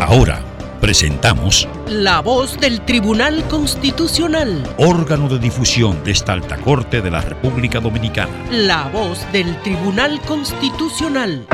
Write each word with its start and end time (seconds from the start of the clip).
Ahora 0.00 0.42
presentamos 0.80 1.68
La 1.88 2.20
voz 2.20 2.60
del 2.60 2.80
Tribunal 2.82 3.44
Constitucional. 3.48 4.62
órgano 4.76 5.28
de 5.28 5.38
difusión 5.38 6.02
de 6.04 6.10
esta 6.10 6.32
alta 6.32 6.56
corte 6.58 7.00
de 7.00 7.10
la 7.10 7.20
República 7.20 7.80
Dominicana. 7.80 8.30
La 8.50 8.88
voz 8.88 9.20
del 9.32 9.56
Tribunal 9.62 10.20
Constitucional. 10.22 11.46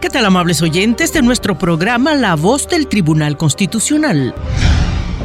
¿Qué 0.00 0.10
tal 0.10 0.26
amables 0.26 0.62
oyentes 0.62 1.12
de 1.12 1.22
nuestro 1.22 1.58
programa 1.58 2.14
La 2.14 2.36
voz 2.36 2.68
del 2.68 2.86
Tribunal 2.86 3.36
Constitucional? 3.36 4.34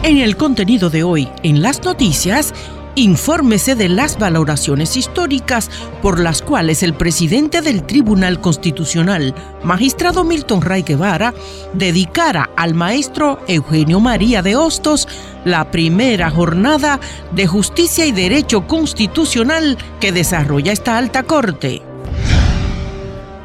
En 0.03 0.17
el 0.17 0.35
contenido 0.35 0.89
de 0.89 1.03
hoy, 1.03 1.29
en 1.43 1.61
las 1.61 1.83
noticias, 1.83 2.53
infórmese 2.95 3.75
de 3.75 3.89
las 3.89 4.17
valoraciones 4.17 4.97
históricas 4.97 5.69
por 6.01 6.19
las 6.19 6.41
cuales 6.41 6.83
el 6.83 6.93
presidente 6.93 7.61
del 7.61 7.83
Tribunal 7.83 8.41
Constitucional, 8.41 9.33
magistrado 9.63 10.23
Milton 10.23 10.61
Ray 10.61 10.83
Guevara, 10.83 11.33
dedicara 11.73 12.49
al 12.55 12.73
maestro 12.73 13.39
Eugenio 13.47 13.99
María 13.99 14.41
de 14.41 14.55
Hostos 14.55 15.07
la 15.45 15.71
primera 15.71 16.29
jornada 16.29 16.99
de 17.31 17.47
justicia 17.47 18.05
y 18.05 18.11
derecho 18.11 18.67
constitucional 18.67 19.77
que 19.99 20.11
desarrolla 20.11 20.71
esta 20.71 20.97
alta 20.97 21.23
corte. 21.23 21.90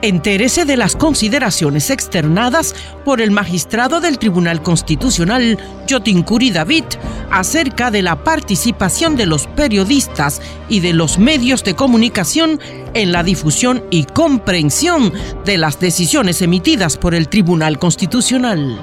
Entérese 0.03 0.67
de 0.67 0.77
las 0.77 0.95
consideraciones 0.95 1.91
externadas 1.91 2.75
por 3.05 3.21
el 3.21 3.31
magistrado 3.31 4.01
del 4.01 4.19
Tribunal 4.19 4.63
Constitucional, 4.63 5.59
Yotincuri 5.87 6.51
David, 6.51 6.85
acerca 7.31 7.91
de 7.91 8.03
la 8.03 8.23
participación 8.23 9.17
de 9.17 9.27
los 9.27 9.47
periodistas 9.47 10.43
y 10.69 10.81
de 10.81 10.93
los 10.93 11.19
medios 11.19 11.65
de 11.65 11.75
comunicación 11.75 12.61
en 12.93 13.11
la 13.11 13.23
difusión 13.23 13.85
y 13.91 14.05
comprensión 14.05 15.13
de 15.45 15.57
las 15.57 15.81
decisiones 15.81 16.43
emitidas 16.43 16.99
por 16.99 17.15
el 17.15 17.29
Tribunal 17.29 17.79
Constitucional. 17.79 18.79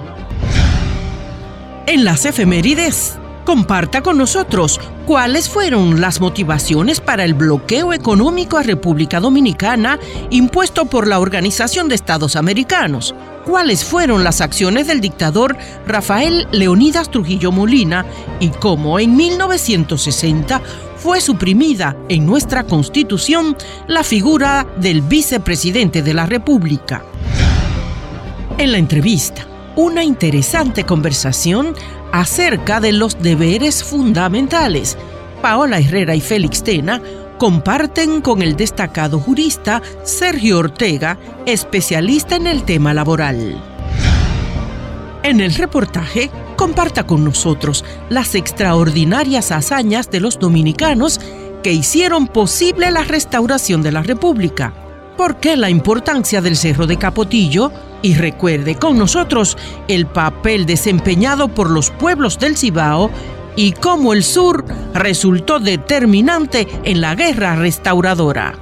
En 1.86 2.05
las 2.05 2.25
efemérides, 2.25 3.17
comparta 3.44 4.02
con 4.02 4.17
nosotros 4.17 4.80
cuáles 5.05 5.49
fueron 5.49 6.02
las 6.02 6.22
motivaciones 6.22 6.99
para 6.99 7.23
el 7.25 7.33
bloqueo 7.33 7.94
económico 7.94 8.58
a 8.58 8.63
República 8.63 9.19
Dominicana 9.19 9.99
impuesto 10.30 10.86
por 10.86 11.08
la 11.08 11.19
Organización 11.19 11.89
de 11.89 11.95
Estados 11.95 12.36
Americanos. 12.36 13.14
¿Cuáles 13.45 13.83
fueron 13.83 14.23
las 14.23 14.39
acciones 14.39 14.88
del 14.88 15.02
dictador 15.02 15.58
Rafael 15.86 16.47
Leonidas 16.52 17.11
Trujillo 17.11 17.52
Molina 17.52 18.05
y 18.39 18.49
cómo 18.49 18.99
en 18.99 19.16
1960 19.17 20.61
fue 20.97 21.19
suprimida 21.19 21.97
en 22.08 22.25
nuestra 22.25 22.64
Constitución 22.64 23.58
la 23.88 24.03
figura 24.03 24.66
del 24.77 25.02
vicepresidente 25.02 26.02
de 26.02 26.14
la 26.14 26.25
República? 26.25 27.03
En 28.58 28.71
la 28.71 28.77
entrevista, 28.77 29.45
una 29.75 30.03
interesante 30.03 30.86
conversación 30.86 31.75
acerca 32.14 32.80
de 32.80 32.94
los 32.94 33.19
deberes 33.19 33.83
fundamentales. 33.83 34.98
Paola 35.42 35.80
Herrera 35.80 36.15
y 36.15 36.21
Félix 36.21 36.64
Tena 36.64 37.02
comparten 37.39 38.21
con 38.21 38.42
el 38.43 38.55
destacado 38.55 39.20
jurista 39.20 39.82
Sergio 40.04 40.60
Ortega, 40.60 41.17
especialista 41.48 42.36
en 42.36 42.48
el 42.48 42.64
tema 42.64 42.93
laboral. 42.93 43.61
En 45.23 45.42
el 45.42 45.55
reportaje, 45.55 46.30
comparta 46.55 47.08
con 47.08 47.26
nosotros 47.26 47.83
las 48.10 48.36
extraordinarias 48.36 49.52
hazañas 49.52 50.11
de 50.11 50.20
los 50.20 50.38
dominicanos 50.38 51.20
que 51.64 51.73
hicieron 51.73 52.27
posible 52.27 52.92
la 52.92 53.04
restauración 53.04 53.82
de 53.82 53.92
la 53.92 54.04
República. 54.04 54.83
¿Por 55.18 55.38
qué 55.38 55.56
la 55.56 55.70
importancia 55.70 56.42
del 56.42 56.58
Cerro 56.58 56.88
de 56.88 56.98
Capotillo? 56.98 57.72
Y 58.02 58.16
recuerde 58.16 58.76
con 58.76 58.98
nosotros 58.98 59.58
el 59.88 60.08
papel 60.08 60.66
desempeñado 60.66 61.48
por 61.50 61.70
los 61.70 61.92
pueblos 61.92 62.40
del 62.40 62.58
Cibao 62.58 63.12
y 63.56 63.74
cómo 63.74 64.14
el 64.14 64.24
sur 64.24 64.66
resultó 64.94 65.60
determinante 65.60 66.68
en 66.84 67.00
la 67.00 67.16
guerra 67.16 67.56
restauradora. 67.56 68.56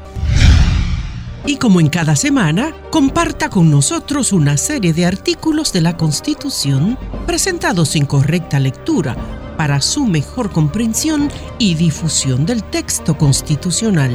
Y 1.46 1.56
como 1.56 1.80
en 1.80 1.90
cada 1.90 2.16
semana, 2.16 2.72
comparta 2.92 3.50
con 3.50 3.72
nosotros 3.72 4.32
una 4.32 4.58
serie 4.58 4.94
de 4.94 5.06
artículos 5.06 5.74
de 5.74 5.82
la 5.82 5.98
Constitución 5.98 7.00
presentados 7.26 7.90
sin 7.90 8.06
correcta 8.06 8.60
lectura 8.60 9.16
para 9.58 9.82
su 9.82 10.06
mejor 10.06 10.52
comprensión 10.52 11.30
y 11.58 11.76
difusión 11.76 12.46
del 12.46 12.64
texto 12.64 13.18
constitucional. 13.18 14.12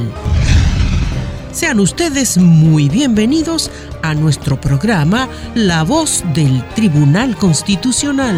Sean 1.51 1.79
ustedes 1.79 2.37
muy 2.37 2.89
bienvenidos 2.89 3.71
a 4.03 4.13
nuestro 4.13 4.59
programa 4.61 5.27
La 5.55 5.83
Voz 5.83 6.23
del 6.33 6.63
Tribunal 6.75 7.35
Constitucional. 7.35 8.37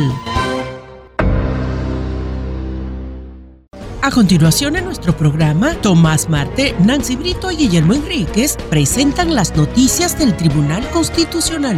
A 4.01 4.11
continuación 4.11 4.75
en 4.77 4.85
nuestro 4.85 5.15
programa, 5.15 5.75
Tomás 5.81 6.29
Marte, 6.29 6.73
Nancy 6.79 7.15
Brito 7.15 7.51
y 7.51 7.57
Guillermo 7.57 7.93
Enríquez 7.93 8.57
presentan 8.69 9.35
las 9.35 9.55
noticias 9.55 10.17
del 10.17 10.35
Tribunal 10.37 10.89
Constitucional. 10.89 11.77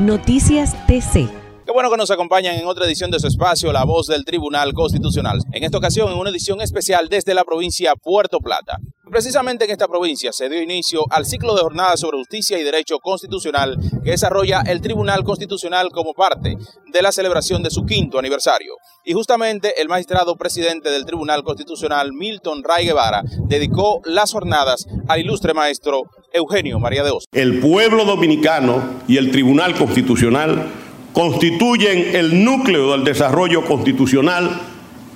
Noticias 0.00 0.74
TC. 0.86 1.28
Qué 1.66 1.72
bueno 1.72 1.90
que 1.90 1.98
nos 1.98 2.10
acompañan 2.10 2.54
en 2.54 2.66
otra 2.66 2.86
edición 2.86 3.10
de 3.10 3.20
su 3.20 3.26
espacio, 3.26 3.72
La 3.72 3.84
Voz 3.84 4.06
del 4.06 4.24
Tribunal 4.24 4.72
Constitucional. 4.72 5.40
En 5.52 5.64
esta 5.64 5.76
ocasión, 5.76 6.10
en 6.10 6.16
una 6.16 6.30
edición 6.30 6.62
especial 6.62 7.08
desde 7.10 7.34
la 7.34 7.44
provincia 7.44 7.94
Puerto 7.94 8.38
Plata. 8.40 8.78
Precisamente 9.10 9.64
en 9.64 9.70
esta 9.70 9.88
provincia 9.88 10.32
se 10.32 10.48
dio 10.48 10.62
inicio 10.62 11.04
al 11.10 11.24
ciclo 11.24 11.54
de 11.54 11.62
jornadas 11.62 12.00
sobre 12.00 12.18
justicia 12.18 12.58
y 12.58 12.62
derecho 12.62 12.98
constitucional 12.98 13.76
que 14.04 14.10
desarrolla 14.10 14.60
el 14.66 14.80
Tribunal 14.80 15.24
Constitucional 15.24 15.88
como 15.90 16.12
parte 16.12 16.56
de 16.92 17.02
la 17.02 17.10
celebración 17.10 17.62
de 17.62 17.70
su 17.70 17.84
quinto 17.86 18.18
aniversario. 18.18 18.74
Y 19.04 19.14
justamente 19.14 19.80
el 19.80 19.88
magistrado 19.88 20.36
presidente 20.36 20.90
del 20.90 21.06
Tribunal 21.06 21.42
Constitucional, 21.42 22.12
Milton 22.12 22.62
Ray 22.62 22.86
Guevara, 22.86 23.22
dedicó 23.46 24.02
las 24.04 24.32
jornadas 24.32 24.86
al 25.08 25.20
ilustre 25.20 25.54
maestro 25.54 26.02
Eugenio 26.32 26.78
María 26.78 27.02
de 27.02 27.10
Osos. 27.10 27.24
El 27.32 27.60
pueblo 27.60 28.04
dominicano 28.04 29.00
y 29.08 29.16
el 29.16 29.30
Tribunal 29.30 29.74
Constitucional 29.74 30.66
constituyen 31.14 32.14
el 32.14 32.44
núcleo 32.44 32.92
del 32.92 33.04
desarrollo 33.04 33.64
constitucional 33.64 34.60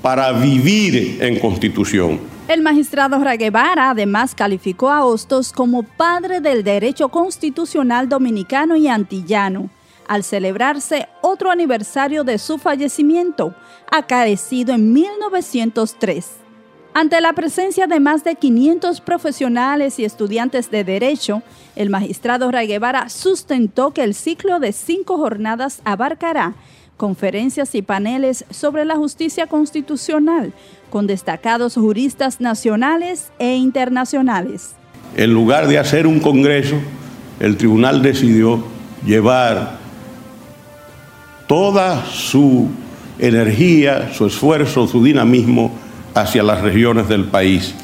para 0.00 0.32
vivir 0.32 1.22
en 1.22 1.38
constitución. 1.38 2.31
El 2.48 2.60
magistrado 2.60 3.20
Guevara 3.38 3.91
además 3.91 4.34
calificó 4.34 4.91
a 4.91 5.04
Hostos 5.04 5.53
como 5.53 5.84
padre 5.84 6.41
del 6.41 6.64
derecho 6.64 7.08
constitucional 7.08 8.08
dominicano 8.08 8.75
y 8.75 8.88
antillano, 8.88 9.70
al 10.08 10.25
celebrarse 10.25 11.06
otro 11.22 11.53
aniversario 11.53 12.25
de 12.25 12.38
su 12.38 12.58
fallecimiento, 12.58 13.54
acaecido 13.91 14.75
en 14.75 14.92
1903. 14.92 16.26
Ante 16.94 17.20
la 17.20 17.32
presencia 17.32 17.86
de 17.86 18.00
más 18.00 18.25
de 18.25 18.34
500 18.34 19.00
profesionales 19.00 20.00
y 20.00 20.04
estudiantes 20.04 20.70
de 20.70 20.82
derecho, 20.82 21.42
el 21.76 21.91
magistrado 21.91 22.50
Guevara 22.50 23.09
sustentó 23.09 23.92
que 23.92 24.03
el 24.03 24.15
ciclo 24.15 24.59
de 24.59 24.72
cinco 24.72 25.16
jornadas 25.16 25.80
abarcará 25.84 26.54
conferencias 27.03 27.75
y 27.75 27.83
paneles 27.83 28.45
sobre 28.51 28.84
la 28.84 28.95
justicia 28.95 29.49
constitucional 29.49 30.53
con 30.89 31.09
destacados 31.09 31.75
juristas 31.75 32.41
nacionales 32.41 33.33
e 33.41 33.57
internacionales. 33.57 34.77
En 35.16 35.34
lugar 35.34 35.66
de 35.66 35.81
hacer 35.81 36.07
un 36.07 36.21
congreso, 36.21 36.77
el 37.41 37.57
tribunal 37.57 38.03
decidió 38.03 38.63
llevar 39.04 39.78
toda 41.49 42.07
su 42.07 42.69
energía, 43.19 44.15
su 44.15 44.27
esfuerzo, 44.27 44.87
su 44.87 45.03
dinamismo 45.03 45.72
hacia 46.15 46.45
las 46.45 46.60
regiones 46.60 47.09
del 47.09 47.25
país. 47.25 47.75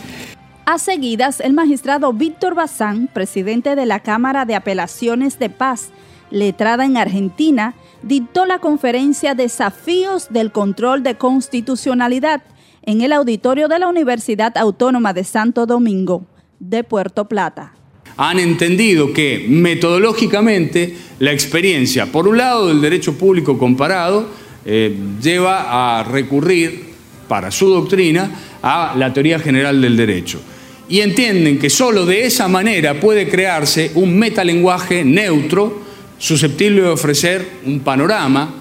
A 0.64 0.79
seguidas, 0.79 1.41
el 1.41 1.55
magistrado 1.55 2.12
Víctor 2.12 2.55
Bazán, 2.55 3.09
presidente 3.12 3.75
de 3.75 3.85
la 3.85 3.99
Cámara 3.99 4.44
de 4.44 4.55
Apelaciones 4.55 5.41
de 5.41 5.50
Paz, 5.50 5.88
letrada 6.31 6.85
en 6.85 6.97
Argentina, 6.97 7.75
dictó 8.03 8.47
la 8.47 8.59
conferencia 8.59 9.35
Desafíos 9.35 10.29
del 10.31 10.53
Control 10.53 11.03
de 11.03 11.17
Constitucionalidad 11.17 12.43
en 12.83 13.00
el 13.00 13.12
auditorio 13.12 13.69
de 13.69 13.79
la 13.79 13.89
Universidad 13.89 14.56
Autónoma 14.56 15.12
de 15.12 15.25
Santo 15.25 15.67
Domingo, 15.67 16.27
de 16.59 16.85
Puerto 16.85 17.29
Plata. 17.29 17.75
han 18.17 18.41
entendido 18.41 19.12
que 19.12 19.47
metodológicamente 19.49 20.97
la 21.21 21.31
experiencia, 21.31 22.06
por 22.06 22.27
un 22.27 22.39
lado 22.39 22.67
del 22.67 22.81
derecho 22.81 23.17
público 23.17 23.56
comparado, 23.56 24.29
eh, 24.65 24.97
lleva 25.23 25.99
a 25.99 26.03
recurrir 26.03 26.89
para 27.29 27.50
su 27.50 27.69
doctrina 27.69 28.31
a 28.62 28.95
la 28.97 29.12
teoría 29.12 29.39
general 29.39 29.81
del 29.81 29.97
derecho. 29.97 30.41
Y 30.89 31.00
entienden 31.00 31.59
que 31.59 31.71
solo 31.71 32.06
de 32.06 32.25
esa 32.25 32.49
manera 32.49 32.99
puede 32.99 33.29
crearse 33.29 33.93
un 33.95 34.19
metalenguaje 34.19 35.05
neutro 35.05 35.88
susceptible 36.19 36.82
de 36.82 36.88
ofrecer 36.88 37.47
un 37.65 37.81
panorama 37.81 38.55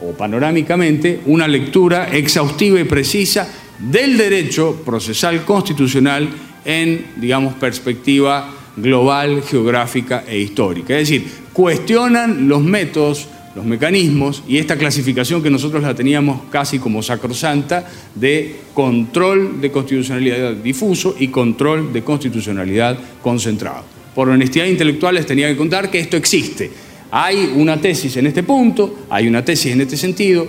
o 0.00 0.12
panorámicamente 0.12 1.20
una 1.26 1.48
lectura 1.48 2.08
exhaustiva 2.14 2.78
y 2.78 2.84
precisa 2.84 3.48
del 3.78 4.16
derecho 4.16 4.82
procesal 4.84 5.44
constitucional 5.44 6.28
en, 6.64 7.06
digamos, 7.16 7.54
perspectiva 7.54 8.50
global, 8.76 9.42
geográfica 9.42 10.24
e 10.26 10.38
histórica. 10.38 10.98
Es 10.98 11.08
decir, 11.08 11.26
cuestionan 11.52 12.48
los 12.48 12.62
métodos, 12.62 13.28
los 13.56 13.64
mecanismos 13.64 14.42
y 14.46 14.58
esta 14.58 14.76
clasificación 14.76 15.42
que 15.42 15.50
nosotros 15.50 15.82
la 15.82 15.94
teníamos 15.94 16.42
casi 16.50 16.78
como 16.78 17.02
sacrosanta 17.02 17.88
de 18.14 18.56
control 18.74 19.60
de 19.60 19.72
constitucionalidad 19.72 20.52
difuso 20.54 21.16
y 21.18 21.28
control 21.28 21.92
de 21.92 22.04
constitucionalidad 22.04 22.98
concentrado. 23.22 23.84
Por 24.14 24.28
honestidad 24.28 24.66
intelectual 24.66 25.14
les 25.14 25.26
tenía 25.26 25.48
que 25.48 25.56
contar 25.56 25.90
que 25.90 25.98
esto 25.98 26.16
existe. 26.16 26.70
Hay 27.10 27.54
una 27.56 27.80
tesis 27.80 28.16
en 28.18 28.26
este 28.26 28.42
punto, 28.42 28.94
hay 29.08 29.28
una 29.28 29.42
tesis 29.42 29.72
en 29.72 29.80
este 29.80 29.96
sentido, 29.96 30.46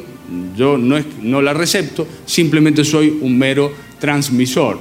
yo 0.56 0.78
no, 0.78 1.42
la 1.42 1.54
recepto, 1.54 2.06
simplemente 2.26 2.84
soy 2.84 3.18
un 3.22 3.38
mero 3.38 3.72
transmisor. 4.00 4.78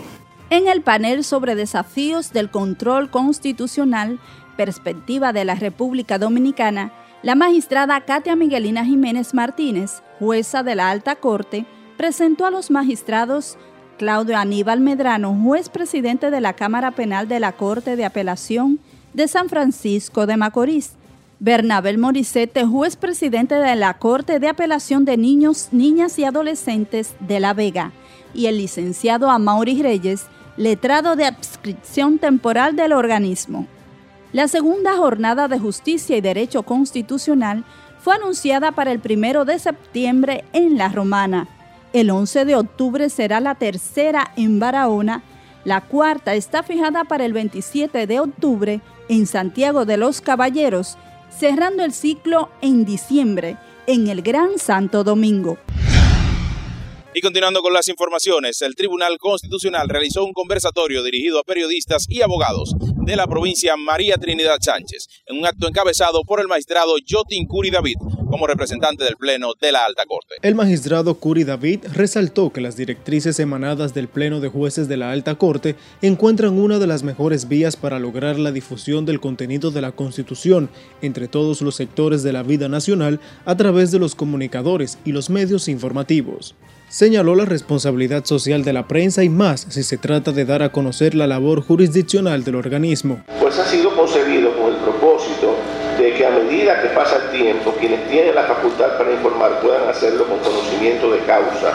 En 0.51 0.67
el 0.67 0.83
panel 0.83 1.23
sobre 1.23 1.55
desafíos 1.55 2.33
del 2.33 2.51
control 2.51 3.11
constitucional, 3.11 4.19
perspectiva 4.57 5.33
de 5.33 5.45
la 5.45 5.55
República 5.55 6.19
Dominicana, 6.19 6.93
la 7.23 7.37
magistrada 7.37 8.01
Katia 8.01 8.35
Miguelina 8.35 8.85
Jiménez 8.85 9.33
Martínez, 9.33 10.03
jueza 10.19 10.65
de 10.65 10.75
la 10.75 10.91
Alta 10.91 11.17
Corte, 11.17 11.65
presentó 11.97 12.45
a 12.45 12.51
los 12.51 12.71
magistrados 12.73 13.57
Claudio 13.99 14.37
Aníbal 14.37 14.81
Medrano, 14.81 15.37
juez 15.45 15.69
presidente 15.69 16.31
de 16.31 16.41
la 16.41 16.55
Cámara 16.55 16.93
Penal 16.93 17.29
de 17.29 17.41
la 17.41 17.53
Corte 17.53 17.95
de 17.95 18.05
Apelación 18.05 18.81
de 19.15 19.29
San 19.29 19.49
Francisco 19.49 20.27
de 20.27 20.37
Macorís, 20.37 20.98
Bernabel 21.40 21.99
Morissette, 21.99 22.64
juez 22.64 22.96
presidente 22.96 23.55
de 23.55 23.76
la 23.76 23.94
Corte 23.94 24.40
de 24.40 24.49
Apelación 24.49 25.05
de 25.05 25.17
Niños, 25.17 25.69
Niñas 25.70 26.19
y 26.19 26.25
Adolescentes 26.25 27.14
de 27.20 27.38
La 27.38 27.55
Vega, 27.55 27.93
y 28.35 28.46
el 28.46 28.58
licenciado 28.58 29.31
Amaury 29.31 29.81
Reyes, 29.81 30.26
letrado 30.56 31.14
de 31.14 31.26
adscripción 31.26 32.19
temporal 32.19 32.75
del 32.75 32.93
organismo. 32.93 33.69
La 34.32 34.49
segunda 34.49 34.96
jornada 34.96 35.46
de 35.46 35.61
justicia 35.61 36.17
y 36.17 36.20
derecho 36.20 36.64
constitucional 36.64 37.64
fue 38.00 38.17
anunciada 38.17 38.73
para 38.73 38.90
el 38.90 38.99
primero 38.99 39.44
de 39.44 39.61
septiembre 39.61 40.44
en 40.52 40.76
La 40.76 40.88
Romana. 40.88 41.46
El 41.93 42.11
11 42.11 42.46
de 42.46 42.56
octubre 42.56 43.08
será 43.11 43.38
la 43.38 43.55
tercera 43.55 44.32
en 44.35 44.58
Barahona. 44.58 45.23
La 45.64 45.82
cuarta 45.82 46.35
está 46.35 46.64
fijada 46.64 47.05
para 47.05 47.25
el 47.25 47.32
27 47.32 48.08
de 48.08 48.19
octubre 48.19 48.81
en 49.08 49.26
Santiago 49.26 49.85
de 49.85 49.96
los 49.96 50.20
Caballeros, 50.20 50.99
cerrando 51.38 51.85
el 51.85 51.93
ciclo 51.93 52.50
en 52.62 52.85
diciembre 52.85 53.56
en 53.87 54.08
el 54.08 54.23
Gran 54.23 54.58
Santo 54.58 55.05
Domingo. 55.05 55.56
Y 57.14 57.20
continuando 57.20 57.62
con 57.62 57.73
las 57.73 57.88
informaciones, 57.88 58.61
el 58.62 58.75
Tribunal 58.75 59.19
Constitucional 59.19 59.88
realizó 59.88 60.25
un 60.25 60.32
conversatorio 60.32 61.02
dirigido 61.02 61.38
a 61.38 61.44
periodistas 61.44 62.06
y 62.08 62.23
abogados 62.23 62.75
de 62.79 63.17
la 63.17 63.26
provincia 63.26 63.76
María 63.76 64.17
Trinidad 64.17 64.58
Sánchez, 64.61 65.06
en 65.26 65.38
un 65.38 65.46
acto 65.46 65.69
encabezado 65.69 66.23
por 66.25 66.40
el 66.40 66.49
magistrado 66.49 66.94
Jotin 67.08 67.46
Curi 67.46 67.70
David 67.70 67.96
como 68.38 68.46
representante 68.46 69.02
del 69.02 69.17
Pleno 69.17 69.55
de 69.61 69.73
la 69.73 69.81
Alta 69.85 70.05
Corte. 70.06 70.37
El 70.43 70.55
magistrado 70.55 71.14
Curi 71.14 71.43
David 71.43 71.81
resaltó 71.93 72.52
que 72.52 72.61
las 72.61 72.76
directrices 72.76 73.40
emanadas 73.40 73.94
del 73.94 74.06
Pleno 74.06 74.38
de 74.38 74.49
Jueces 74.49 74.87
de 74.87 74.96
la 74.96 75.11
Alta 75.11 75.35
Corte 75.35 75.75
encuentran 76.02 76.56
una 76.56 76.79
de 76.79 76.87
las 76.87 77.02
mejores 77.02 77.49
vías 77.49 77.75
para 77.75 77.99
lograr 77.99 78.38
la 78.38 78.52
difusión 78.52 79.06
del 79.06 79.19
contenido 79.19 79.73
de 79.73 79.81
la 79.81 79.90
Constitución 79.90 80.70
entre 81.02 81.26
todos 81.26 81.62
los 81.62 81.75
sectores 81.75 82.23
de 82.23 82.32
la 82.32 82.44
vida 82.44 82.69
nacional 82.69 83.19
a 83.44 83.56
través 83.56 83.90
de 83.90 83.99
los 83.99 84.14
comunicadores 84.14 84.99
y 85.05 85.11
los 85.11 85.31
medios 85.31 85.67
informativos. 85.67 86.55
Señaló 86.88 87.35
la 87.35 87.44
responsabilidad 87.44 88.25
social 88.25 88.64
de 88.64 88.73
la 88.73 88.88
prensa 88.88 89.23
y 89.23 89.29
más 89.29 89.67
si 89.69 89.82
se 89.82 89.99
trata 89.99 90.32
de 90.32 90.46
dar 90.46 90.62
a 90.62 90.73
conocer 90.73 91.14
la 91.14 91.26
labor 91.26 91.61
jurisdiccional 91.61 92.44
del 92.44 92.55
organismo. 92.55 93.23
Pues 93.40 93.58
ha 93.58 93.67
sido 93.67 93.94
concebido 93.94 94.56
con 94.56 94.73
el 94.73 94.76
propósito 94.76 95.38
que 96.19 96.26
a 96.26 96.31
medida 96.31 96.82
que 96.82 96.88
pasa 96.88 97.17
el 97.25 97.31
tiempo, 97.31 97.73
quienes 97.79 98.09
tienen 98.11 98.35
la 98.35 98.43
facultad 98.43 98.99
para 98.99 99.12
informar 99.12 99.61
puedan 99.61 99.88
hacerlo 99.88 100.26
con 100.26 100.41
conocimiento 100.41 101.12
de 101.12 101.20
causa 101.20 101.73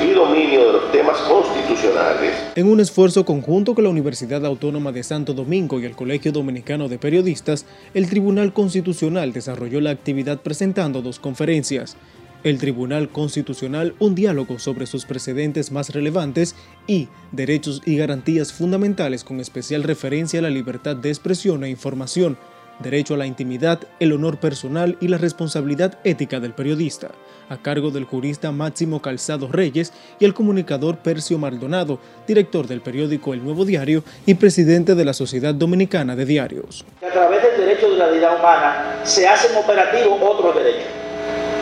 y 0.00 0.12
dominio 0.12 0.66
de 0.68 0.72
los 0.74 0.92
temas 0.92 1.18
constitucionales. 1.18 2.32
En 2.54 2.68
un 2.68 2.78
esfuerzo 2.78 3.24
conjunto 3.24 3.74
con 3.74 3.82
la 3.82 3.90
Universidad 3.90 4.46
Autónoma 4.46 4.92
de 4.92 5.02
Santo 5.02 5.34
Domingo 5.34 5.80
y 5.80 5.86
el 5.86 5.96
Colegio 5.96 6.30
Dominicano 6.30 6.88
de 6.88 6.98
Periodistas, 6.98 7.66
el 7.92 8.08
Tribunal 8.08 8.52
Constitucional 8.52 9.32
desarrolló 9.32 9.80
la 9.80 9.90
actividad 9.90 10.38
presentando 10.38 11.02
dos 11.02 11.18
conferencias 11.18 11.96
el 12.42 12.58
Tribunal 12.58 13.10
Constitucional 13.10 13.94
un 13.98 14.14
diálogo 14.14 14.58
sobre 14.58 14.86
sus 14.86 15.04
precedentes 15.04 15.72
más 15.72 15.90
relevantes 15.90 16.54
y 16.86 17.08
derechos 17.32 17.82
y 17.84 17.96
garantías 17.96 18.52
fundamentales 18.52 19.24
con 19.24 19.40
especial 19.40 19.82
referencia 19.82 20.38
a 20.38 20.42
la 20.42 20.48
libertad 20.48 20.96
de 20.96 21.10
expresión 21.10 21.64
e 21.64 21.68
información, 21.68 22.38
derecho 22.82 23.14
a 23.14 23.16
la 23.16 23.26
intimidad, 23.26 23.80
el 23.98 24.12
honor 24.12 24.38
personal 24.38 24.96
y 25.00 25.08
la 25.08 25.18
responsabilidad 25.18 25.98
ética 26.04 26.40
del 26.40 26.52
periodista, 26.52 27.10
a 27.48 27.56
cargo 27.56 27.90
del 27.90 28.04
jurista 28.04 28.52
Máximo 28.52 29.00
Calzado 29.02 29.48
Reyes 29.48 29.92
y 30.18 30.24
el 30.24 30.34
comunicador 30.34 30.98
Percio 30.98 31.38
Maldonado, 31.38 31.98
director 32.26 32.66
del 32.66 32.80
periódico 32.80 33.34
El 33.34 33.44
Nuevo 33.44 33.64
Diario 33.64 34.02
y 34.26 34.34
presidente 34.34 34.94
de 34.94 35.04
la 35.04 35.12
Sociedad 35.12 35.54
Dominicana 35.54 36.16
de 36.16 36.24
Diarios. 36.24 36.84
A 37.06 37.12
través 37.12 37.42
del 37.42 37.66
derecho 37.66 37.90
de 37.90 37.96
la 37.96 38.08
vida 38.08 38.34
humana 38.36 39.00
se 39.04 39.28
hacen 39.28 39.56
operativos 39.56 40.18
otros 40.22 40.54
derechos 40.54 41.00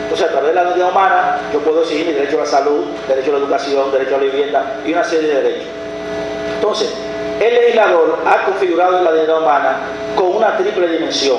entonces, 0.09 0.27
a 0.27 0.31
través 0.31 0.49
de 0.49 0.55
la 0.55 0.63
dignidad 0.63 0.89
humana, 0.89 1.39
yo 1.53 1.59
puedo 1.59 1.83
exigir 1.83 2.07
mi 2.07 2.13
derecho 2.13 2.37
a 2.37 2.39
la 2.39 2.45
salud, 2.47 2.85
derecho 3.07 3.29
a 3.29 3.33
la 3.33 3.45
educación, 3.45 3.91
derecho 3.91 4.15
a 4.15 4.17
la 4.17 4.23
vivienda 4.23 4.81
y 4.83 4.91
una 4.91 5.03
serie 5.03 5.27
de 5.29 5.35
derechos. 5.35 5.67
Entonces, 6.55 6.89
el 7.39 7.55
legislador 7.55 8.19
ha 8.25 8.45
configurado 8.45 9.01
la 9.01 9.11
dignidad 9.13 9.41
humana 9.41 9.77
con 10.15 10.35
una 10.35 10.57
triple 10.57 10.87
dimensión. 10.87 11.37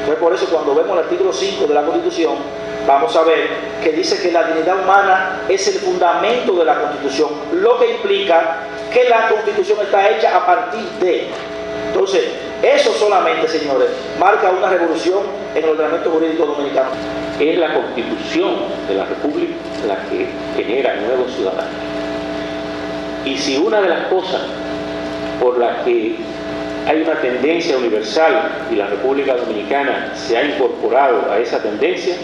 Entonces, 0.00 0.18
por 0.18 0.34
eso, 0.34 0.46
cuando 0.46 0.74
vemos 0.74 0.92
el 0.92 1.04
artículo 1.04 1.32
5 1.32 1.66
de 1.66 1.74
la 1.74 1.82
Constitución, 1.82 2.34
vamos 2.86 3.14
a 3.14 3.22
ver 3.22 3.48
que 3.82 3.92
dice 3.92 4.20
que 4.20 4.32
la 4.32 4.44
dignidad 4.44 4.82
humana 4.82 5.40
es 5.48 5.68
el 5.68 5.74
fundamento 5.74 6.54
de 6.54 6.64
la 6.64 6.80
Constitución, 6.80 7.28
lo 7.52 7.78
que 7.78 7.92
implica 7.92 8.60
que 8.92 9.08
la 9.08 9.28
Constitución 9.28 9.78
está 9.82 10.08
hecha 10.10 10.36
a 10.36 10.46
partir 10.46 10.84
de. 11.00 11.28
Entonces, 11.88 12.24
eso 12.62 12.92
solamente, 12.92 13.46
señores, 13.48 13.88
marca 14.18 14.50
una 14.50 14.68
revolución 14.68 15.20
en 15.54 15.64
el 15.64 15.70
ordenamiento 15.70 16.10
jurídico 16.10 16.46
dominicano. 16.46 16.90
Es 17.38 17.58
la 17.58 17.74
constitución 17.74 18.54
de 18.86 18.94
la 18.94 19.04
República 19.04 19.54
la 19.86 19.96
que 20.08 20.28
genera 20.56 20.94
nuevos 20.96 21.32
ciudadanos. 21.34 21.72
Y 23.24 23.36
si 23.36 23.56
una 23.56 23.80
de 23.80 23.88
las 23.88 24.06
cosas 24.06 24.42
por 25.42 25.58
las 25.58 25.84
que 25.84 26.14
hay 26.86 27.02
una 27.02 27.20
tendencia 27.20 27.76
universal 27.76 28.68
y 28.70 28.76
la 28.76 28.86
República 28.86 29.34
Dominicana 29.34 30.12
se 30.14 30.38
ha 30.38 30.44
incorporado 30.44 31.30
a 31.30 31.38
esa 31.38 31.60
tendencia, 31.60 32.14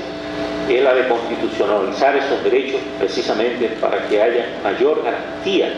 es 0.69 0.83
la 0.83 0.95
de 0.95 1.09
constitucionalizar 1.09 2.17
esos 2.17 2.45
derechos 2.45 2.81
precisamente 2.99 3.69
para 3.81 4.07
que 4.07 4.23
haya 4.23 4.47
mayor 4.63 5.03
garantía 5.03 5.73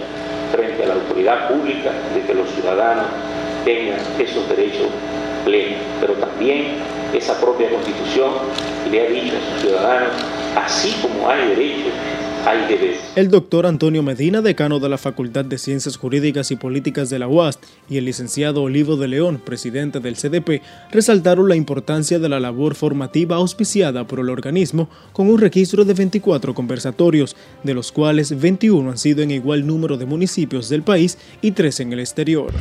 frente 0.53 0.83
a 0.83 0.87
la 0.89 0.95
autoridad 0.95 1.49
pública 1.49 1.91
de 2.15 2.23
que 2.23 2.35
los 2.35 2.49
ciudadanos 2.51 3.07
tengan 3.65 4.01
esos 4.19 4.47
derechos 4.49 4.89
plenos, 5.45 5.79
pero 6.01 6.15
también 6.15 6.75
esa 7.15 7.41
propia 7.41 7.71
constitución 7.71 8.33
le 8.91 9.01
ha 9.01 9.11
dicho 9.11 9.35
a 9.37 9.53
sus 9.53 9.63
ciudadanos, 9.63 10.11
así 10.57 10.95
como 11.01 11.29
hay 11.29 11.49
derechos, 11.49 11.93
el 13.17 13.29
doctor 13.29 13.67
Antonio 13.67 14.03
Medina, 14.03 14.41
decano 14.41 14.79
de 14.79 14.89
la 14.89 14.97
Facultad 14.97 15.45
de 15.45 15.59
Ciencias 15.59 15.97
Jurídicas 15.97 16.51
y 16.51 16.57
Políticas 16.57 17.11
de 17.11 17.19
la 17.19 17.27
UAST, 17.27 17.63
y 17.89 17.99
el 17.99 18.05
licenciado 18.05 18.63
Olivo 18.63 18.97
de 18.97 19.09
León, 19.09 19.43
presidente 19.45 20.01
del 20.01 20.17
CDP, 20.17 20.63
resaltaron 20.93 21.49
la 21.49 21.57
importancia 21.57 22.19
de 22.19 22.29
la 22.29 22.39
labor 22.39 22.75
formativa 22.75 23.37
auspiciada 23.37 24.07
por 24.07 24.21
el 24.21 24.31
organismo 24.31 24.89
con 25.13 25.29
un 25.29 25.39
registro 25.39 25.85
de 25.85 25.95
24 25.95 26.55
conversatorios, 26.55 27.37
de 27.65 27.75
los 27.75 27.91
cuales 27.91 28.41
21 28.41 28.91
han 28.91 28.99
sido 28.99 29.23
en 29.23 29.33
igual 29.33 29.67
número 29.67 29.97
de 29.97 30.07
municipios 30.07 30.69
del 30.69 30.83
país 30.83 31.19
y 31.43 31.51
3 31.51 31.81
en 31.81 31.93
el 31.93 32.01
exterior. 32.01 32.53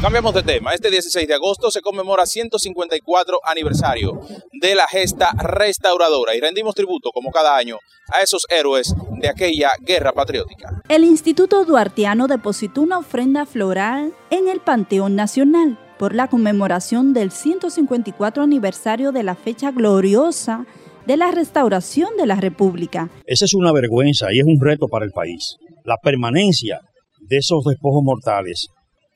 Cambiamos 0.00 0.32
de 0.32 0.44
tema. 0.44 0.70
Este 0.74 0.92
16 0.92 1.26
de 1.26 1.34
agosto 1.34 1.72
se 1.72 1.80
conmemora 1.80 2.24
154 2.24 3.40
aniversario 3.42 4.20
de 4.52 4.76
la 4.76 4.86
gesta 4.86 5.32
restauradora 5.36 6.36
y 6.36 6.40
rendimos 6.40 6.76
tributo, 6.76 7.10
como 7.10 7.32
cada 7.32 7.56
año, 7.56 7.78
a 8.16 8.22
esos 8.22 8.46
héroes 8.48 8.94
de 9.20 9.28
aquella 9.28 9.70
guerra 9.80 10.12
patriótica. 10.12 10.82
El 10.88 11.02
Instituto 11.02 11.64
Duartiano 11.64 12.28
depositó 12.28 12.82
una 12.82 12.98
ofrenda 12.98 13.44
floral 13.44 14.14
en 14.30 14.48
el 14.48 14.60
Panteón 14.60 15.16
Nacional 15.16 15.76
por 15.98 16.14
la 16.14 16.28
conmemoración 16.28 17.12
del 17.12 17.32
154 17.32 18.44
aniversario 18.44 19.10
de 19.10 19.24
la 19.24 19.34
fecha 19.34 19.72
gloriosa 19.72 20.64
de 21.06 21.16
la 21.16 21.32
restauración 21.32 22.16
de 22.16 22.26
la 22.26 22.36
República. 22.36 23.10
Esa 23.26 23.46
es 23.46 23.54
una 23.54 23.72
vergüenza 23.72 24.28
y 24.32 24.38
es 24.38 24.46
un 24.46 24.60
reto 24.60 24.86
para 24.86 25.04
el 25.04 25.10
país. 25.10 25.56
La 25.84 25.96
permanencia 25.96 26.82
de 27.18 27.38
esos 27.38 27.64
despojos 27.64 28.04
mortales 28.04 28.68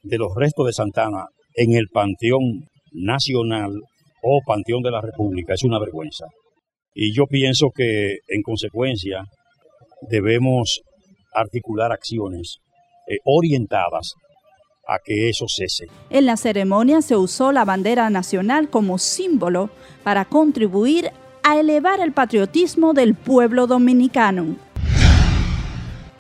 de 0.03 0.19
los 0.19 0.35
restos 0.35 0.67
de 0.67 0.73
Santana 0.73 1.27
en 1.55 1.75
el 1.75 1.89
Panteón 1.93 2.69
Nacional 2.93 3.73
o 4.23 4.41
Panteón 4.47 4.83
de 4.83 4.91
la 4.91 5.01
República 5.01 5.55
es 5.55 5.65
una 5.65 5.79
vergüenza. 5.79 6.27
Y 6.95 7.15
yo 7.15 7.27
pienso 7.27 7.69
que 7.75 8.19
en 8.29 8.43
consecuencia 8.43 9.25
debemos 10.09 10.81
articular 11.35 11.93
acciones 11.93 12.59
eh, 13.09 13.17
orientadas 13.25 14.13
a 14.87 14.99
que 15.03 15.29
eso 15.29 15.47
cese. 15.49 15.87
En 16.11 16.27
la 16.27 16.37
ceremonia 16.37 17.03
se 17.03 17.17
usó 17.17 17.53
la 17.53 17.65
bandera 17.65 18.11
nacional 18.11 18.69
como 18.69 18.99
símbolo 18.99 19.71
para 20.03 20.25
contribuir 20.25 21.11
a 21.43 21.59
elevar 21.59 22.01
el 22.01 22.13
patriotismo 22.13 22.93
del 22.93 23.15
pueblo 23.15 23.67
dominicano. 23.67 24.57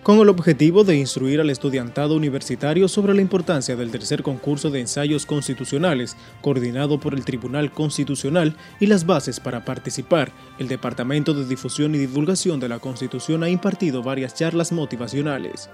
Con 0.03 0.19
el 0.19 0.29
objetivo 0.29 0.83
de 0.83 0.97
instruir 0.97 1.41
al 1.41 1.49
estudiantado 1.49 2.17
universitario 2.17 2.89
sobre 2.89 3.15
la 3.15 3.21
importancia 3.21 3.77
del 3.77 3.93
tercer 3.93 4.25
concurso 4.25 4.69
de 4.69 4.81
ensayos 4.81 5.27
constitucionales, 5.27 6.17
coordinado 6.41 6.99
por 6.99 7.15
el 7.15 7.25
Tribunal 7.25 7.71
Constitucional 7.71 8.57
y 8.81 8.87
las 8.87 9.07
bases 9.07 9.39
para 9.39 9.65
participar, 9.65 10.33
el 10.59 10.67
Departamento 10.67 11.35
de 11.35 11.47
Difusión 11.47 11.95
y 11.95 11.99
Divulgación 11.99 12.59
de 12.59 12.69
la 12.69 12.81
Constitución 12.81 13.45
ha 13.45 13.49
impartido 13.49 14.03
varias 14.03 14.35
charlas 14.35 14.73
motivacionales. 14.73 15.71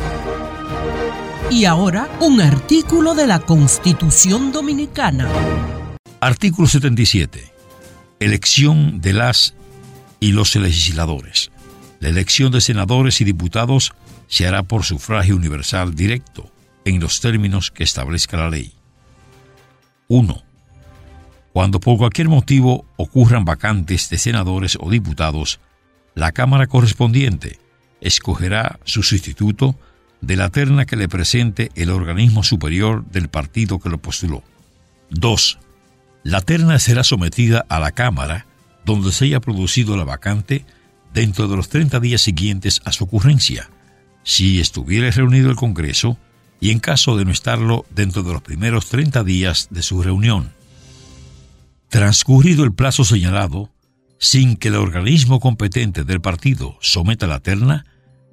Y 1.50 1.64
ahora, 1.64 2.09
un 2.21 2.40
artículo 2.40 3.14
de 3.14 3.26
la 3.26 3.40
Constitución 3.40 4.52
Dominicana. 4.52 5.28
Artículo 6.21 6.68
77. 6.68 7.52
Elección 8.21 9.00
de 9.00 9.14
las 9.14 9.54
y 10.21 10.33
los 10.33 10.54
legisladores. 10.57 11.50
La 12.00 12.09
elección 12.09 12.52
de 12.52 12.61
senadores 12.61 13.21
y 13.21 13.25
diputados 13.25 13.93
se 14.28 14.47
hará 14.47 14.62
por 14.62 14.85
sufragio 14.85 15.37
universal 15.37 15.95
directo, 15.95 16.50
en 16.85 17.00
los 17.00 17.21
términos 17.21 17.71
que 17.71 17.85
establezca 17.85 18.37
la 18.37 18.50
ley. 18.50 18.73
1. 20.09 20.43
Cuando 21.52 21.81
por 21.81 21.99
cualquier 21.99 22.28
motivo 22.28 22.87
ocurran 22.97 23.45
vacantes 23.45 24.09
de 24.11 24.19
senadores 24.19 24.78
o 24.81 24.90
diputados, 24.90 25.61
la 26.14 26.33
Cámara 26.33 26.67
correspondiente 26.67 27.59
escogerá 28.00 28.78
su 28.85 29.02
sustituto 29.02 29.76
de 30.21 30.37
la 30.37 30.50
terna 30.50 30.85
que 30.85 30.97
le 30.97 31.09
presente 31.09 31.71
el 31.75 31.90
organismo 31.90 32.43
superior 32.43 33.05
del 33.07 33.28
partido 33.28 33.78
que 33.78 33.88
lo 33.88 33.99
postuló. 33.99 34.43
2. 35.11 35.59
La 36.25 36.40
terna 36.40 36.78
será 36.78 37.05
sometida 37.05 37.64
a 37.69 37.81
la 37.81 37.93
Cámara 37.93 38.47
donde 38.85 39.12
se 39.12 39.26
haya 39.26 39.40
producido 39.40 39.97
la 39.97 40.05
vacante 40.05 40.64
dentro 41.12 41.48
de 41.48 41.56
los 41.56 41.68
30 41.68 42.00
días 42.00 42.20
siguientes 42.20 42.80
a 42.84 42.92
su 42.92 43.04
ocurrencia, 43.04 43.70
si 44.22 44.60
estuviera 44.60 45.10
reunido 45.10 45.50
el 45.50 45.56
Congreso 45.56 46.18
y 46.60 46.70
en 46.70 46.80
caso 46.80 47.16
de 47.16 47.24
no 47.24 47.30
estarlo 47.30 47.86
dentro 47.90 48.22
de 48.22 48.32
los 48.32 48.42
primeros 48.42 48.88
30 48.88 49.24
días 49.24 49.68
de 49.70 49.82
su 49.82 50.02
reunión. 50.02 50.52
Transcurrido 51.88 52.64
el 52.64 52.74
plazo 52.74 53.04
señalado, 53.04 53.70
sin 54.18 54.56
que 54.56 54.68
el 54.68 54.76
organismo 54.76 55.40
competente 55.40 56.04
del 56.04 56.20
partido 56.20 56.76
someta 56.80 57.26
la 57.26 57.40
terna, 57.40 57.86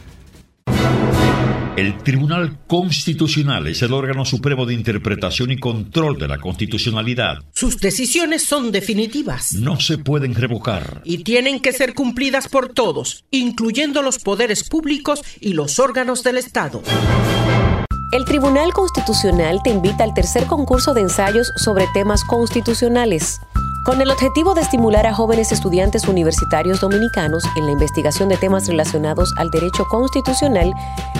El 1.75 2.03
Tribunal 2.03 2.59
Constitucional 2.67 3.67
es 3.67 3.81
el 3.81 3.95
órgano 3.95 4.27
supremo 4.27 4.67
de 4.67 4.75
interpretación 4.75 5.53
y 5.53 5.57
control 5.59 6.19
de 6.19 6.29
la 6.29 6.37
constitucionalidad. 6.37 7.39
Sus 7.55 7.79
decisiones 7.79 8.45
son 8.45 8.73
definitivas. 8.73 9.55
No 9.55 9.81
se 9.81 9.97
pueden 9.97 10.35
revocar. 10.35 11.01
Y 11.03 11.25
tienen 11.25 11.61
que 11.61 11.73
ser 11.73 11.95
cumplidas 11.95 12.49
por 12.49 12.75
todos, 12.75 13.25
incluyendo 13.31 14.03
los 14.03 14.19
poderes 14.19 14.69
públicos 14.69 15.23
y 15.41 15.55
los 15.55 15.79
órganos 15.79 16.23
del 16.23 16.37
Estado. 16.37 16.83
El 18.13 18.27
Tribunal 18.27 18.75
Constitucional 18.75 19.61
te 19.65 19.71
invita 19.71 20.05
al 20.05 20.13
tercer 20.13 20.45
concurso 20.45 20.93
de 20.93 21.01
ensayos 21.01 21.51
sobre 21.57 21.87
temas 21.95 22.23
constitucionales 22.25 23.41
Con 23.85 24.01
el 24.01 24.13
objetivo 24.13 24.55
de 24.55 24.61
estimular 24.61 25.07
a 25.07 25.15
jóvenes 25.15 25.51
estudiantes 25.51 26.07
universitarios 26.07 26.81
dominicanos 26.81 27.43
en 27.57 27.67
la 27.67 27.73
investigación 27.73 28.29
de 28.29 28.37
temas 28.37 28.69
relacionados 28.69 29.35
al 29.37 29.51
derecho 29.51 29.87
constitucional, 29.87 30.73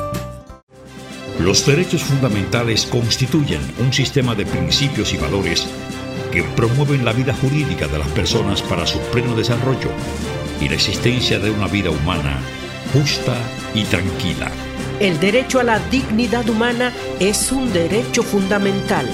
Los 1.44 1.66
derechos 1.66 2.04
fundamentales 2.04 2.86
constituyen 2.86 3.60
un 3.78 3.92
sistema 3.92 4.34
de 4.34 4.46
principios 4.46 5.14
y 5.14 5.18
valores 5.18 5.68
que 6.32 6.42
promueven 6.42 7.04
la 7.04 7.12
vida 7.12 7.36
jurídica 7.36 7.86
de 7.90 8.00
las 8.00 8.08
personas 8.12 8.62
para 8.62 8.88
su 8.88 8.98
pleno 9.12 9.36
desarrollo 9.36 9.90
y 10.62 10.70
la 10.70 10.76
existencia 10.76 11.40
de 11.40 11.52
una 11.52 11.68
vida 11.68 11.90
humana 11.90 12.40
justa 12.94 13.36
y 13.76 13.84
tranquila. 13.84 14.50
El 15.02 15.20
derecho 15.20 15.60
a 15.60 15.64
la 15.64 15.80
dignidad 15.80 16.48
humana 16.48 16.94
es 17.20 17.52
un 17.52 17.74
derecho 17.74 18.24
fundamental. 18.24 19.06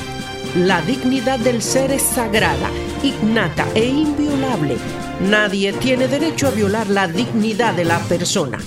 La 0.56 0.84
dignidad 0.84 1.40
del 1.40 1.64
ser 1.64 1.90
es 1.90 2.04
sagrada, 2.04 2.70
innata 3.02 3.66
e 3.74 3.86
inviolable. 3.86 4.78
Nadie 5.20 5.74
tiene 5.74 6.08
derecho 6.08 6.50
a 6.50 6.52
violar 6.52 6.92
la 6.92 7.08
dignidad 7.08 7.74
de 7.74 7.86
la 7.86 7.98
persona. 8.02 8.60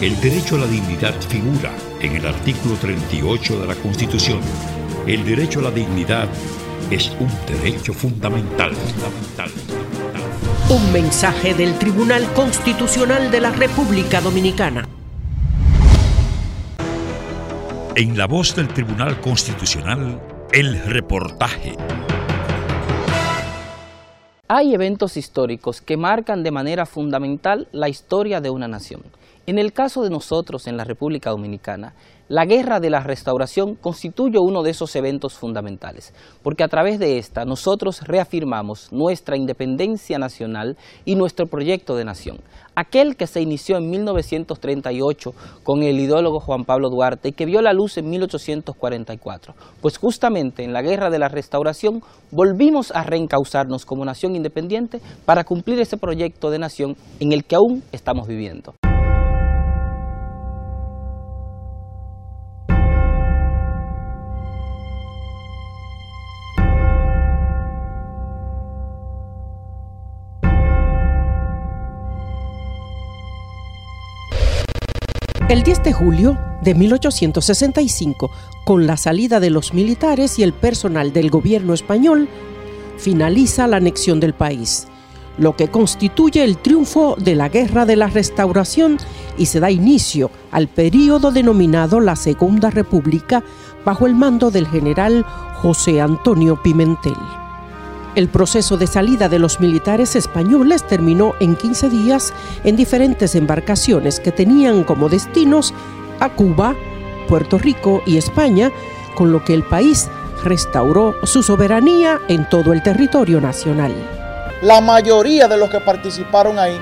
El 0.00 0.20
derecho 0.20 0.56
a 0.56 0.60
la 0.60 0.66
dignidad 0.66 1.14
figura 1.28 1.70
en 2.02 2.16
el 2.16 2.26
artículo 2.26 2.74
38 2.74 3.60
de 3.60 3.66
la 3.66 3.74
Constitución. 3.76 4.40
El 5.06 5.24
derecho 5.24 5.60
a 5.60 5.62
la 5.62 5.70
dignidad 5.70 6.28
es 6.90 7.12
un 7.20 7.30
derecho 7.46 7.94
fundamental. 7.94 8.74
fundamental. 8.74 9.50
Un 10.68 10.92
mensaje 10.92 11.54
del 11.54 11.78
Tribunal 11.78 12.24
Constitucional 12.34 13.30
de 13.30 13.40
la 13.40 13.50
República 13.50 14.20
Dominicana. 14.20 14.88
En 17.94 18.18
la 18.18 18.26
voz 18.26 18.56
del 18.56 18.68
Tribunal 18.68 19.20
Constitucional, 19.20 20.20
el 20.52 20.82
reportaje. 20.84 21.76
Hay 24.48 24.74
eventos 24.74 25.16
históricos 25.16 25.80
que 25.80 25.96
marcan 25.96 26.42
de 26.42 26.50
manera 26.50 26.84
fundamental 26.84 27.68
la 27.70 27.88
historia 27.88 28.40
de 28.40 28.50
una 28.50 28.66
nación. 28.66 29.02
En 29.44 29.58
el 29.58 29.72
caso 29.72 30.02
de 30.02 30.10
nosotros 30.10 30.68
en 30.68 30.76
la 30.76 30.84
República 30.84 31.30
Dominicana, 31.30 31.94
la 32.28 32.44
Guerra 32.44 32.78
de 32.78 32.90
la 32.90 33.00
Restauración 33.00 33.74
constituye 33.74 34.38
uno 34.38 34.62
de 34.62 34.70
esos 34.70 34.94
eventos 34.94 35.34
fundamentales, 35.34 36.14
porque 36.44 36.62
a 36.62 36.68
través 36.68 37.00
de 37.00 37.18
esta 37.18 37.44
nosotros 37.44 38.02
reafirmamos 38.06 38.92
nuestra 38.92 39.36
independencia 39.36 40.16
nacional 40.20 40.76
y 41.04 41.16
nuestro 41.16 41.46
proyecto 41.46 41.96
de 41.96 42.04
nación, 42.04 42.38
aquel 42.76 43.16
que 43.16 43.26
se 43.26 43.40
inició 43.40 43.78
en 43.78 43.90
1938 43.90 45.34
con 45.64 45.82
el 45.82 45.98
ideólogo 45.98 46.38
Juan 46.38 46.64
Pablo 46.64 46.88
Duarte 46.88 47.30
y 47.30 47.32
que 47.32 47.44
vio 47.44 47.60
la 47.62 47.72
luz 47.72 47.98
en 47.98 48.08
1844, 48.10 49.54
pues 49.80 49.98
justamente 49.98 50.62
en 50.62 50.72
la 50.72 50.82
Guerra 50.82 51.10
de 51.10 51.18
la 51.18 51.28
Restauración 51.28 52.00
volvimos 52.30 52.92
a 52.92 53.02
reencauzarnos 53.02 53.84
como 53.84 54.04
nación 54.04 54.36
independiente 54.36 55.00
para 55.24 55.42
cumplir 55.42 55.80
ese 55.80 55.96
proyecto 55.96 56.48
de 56.50 56.60
nación 56.60 56.96
en 57.18 57.32
el 57.32 57.44
que 57.44 57.56
aún 57.56 57.82
estamos 57.90 58.28
viviendo. 58.28 58.74
El 75.52 75.62
10 75.64 75.82
de 75.82 75.92
julio 75.92 76.38
de 76.62 76.74
1865, 76.74 78.30
con 78.64 78.86
la 78.86 78.96
salida 78.96 79.38
de 79.38 79.50
los 79.50 79.74
militares 79.74 80.38
y 80.38 80.42
el 80.42 80.54
personal 80.54 81.12
del 81.12 81.28
gobierno 81.28 81.74
español, 81.74 82.26
finaliza 82.96 83.66
la 83.66 83.76
anexión 83.76 84.18
del 84.18 84.32
país, 84.32 84.88
lo 85.36 85.54
que 85.54 85.68
constituye 85.68 86.42
el 86.42 86.56
triunfo 86.56 87.16
de 87.18 87.34
la 87.34 87.50
Guerra 87.50 87.84
de 87.84 87.96
la 87.96 88.06
Restauración 88.06 88.96
y 89.36 89.44
se 89.44 89.60
da 89.60 89.70
inicio 89.70 90.30
al 90.52 90.68
período 90.68 91.32
denominado 91.32 92.00
la 92.00 92.16
Segunda 92.16 92.70
República 92.70 93.44
bajo 93.84 94.06
el 94.06 94.14
mando 94.14 94.50
del 94.50 94.66
general 94.66 95.22
José 95.56 96.00
Antonio 96.00 96.62
Pimentel. 96.62 97.41
El 98.14 98.28
proceso 98.28 98.76
de 98.76 98.86
salida 98.86 99.30
de 99.30 99.38
los 99.38 99.58
militares 99.58 100.16
españoles 100.16 100.86
terminó 100.86 101.32
en 101.40 101.56
15 101.56 101.88
días 101.88 102.34
en 102.62 102.76
diferentes 102.76 103.34
embarcaciones 103.34 104.20
que 104.20 104.32
tenían 104.32 104.84
como 104.84 105.08
destinos 105.08 105.72
a 106.20 106.28
Cuba, 106.28 106.76
Puerto 107.26 107.56
Rico 107.56 108.02
y 108.04 108.18
España, 108.18 108.70
con 109.14 109.32
lo 109.32 109.42
que 109.42 109.54
el 109.54 109.62
país 109.62 110.08
restauró 110.44 111.14
su 111.24 111.42
soberanía 111.42 112.20
en 112.28 112.46
todo 112.50 112.74
el 112.74 112.82
territorio 112.82 113.40
nacional. 113.40 113.94
La 114.60 114.82
mayoría 114.82 115.48
de 115.48 115.56
los 115.56 115.70
que 115.70 115.80
participaron 115.80 116.58
ahí, 116.58 116.78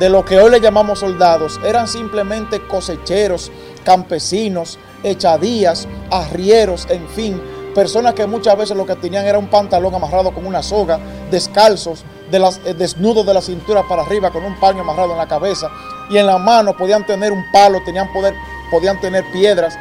de 0.00 0.08
lo 0.08 0.24
que 0.24 0.40
hoy 0.40 0.50
le 0.50 0.60
llamamos 0.60 0.98
soldados, 0.98 1.60
eran 1.64 1.86
simplemente 1.86 2.60
cosecheros, 2.66 3.52
campesinos, 3.84 4.80
echadías, 5.04 5.86
arrieros, 6.10 6.88
en 6.90 7.06
fin, 7.08 7.40
personas 7.74 8.14
que 8.14 8.26
muchas 8.26 8.56
veces 8.56 8.76
lo 8.76 8.86
que 8.86 8.96
tenían 8.96 9.26
era 9.26 9.38
un 9.38 9.48
pantalón 9.48 9.94
amarrado 9.94 10.32
con 10.32 10.46
una 10.46 10.62
soga, 10.62 10.98
descalzos, 11.30 12.04
eh, 12.32 12.74
desnudos 12.74 13.26
de 13.26 13.34
la 13.34 13.42
cintura 13.42 13.86
para 13.86 14.02
arriba 14.02 14.30
con 14.30 14.44
un 14.44 14.58
paño 14.58 14.80
amarrado 14.80 15.12
en 15.12 15.18
la 15.18 15.28
cabeza 15.28 15.68
y 16.08 16.16
en 16.16 16.26
la 16.26 16.38
mano 16.38 16.76
podían 16.76 17.04
tener 17.04 17.30
un 17.30 17.44
palo, 17.52 17.80
tenían 17.84 18.10
poder, 18.12 18.34
podían 18.70 19.00
tener 19.00 19.24
piedras, 19.32 19.78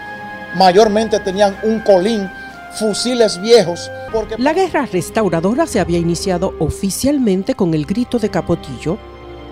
mayormente 0.56 1.20
tenían 1.20 1.58
un 1.64 1.80
colín, 1.80 2.30
fusiles 2.78 3.40
viejos. 3.42 3.90
Porque... 4.12 4.36
La 4.38 4.54
guerra 4.54 4.86
restauradora 4.86 5.66
se 5.66 5.80
había 5.80 5.98
iniciado 5.98 6.54
oficialmente 6.60 7.56
con 7.56 7.74
el 7.74 7.86
grito 7.86 8.20
de 8.20 8.30
Capotillo, 8.30 8.98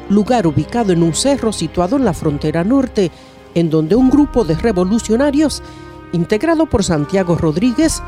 lugar 0.09 0.47
ubicado 0.47 0.91
en 0.91 1.03
un 1.03 1.13
cerro 1.13 1.53
situado 1.53 1.95
en 1.95 2.05
la 2.05 2.13
frontera 2.13 2.63
norte, 2.63 3.11
en 3.55 3.69
donde 3.69 3.95
un 3.95 4.09
grupo 4.09 4.43
de 4.43 4.55
revolucionarios, 4.55 5.61
integrado 6.11 6.65
por 6.65 6.83
Santiago 6.83 7.35
Rodríguez, 7.35 8.01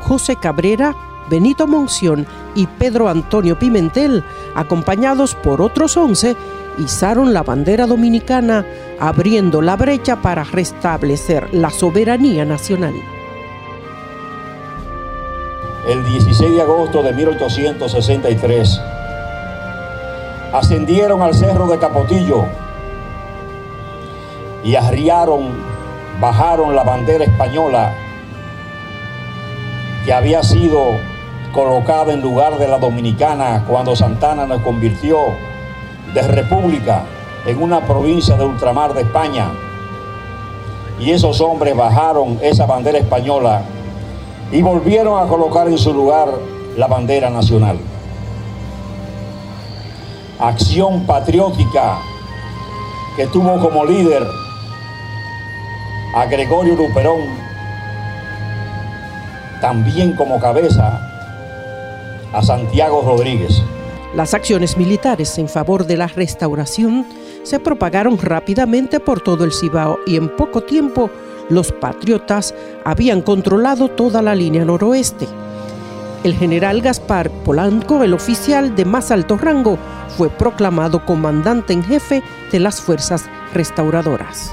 José 0.00 0.36
Cabrera, 0.36 0.94
Benito 1.28 1.66
Monción 1.66 2.26
y 2.54 2.66
Pedro 2.66 3.08
Antonio 3.08 3.58
Pimentel, 3.58 4.24
acompañados 4.54 5.34
por 5.34 5.60
otros 5.60 5.96
once, 5.96 6.36
izaron 6.78 7.32
la 7.32 7.42
bandera 7.42 7.86
dominicana, 7.86 8.64
abriendo 9.00 9.62
la 9.62 9.76
brecha 9.76 10.16
para 10.16 10.44
restablecer 10.44 11.52
la 11.52 11.70
soberanía 11.70 12.44
nacional. 12.44 12.94
El 15.88 16.04
16 16.04 16.54
de 16.54 16.62
agosto 16.62 17.02
de 17.02 17.12
1863, 17.12 18.80
ascendieron 20.52 21.22
al 21.22 21.34
cerro 21.34 21.66
de 21.66 21.78
Capotillo 21.78 22.44
y 24.64 24.74
arriaron, 24.74 25.50
bajaron 26.20 26.74
la 26.74 26.82
bandera 26.82 27.24
española 27.24 27.94
que 30.06 30.12
había 30.12 30.44
sido 30.44 30.92
colocada 31.52 32.12
en 32.12 32.20
lugar 32.20 32.58
de 32.58 32.68
la 32.68 32.78
dominicana 32.78 33.64
cuando 33.68 33.96
Santana 33.96 34.46
nos 34.46 34.62
convirtió 34.62 35.18
de 36.14 36.22
república 36.22 37.02
en 37.44 37.60
una 37.60 37.80
provincia 37.80 38.36
de 38.36 38.44
ultramar 38.44 38.94
de 38.94 39.02
España. 39.02 39.50
Y 41.00 41.10
esos 41.10 41.40
hombres 41.40 41.76
bajaron 41.76 42.38
esa 42.40 42.66
bandera 42.66 42.98
española 42.98 43.62
y 44.52 44.62
volvieron 44.62 45.20
a 45.20 45.28
colocar 45.28 45.66
en 45.66 45.76
su 45.76 45.92
lugar 45.92 46.28
la 46.76 46.86
bandera 46.86 47.28
nacional. 47.28 47.76
Acción 50.38 51.04
patriótica 51.04 51.98
que 53.16 53.26
tuvo 53.26 53.58
como 53.58 53.84
líder 53.84 54.24
a 56.14 56.26
Gregorio 56.26 56.76
Luperón 56.76 57.45
también 59.60 60.14
como 60.14 60.40
cabeza 60.40 61.00
a 62.32 62.42
Santiago 62.42 63.02
Rodríguez. 63.02 63.62
Las 64.14 64.34
acciones 64.34 64.76
militares 64.76 65.36
en 65.38 65.48
favor 65.48 65.86
de 65.86 65.96
la 65.96 66.06
restauración 66.06 67.06
se 67.42 67.60
propagaron 67.60 68.18
rápidamente 68.18 68.98
por 68.98 69.20
todo 69.20 69.44
el 69.44 69.52
Cibao 69.52 69.98
y 70.06 70.16
en 70.16 70.34
poco 70.34 70.62
tiempo 70.62 71.10
los 71.48 71.72
patriotas 71.72 72.54
habían 72.84 73.22
controlado 73.22 73.88
toda 73.88 74.22
la 74.22 74.34
línea 74.34 74.64
noroeste. 74.64 75.26
el 76.24 76.34
general 76.34 76.80
Gaspar 76.80 77.30
Polanco, 77.30 78.02
el 78.02 78.12
oficial 78.12 78.74
de 78.74 78.84
más 78.84 79.12
alto 79.12 79.36
rango, 79.36 79.78
fue 80.16 80.28
proclamado 80.28 81.04
comandante 81.04 81.72
en 81.72 81.84
jefe 81.84 82.20
de 82.50 82.58
las 82.58 82.80
fuerzas 82.80 83.26
restauradoras. 83.54 84.52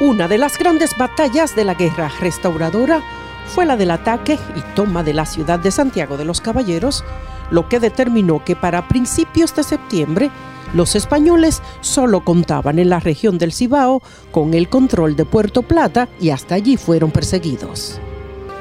Una 0.00 0.26
de 0.26 0.38
las 0.38 0.58
grandes 0.58 0.96
batallas 0.98 1.54
de 1.54 1.64
la 1.64 1.74
guerra 1.74 2.10
restauradora 2.20 3.02
fue 3.46 3.66
la 3.66 3.76
del 3.76 3.90
ataque 3.90 4.38
y 4.56 4.60
toma 4.74 5.02
de 5.02 5.14
la 5.14 5.26
ciudad 5.26 5.58
de 5.58 5.70
Santiago 5.70 6.16
de 6.16 6.24
los 6.24 6.40
Caballeros, 6.40 7.04
lo 7.50 7.68
que 7.68 7.80
determinó 7.80 8.44
que 8.44 8.56
para 8.56 8.88
principios 8.88 9.54
de 9.54 9.64
septiembre 9.64 10.30
los 10.72 10.94
españoles 10.94 11.62
solo 11.80 12.24
contaban 12.24 12.78
en 12.78 12.90
la 12.90 13.00
región 13.00 13.38
del 13.38 13.52
Cibao 13.52 14.02
con 14.30 14.54
el 14.54 14.68
control 14.68 15.16
de 15.16 15.24
Puerto 15.24 15.62
Plata 15.62 16.08
y 16.20 16.30
hasta 16.30 16.54
allí 16.54 16.76
fueron 16.76 17.10
perseguidos. 17.10 18.00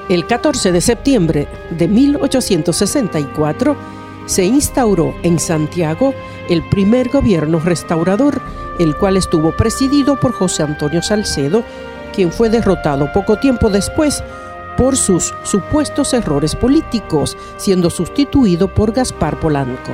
El 0.09 0.25
14 0.25 0.71
de 0.71 0.81
septiembre 0.81 1.47
de 1.69 1.87
1864 1.87 3.77
se 4.25 4.45
instauró 4.45 5.13
en 5.21 5.39
Santiago 5.39 6.15
el 6.49 6.67
primer 6.69 7.09
gobierno 7.09 7.59
restaurador, 7.59 8.41
el 8.79 8.95
cual 8.95 9.17
estuvo 9.17 9.51
presidido 9.55 10.19
por 10.19 10.31
José 10.33 10.63
Antonio 10.63 11.03
Salcedo, 11.03 11.63
quien 12.15 12.31
fue 12.31 12.49
derrotado 12.49 13.11
poco 13.13 13.37
tiempo 13.37 13.69
después 13.69 14.23
por 14.79 14.95
sus 14.95 15.33
supuestos 15.43 16.13
errores 16.13 16.55
políticos, 16.55 17.35
siendo 17.57 17.89
sustituido 17.89 18.73
por 18.73 18.93
Gaspar 18.93 19.37
Polanco. 19.37 19.91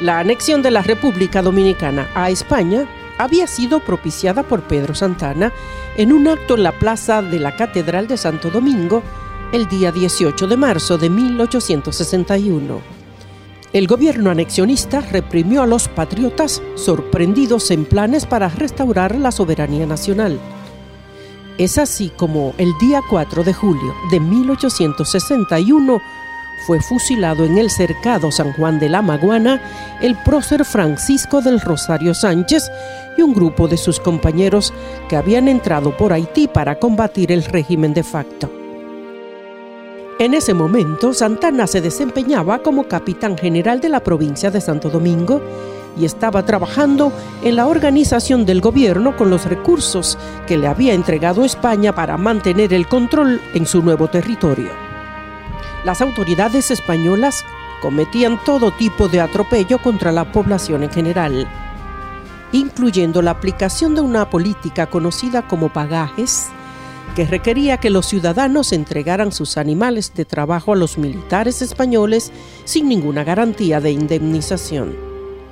La 0.00 0.20
anexión 0.20 0.62
de 0.62 0.70
la 0.70 0.82
República 0.82 1.42
Dominicana 1.42 2.08
a 2.14 2.30
España 2.30 2.86
había 3.18 3.48
sido 3.48 3.80
propiciada 3.80 4.44
por 4.44 4.62
Pedro 4.62 4.94
Santana 4.94 5.52
en 5.96 6.12
un 6.12 6.28
acto 6.28 6.54
en 6.54 6.62
la 6.62 6.78
plaza 6.78 7.20
de 7.20 7.40
la 7.40 7.56
Catedral 7.56 8.06
de 8.06 8.16
Santo 8.16 8.48
Domingo 8.48 9.02
el 9.50 9.66
día 9.66 9.90
18 9.90 10.46
de 10.46 10.56
marzo 10.56 10.98
de 10.98 11.10
1861. 11.10 12.80
El 13.72 13.88
gobierno 13.88 14.30
anexionista 14.30 15.00
reprimió 15.00 15.62
a 15.62 15.66
los 15.66 15.88
patriotas 15.88 16.62
sorprendidos 16.76 17.72
en 17.72 17.84
planes 17.84 18.24
para 18.24 18.48
restaurar 18.48 19.16
la 19.16 19.32
soberanía 19.32 19.84
nacional. 19.84 20.38
Es 21.56 21.78
así 21.78 22.10
como 22.16 22.52
el 22.58 22.76
día 22.78 23.00
4 23.08 23.44
de 23.44 23.54
julio 23.54 23.94
de 24.10 24.18
1861 24.18 26.00
fue 26.66 26.80
fusilado 26.80 27.44
en 27.44 27.58
el 27.58 27.70
cercado 27.70 28.32
San 28.32 28.52
Juan 28.54 28.80
de 28.80 28.88
la 28.88 29.02
Maguana 29.02 29.62
el 30.02 30.16
prócer 30.16 30.64
Francisco 30.64 31.42
del 31.42 31.60
Rosario 31.60 32.12
Sánchez 32.12 32.68
y 33.16 33.22
un 33.22 33.34
grupo 33.34 33.68
de 33.68 33.76
sus 33.76 34.00
compañeros 34.00 34.74
que 35.08 35.14
habían 35.14 35.46
entrado 35.46 35.96
por 35.96 36.12
Haití 36.12 36.48
para 36.48 36.80
combatir 36.80 37.30
el 37.30 37.44
régimen 37.44 37.94
de 37.94 38.02
facto. 38.02 38.50
En 40.18 40.34
ese 40.34 40.54
momento, 40.54 41.12
Santana 41.12 41.68
se 41.68 41.80
desempeñaba 41.80 42.62
como 42.62 42.88
capitán 42.88 43.38
general 43.38 43.80
de 43.80 43.90
la 43.90 44.00
provincia 44.00 44.50
de 44.50 44.60
Santo 44.60 44.90
Domingo 44.90 45.40
y 45.96 46.04
estaba 46.04 46.44
trabajando 46.44 47.12
en 47.42 47.56
la 47.56 47.66
organización 47.66 48.46
del 48.46 48.60
gobierno 48.60 49.16
con 49.16 49.30
los 49.30 49.44
recursos 49.44 50.18
que 50.46 50.58
le 50.58 50.66
había 50.66 50.94
entregado 50.94 51.44
España 51.44 51.94
para 51.94 52.16
mantener 52.16 52.72
el 52.72 52.88
control 52.88 53.40
en 53.54 53.66
su 53.66 53.82
nuevo 53.82 54.08
territorio. 54.08 54.70
Las 55.84 56.00
autoridades 56.00 56.70
españolas 56.70 57.44
cometían 57.82 58.42
todo 58.44 58.70
tipo 58.70 59.08
de 59.08 59.20
atropello 59.20 59.78
contra 59.78 60.10
la 60.10 60.32
población 60.32 60.82
en 60.82 60.90
general, 60.90 61.46
incluyendo 62.52 63.20
la 63.20 63.32
aplicación 63.32 63.94
de 63.94 64.00
una 64.00 64.30
política 64.30 64.86
conocida 64.86 65.46
como 65.46 65.70
pagajes, 65.70 66.48
que 67.14 67.26
requería 67.26 67.76
que 67.76 67.90
los 67.90 68.06
ciudadanos 68.06 68.72
entregaran 68.72 69.30
sus 69.32 69.56
animales 69.56 70.12
de 70.14 70.24
trabajo 70.24 70.72
a 70.72 70.76
los 70.76 70.96
militares 70.98 71.62
españoles 71.62 72.32
sin 72.64 72.88
ninguna 72.88 73.22
garantía 73.22 73.80
de 73.80 73.92
indemnización. 73.92 75.03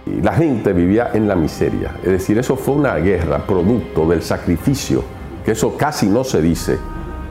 La 0.07 0.33
gente 0.33 0.73
vivía 0.73 1.11
en 1.15 1.29
la 1.29 1.37
miseria, 1.37 1.93
es 2.03 2.11
decir, 2.11 2.37
eso 2.37 2.57
fue 2.57 2.75
una 2.75 2.97
guerra 2.97 3.39
producto 3.47 4.09
del 4.09 4.23
sacrificio, 4.23 5.05
que 5.45 5.53
eso 5.53 5.77
casi 5.77 6.09
no 6.09 6.25
se 6.25 6.43
dice, 6.43 6.79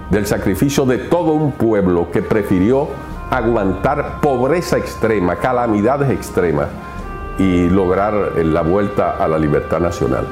del 0.09 0.25
sacrificio 0.25 0.85
de 0.85 0.97
todo 0.97 1.33
un 1.33 1.51
pueblo 1.51 2.09
que 2.11 2.21
prefirió 2.21 2.87
aguantar 3.29 4.21
pobreza 4.21 4.77
extrema, 4.77 5.35
calamidades 5.35 6.11
extremas 6.11 6.67
y 7.37 7.69
lograr 7.69 8.13
la 8.37 8.61
vuelta 8.61 9.17
a 9.17 9.27
la 9.27 9.37
libertad 9.37 9.79
nacional. 9.79 10.25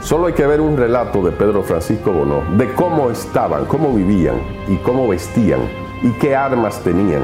Solo 0.00 0.26
hay 0.26 0.32
que 0.32 0.46
ver 0.46 0.60
un 0.60 0.76
relato 0.76 1.22
de 1.22 1.30
Pedro 1.30 1.62
Francisco 1.62 2.10
Bonó 2.12 2.42
de 2.56 2.72
cómo 2.72 3.10
estaban, 3.10 3.66
cómo 3.66 3.94
vivían 3.94 4.36
y 4.66 4.76
cómo 4.78 5.08
vestían 5.08 5.60
y 6.02 6.10
qué 6.12 6.34
armas 6.34 6.80
tenían 6.80 7.22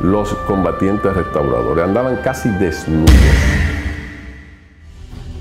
los 0.00 0.32
combatientes 0.46 1.14
restauradores. 1.14 1.84
Andaban 1.84 2.18
casi 2.22 2.48
desnudos. 2.50 3.10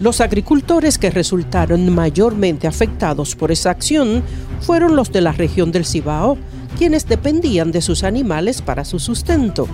Los 0.04 0.20
agricultores 0.20 0.98
que 0.98 1.10
resultaron 1.10 1.90
mayormente 1.96 2.68
afectados 2.68 3.38
por 3.38 3.54
esa 3.54 3.70
acción 3.70 4.22
fueron 4.60 4.98
los 4.98 5.14
de 5.14 5.22
la 5.22 5.32
región 5.32 5.72
del 5.72 5.86
Cibao, 5.86 6.38
quienes 6.78 7.08
dependían 7.08 7.72
de 7.72 7.82
sus 7.82 8.04
animales 8.04 8.62
para 8.62 8.84
su 8.84 9.00
sustento. 9.00 9.66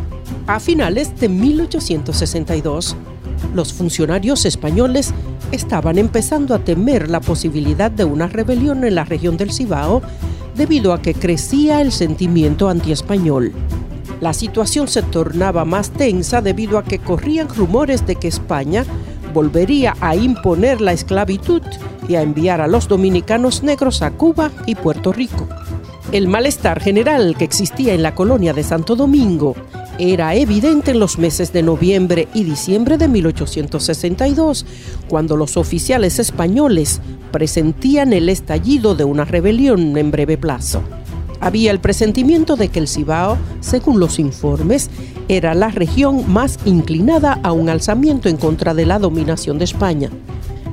A 0.46 0.60
finales 0.60 1.20
de 1.20 1.30
1862, 1.30 2.96
los 3.56 3.74
funcionarios 3.74 4.46
españoles 4.46 5.16
estaban 5.52 5.98
empezando 5.98 6.54
a 6.54 6.60
temer 6.60 7.10
la 7.10 7.22
posibilidad 7.22 7.90
de 7.90 8.04
una 8.04 8.28
rebelión 8.28 8.84
en 8.84 8.94
la 8.94 9.06
región 9.06 9.36
del 9.36 9.52
Cibao 9.52 10.04
debido 10.56 10.94
a 10.94 11.02
que 11.02 11.16
crecía 11.16 11.82
el 11.82 11.92
sentimiento 11.92 12.70
antiespañol. 12.70 13.52
La 14.22 14.34
situación 14.34 14.88
se 14.90 15.02
tornaba 15.02 15.66
más 15.66 15.90
tensa 15.90 16.42
debido 16.42 16.78
a 16.78 16.84
que 16.84 17.00
corrían 17.00 17.50
rumores 17.50 18.06
de 18.06 18.16
que 18.16 18.28
España 18.28 18.86
volvería 19.34 19.96
a 20.02 20.16
imponer 20.16 20.82
la 20.82 20.94
esclavitud 20.94 21.62
y 22.08 22.16
a 22.16 22.22
enviar 22.22 22.62
a 22.62 22.68
los 22.68 22.88
dominicanos 22.88 23.64
negros 23.64 24.02
a 24.02 24.12
Cuba 24.12 24.52
y 24.66 24.76
Puerto 24.76 25.12
Rico. 25.14 25.48
El 26.12 26.28
malestar 26.28 26.80
general 26.82 27.36
que 27.38 27.44
existía 27.44 27.94
en 27.94 28.02
la 28.02 28.16
colonia 28.16 28.54
de 28.54 28.64
Santo 28.64 28.96
Domingo 28.96 29.56
era 30.00 30.34
evidente 30.34 30.92
en 30.92 31.00
los 31.00 31.18
meses 31.18 31.52
de 31.52 31.62
noviembre 31.62 32.28
y 32.34 32.46
diciembre 32.46 32.98
de 32.98 33.08
1862, 33.10 34.66
cuando 35.08 35.36
los 35.36 35.58
oficiales 35.58 36.20
españoles 36.20 37.02
presentían 37.32 38.14
el 38.14 38.30
estallido 38.30 38.96
de 38.96 39.04
una 39.04 39.26
rebelión 39.26 39.98
en 39.98 40.10
breve 40.10 40.38
plazo. 40.38 40.82
Había 41.42 41.72
el 41.72 41.80
presentimiento 41.80 42.56
de 42.58 42.68
que 42.68 42.80
el 42.80 42.88
Cibao, 42.88 43.38
según 43.62 44.00
los 44.00 44.20
informes, 44.20 44.90
era 45.30 45.54
la 45.54 45.70
región 45.70 46.30
más 46.32 46.60
inclinada 46.66 47.40
a 47.44 47.54
un 47.54 47.70
alzamiento 47.70 48.28
en 48.28 48.38
contra 48.38 48.74
de 48.74 48.86
la 48.86 49.00
dominación 49.00 49.58
de 49.58 49.66
España. 49.66 50.10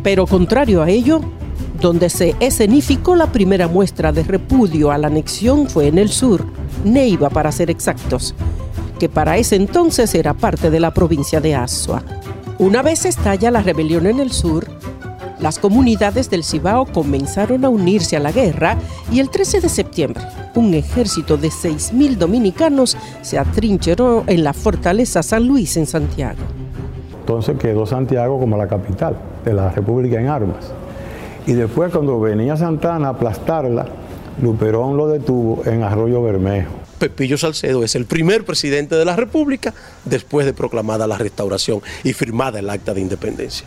Pero 0.02 0.26
contrario 0.26 0.83
a 0.83 0.90
ello, 0.90 1.20
donde 1.81 2.11
se 2.11 2.35
escenificó 2.40 3.14
la 3.14 3.31
primera 3.31 3.68
muestra 3.68 4.11
de 4.11 4.24
repudio 4.24 4.90
a 4.90 4.98
la 4.98 5.07
anexión 5.07 5.68
fue 5.68 5.87
en 5.87 5.98
el 5.98 6.09
sur, 6.09 6.44
Neiva 6.85 7.31
para 7.31 7.52
ser 7.52 7.70
exactos, 7.70 8.35
que 8.98 9.09
para 9.09 9.37
ese 9.37 9.57
entonces 9.57 10.14
era 10.14 10.35
parte 10.35 10.70
de 10.70 10.81
la 10.81 10.92
provincia 10.92 11.40
de 11.40 11.55
Asua. 11.55 12.02
Una 12.59 12.83
vez 12.83 13.05
estalla 13.05 13.50
la 13.50 13.62
rebelión 13.62 14.07
en 14.07 14.18
el 14.18 14.33
sur, 14.33 14.66
las 15.38 15.59
comunidades 15.59 16.31
del 16.31 16.42
Cibao 16.42 16.87
comenzaron 16.87 17.64
a 17.64 17.68
unirse 17.68 18.16
a 18.16 18.20
la 18.20 18.33
guerra 18.33 18.79
y 19.12 19.20
el 19.20 19.29
13 19.29 19.61
de 19.61 19.68
septiembre 19.68 20.22
un 20.57 20.75
ejército 20.75 21.37
de 21.37 21.49
6.000 21.49 22.16
dominicanos 22.16 22.97
se 23.23 23.38
atrincheró 23.38 24.25
en 24.27 24.42
la 24.42 24.53
fortaleza 24.53 25.23
San 25.23 25.47
Luis 25.47 25.77
en 25.77 25.87
Santiago. 25.87 26.38
Entonces 27.21 27.59
quedó 27.59 27.87
Santiago 27.87 28.38
como 28.38 28.57
la 28.57 28.66
capital 28.66 29.16
de 29.45 29.53
la 29.53 29.71
República 29.71 30.21
en 30.21 30.29
armas. 30.29 30.73
Y 31.47 31.53
después 31.53 31.92
cuando 31.92 32.21
venía 32.21 32.57
Santana 32.57 33.09
a 33.09 33.11
aplastarla, 33.11 33.87
Luperón 34.42 34.97
lo 34.97 35.09
detuvo 35.09 35.62
en 35.66 35.83
Arroyo 35.83 36.23
Bermejo. 36.23 36.73
Pepillo 36.99 37.37
Salcedo 37.37 37.85
es 37.85 37.95
el 37.95 38.07
primer 38.07 38.45
presidente 38.45 38.97
de 38.97 39.05
la 39.05 39.16
República 39.16 39.75
después 40.05 40.47
de 40.47 40.55
proclamada 40.55 41.07
la 41.07 41.19
restauración 41.19 41.81
y 42.05 42.12
firmada 42.12 42.59
el 42.59 42.71
acta 42.71 42.95
de 42.95 43.03
independencia. 43.03 43.66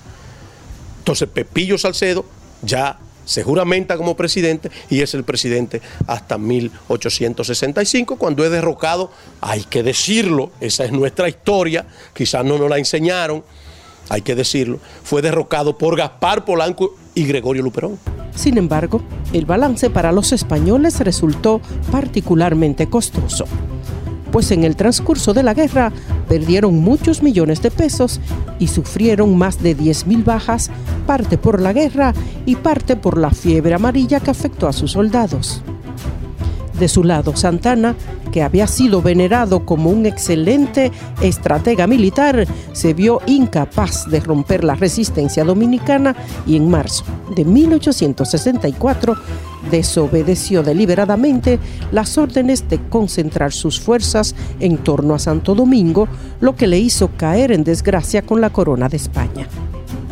Entonces 1.00 1.30
Pepillo 1.30 1.78
Salcedo 1.78 2.26
ya 2.62 2.98
se 3.30 3.44
juramenta 3.44 3.96
como 3.96 4.16
presidente 4.16 4.72
y 4.90 5.02
es 5.02 5.14
el 5.14 5.24
presidente 5.24 5.84
hasta 6.08 6.40
1865, 6.40 8.16
cuando 8.16 8.44
es 8.44 8.50
derrocado, 8.50 9.12
hay 9.40 9.62
que 9.66 9.84
decirlo, 9.84 10.50
esa 10.60 10.84
es 10.84 10.92
nuestra 10.92 11.30
historia, 11.30 11.86
quizás 12.16 12.44
no 12.44 12.58
nos 12.58 12.68
la 12.72 12.80
enseñaron, 12.80 13.44
hay 14.10 14.24
que 14.24 14.34
decirlo, 14.34 14.80
fue 15.04 15.22
derrocado 15.22 15.78
por 15.78 15.96
Gaspar 15.96 16.44
Polanco 16.44 16.96
y 17.14 17.26
Gregorio 17.26 17.62
Luperón. 17.62 18.00
Sin 18.36 18.58
embargo, 18.58 19.04
el 19.32 19.46
balance 19.46 19.92
para 19.92 20.12
los 20.12 20.32
españoles 20.32 21.00
resultó 21.00 21.62
particularmente 21.92 22.90
costoso 22.90 23.46
pues 24.32 24.52
en 24.52 24.64
el 24.64 24.76
transcurso 24.76 25.34
de 25.34 25.44
la 25.44 25.54
guerra 25.54 25.92
perdieron 26.28 26.80
muchos 26.80 27.24
millones 27.24 27.62
de 27.62 27.72
pesos 27.72 28.20
y 28.60 28.68
sufrieron 28.68 29.38
más 29.38 29.62
de 29.62 29.76
10.000 29.76 30.24
bajas, 30.24 30.70
parte 31.08 31.38
por 31.38 31.62
la 31.62 31.74
guerra 31.74 32.14
y 32.46 32.56
parte 32.56 32.96
por 32.96 33.18
la 33.18 33.32
fiebre 33.32 33.74
amarilla 33.74 34.20
que 34.20 34.32
afectó 34.32 34.68
a 34.68 34.74
sus 34.74 34.92
soldados. 34.92 35.64
De 36.80 36.88
su 36.88 37.04
lado, 37.04 37.36
Santana, 37.36 37.94
que 38.32 38.42
había 38.42 38.66
sido 38.66 39.02
venerado 39.02 39.66
como 39.66 39.90
un 39.90 40.06
excelente 40.06 40.94
estratega 41.22 41.88
militar, 41.88 42.48
se 42.72 42.94
vio 42.94 43.20
incapaz 43.28 44.10
de 44.10 44.22
romper 44.22 44.64
la 44.64 44.76
resistencia 44.76 45.44
dominicana 45.44 46.16
y 46.48 46.56
en 46.56 46.70
marzo 46.70 47.04
de 47.36 47.44
1864 47.44 49.16
desobedeció 49.70 50.64
deliberadamente 50.64 51.60
las 51.92 52.18
órdenes 52.18 52.70
de 52.70 52.80
concentrar 52.88 53.52
sus 53.52 53.80
fuerzas 53.82 54.34
en 54.62 54.78
torno 54.78 55.16
a 55.16 55.20
Santo 55.20 55.56
Domingo, 55.56 56.08
lo 56.40 56.56
que 56.56 56.68
le 56.68 56.80
hizo 56.80 57.10
caer 57.18 57.52
en 57.52 57.66
desgracia 57.66 58.22
con 58.22 58.40
la 58.40 58.52
corona 58.52 58.88
de 58.88 58.98
España. 58.98 59.48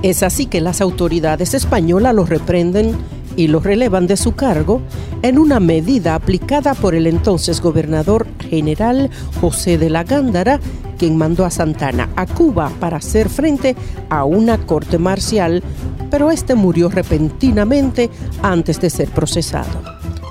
Es 0.04 0.22
así 0.22 0.46
que 0.46 0.62
las 0.62 0.82
autoridades 0.82 1.54
españolas 1.54 2.14
lo 2.14 2.26
reprenden 2.26 2.96
y 3.38 3.48
lo 3.48 3.62
relevan 3.62 4.08
de 4.08 4.18
su 4.18 4.34
cargo 4.36 4.82
en 5.22 5.40
una 5.40 5.62
medida 5.62 6.16
aplicada 6.16 6.74
por 6.74 6.96
el 6.96 7.08
entonces 7.08 7.62
gobernador 7.62 8.28
general 8.50 9.10
José 9.40 9.78
de 9.78 9.90
la 9.90 10.04
Gándara, 10.04 10.60
quien 10.98 11.16
mandó 11.16 11.46
a 11.46 11.52
Santana 11.52 12.10
a 12.18 12.26
Cuba 12.26 12.72
para 12.82 12.98
hacer 12.98 13.30
frente 13.30 13.78
a 14.10 14.26
una 14.26 14.58
corte 14.58 14.98
marcial, 14.98 15.64
pero 16.10 16.32
este 16.32 16.56
murió 16.56 16.90
repentinamente 16.90 18.10
antes 18.42 18.82
de 18.82 18.90
ser 18.90 19.10
procesado. 19.10 19.82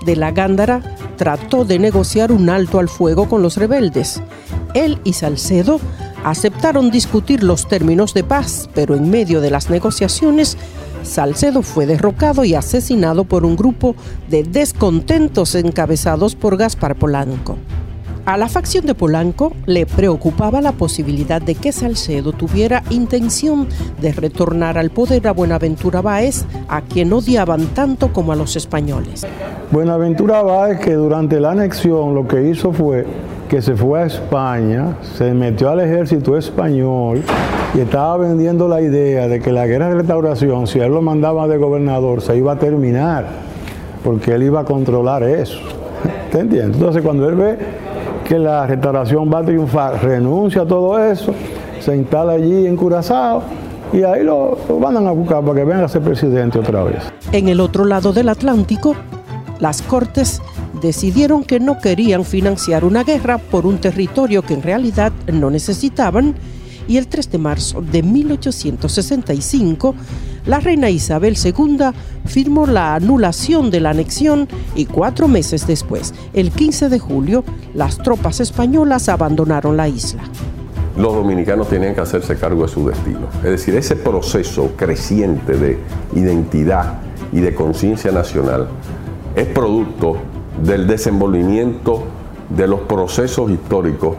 De 0.04 0.16
la 0.16 0.32
Gándara 0.32 0.82
trató 1.16 1.64
de 1.64 1.78
negociar 1.78 2.32
un 2.32 2.50
alto 2.50 2.78
al 2.78 2.88
fuego 2.88 3.28
con 3.28 3.42
los 3.42 3.56
rebeldes. 3.56 4.20
Él 4.74 5.00
y 5.04 5.14
Salcedo 5.14 5.80
aceptaron 6.24 6.90
discutir 6.90 7.44
los 7.44 7.68
términos 7.68 8.12
de 8.14 8.24
paz, 8.24 8.68
pero 8.74 8.96
en 8.96 9.10
medio 9.10 9.40
de 9.40 9.50
las 9.50 9.70
negociaciones 9.70 10.58
Salcedo 11.06 11.62
fue 11.62 11.86
derrocado 11.86 12.44
y 12.44 12.54
asesinado 12.54 13.24
por 13.24 13.44
un 13.44 13.56
grupo 13.56 13.94
de 14.28 14.42
descontentos 14.42 15.54
encabezados 15.54 16.34
por 16.34 16.56
Gaspar 16.56 16.96
Polanco. 16.96 17.56
A 18.26 18.36
la 18.36 18.48
facción 18.48 18.86
de 18.86 18.94
Polanco 18.96 19.52
le 19.66 19.86
preocupaba 19.86 20.60
la 20.60 20.72
posibilidad 20.72 21.40
de 21.40 21.54
que 21.54 21.70
Salcedo 21.70 22.32
tuviera 22.32 22.82
intención 22.90 23.68
de 24.00 24.10
retornar 24.10 24.78
al 24.78 24.90
poder 24.90 25.28
a 25.28 25.32
Buenaventura 25.32 26.00
Báez, 26.00 26.44
a 26.66 26.82
quien 26.82 27.12
odiaban 27.12 27.66
tanto 27.68 28.12
como 28.12 28.32
a 28.32 28.36
los 28.36 28.56
españoles. 28.56 29.24
Buenaventura 29.70 30.42
Báez, 30.42 30.80
que 30.80 30.94
durante 30.94 31.38
la 31.38 31.52
anexión 31.52 32.16
lo 32.16 32.26
que 32.26 32.50
hizo 32.50 32.72
fue 32.72 33.06
que 33.48 33.62
se 33.62 33.76
fue 33.76 34.02
a 34.02 34.06
España, 34.06 34.96
se 35.16 35.32
metió 35.32 35.70
al 35.70 35.80
ejército 35.80 36.36
español 36.36 37.22
y 37.74 37.80
estaba 37.80 38.16
vendiendo 38.16 38.68
la 38.68 38.80
idea 38.80 39.28
de 39.28 39.40
que 39.40 39.52
la 39.52 39.66
guerra 39.66 39.88
de 39.88 39.96
restauración, 39.96 40.66
si 40.66 40.80
él 40.80 40.92
lo 40.92 41.02
mandaba 41.02 41.46
de 41.46 41.56
gobernador, 41.56 42.22
se 42.22 42.36
iba 42.36 42.52
a 42.52 42.58
terminar, 42.58 43.26
porque 44.02 44.34
él 44.34 44.42
iba 44.44 44.60
a 44.60 44.64
controlar 44.64 45.22
eso. 45.22 45.58
¿Te 46.30 46.40
entiendes? 46.40 46.76
Entonces 46.76 47.02
cuando 47.02 47.28
él 47.28 47.36
ve 47.36 47.58
que 48.24 48.38
la 48.38 48.66
restauración 48.66 49.30
va 49.32 49.38
a 49.38 49.44
triunfar, 49.44 50.02
renuncia 50.02 50.62
a 50.62 50.66
todo 50.66 50.98
eso, 50.98 51.32
se 51.80 51.96
instala 51.96 52.32
allí 52.32 52.66
en 52.66 52.76
Curazao 52.76 53.42
y 53.92 54.02
ahí 54.02 54.24
lo, 54.24 54.58
lo 54.68 54.78
mandan 54.80 55.06
a 55.06 55.12
buscar 55.12 55.42
para 55.42 55.54
que 55.54 55.64
venga 55.64 55.84
a 55.84 55.88
ser 55.88 56.02
presidente 56.02 56.58
otra 56.58 56.82
vez. 56.82 57.12
En 57.30 57.48
el 57.48 57.60
otro 57.60 57.84
lado 57.84 58.12
del 58.12 58.28
Atlántico, 58.28 58.96
las 59.60 59.82
Cortes 59.82 60.42
decidieron 60.86 61.42
que 61.42 61.58
no 61.58 61.78
querían 61.80 62.24
financiar 62.24 62.84
una 62.84 63.02
guerra 63.02 63.38
por 63.38 63.66
un 63.66 63.78
territorio 63.78 64.42
que 64.42 64.54
en 64.54 64.62
realidad 64.62 65.12
no 65.32 65.50
necesitaban 65.50 66.36
y 66.86 66.96
el 66.96 67.08
3 67.08 67.32
de 67.32 67.38
marzo 67.38 67.82
de 67.82 68.04
1865 68.04 69.96
la 70.46 70.60
reina 70.60 70.88
Isabel 70.88 71.36
II 71.42 71.78
firmó 72.24 72.68
la 72.68 72.94
anulación 72.94 73.72
de 73.72 73.80
la 73.80 73.90
anexión 73.90 74.46
y 74.76 74.86
cuatro 74.86 75.26
meses 75.26 75.66
después, 75.66 76.14
el 76.34 76.52
15 76.52 76.88
de 76.88 77.00
julio, 77.00 77.42
las 77.74 77.98
tropas 77.98 78.38
españolas 78.38 79.08
abandonaron 79.08 79.76
la 79.76 79.88
isla. 79.88 80.22
Los 80.96 81.14
dominicanos 81.14 81.68
tenían 81.68 81.96
que 81.96 82.00
hacerse 82.00 82.36
cargo 82.36 82.62
de 82.62 82.68
su 82.68 82.86
destino. 82.86 83.26
Es 83.38 83.50
decir, 83.50 83.74
ese 83.74 83.96
proceso 83.96 84.70
creciente 84.76 85.56
de 85.56 85.78
identidad 86.14 87.00
y 87.32 87.40
de 87.40 87.52
conciencia 87.52 88.12
nacional 88.12 88.68
es 89.34 89.46
producto 89.48 90.18
del 90.62 90.86
desenvolvimiento 90.86 92.04
de 92.48 92.66
los 92.66 92.80
procesos 92.80 93.50
históricos 93.50 94.16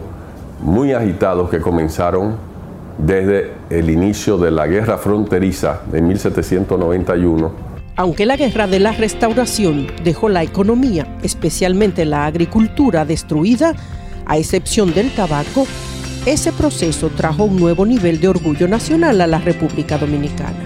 muy 0.60 0.92
agitados 0.92 1.50
que 1.50 1.60
comenzaron 1.60 2.36
desde 2.98 3.52
el 3.70 3.90
inicio 3.90 4.38
de 4.38 4.50
la 4.50 4.66
guerra 4.66 4.98
fronteriza 4.98 5.82
de 5.90 6.02
1791. 6.02 7.68
Aunque 7.96 8.26
la 8.26 8.36
guerra 8.36 8.66
de 8.66 8.80
la 8.80 8.92
restauración 8.92 9.88
dejó 10.04 10.28
la 10.28 10.42
economía, 10.42 11.16
especialmente 11.22 12.04
la 12.04 12.26
agricultura, 12.26 13.04
destruida, 13.04 13.74
a 14.26 14.36
excepción 14.36 14.92
del 14.92 15.12
tabaco, 15.14 15.66
ese 16.26 16.52
proceso 16.52 17.08
trajo 17.10 17.44
un 17.44 17.56
nuevo 17.56 17.86
nivel 17.86 18.20
de 18.20 18.28
orgullo 18.28 18.68
nacional 18.68 19.20
a 19.20 19.26
la 19.26 19.38
República 19.38 19.96
Dominicana. 19.96 20.62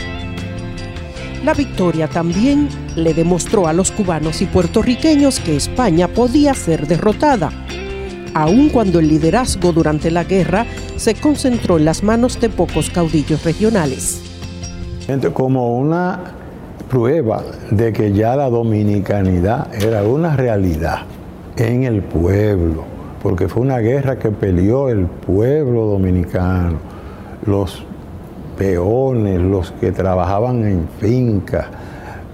La 1.44 1.54
victoria 1.54 2.08
también 2.08 2.68
le 2.96 3.14
demostró 3.14 3.66
a 3.66 3.72
los 3.72 3.90
cubanos 3.90 4.42
y 4.42 4.46
puertorriqueños 4.46 5.40
que 5.40 5.56
España 5.56 6.08
podía 6.08 6.54
ser 6.54 6.86
derrotada, 6.86 7.50
aun 8.34 8.68
cuando 8.68 8.98
el 8.98 9.08
liderazgo 9.08 9.72
durante 9.72 10.10
la 10.10 10.24
guerra 10.24 10.66
se 10.96 11.14
concentró 11.14 11.78
en 11.78 11.84
las 11.84 12.02
manos 12.02 12.40
de 12.40 12.48
pocos 12.48 12.90
caudillos 12.90 13.44
regionales. 13.44 14.20
Como 15.34 15.76
una 15.78 16.20
prueba 16.88 17.42
de 17.70 17.92
que 17.92 18.12
ya 18.12 18.36
la 18.36 18.48
dominicanidad 18.48 19.74
era 19.74 20.04
una 20.04 20.36
realidad 20.36 21.00
en 21.56 21.84
el 21.84 22.02
pueblo, 22.02 22.84
porque 23.22 23.48
fue 23.48 23.62
una 23.62 23.78
guerra 23.78 24.18
que 24.18 24.30
peleó 24.30 24.88
el 24.88 25.06
pueblo 25.06 25.86
dominicano, 25.86 26.78
los 27.46 27.84
peones, 28.56 29.40
los 29.40 29.72
que 29.72 29.92
trabajaban 29.92 30.64
en 30.64 30.88
fincas, 31.00 31.66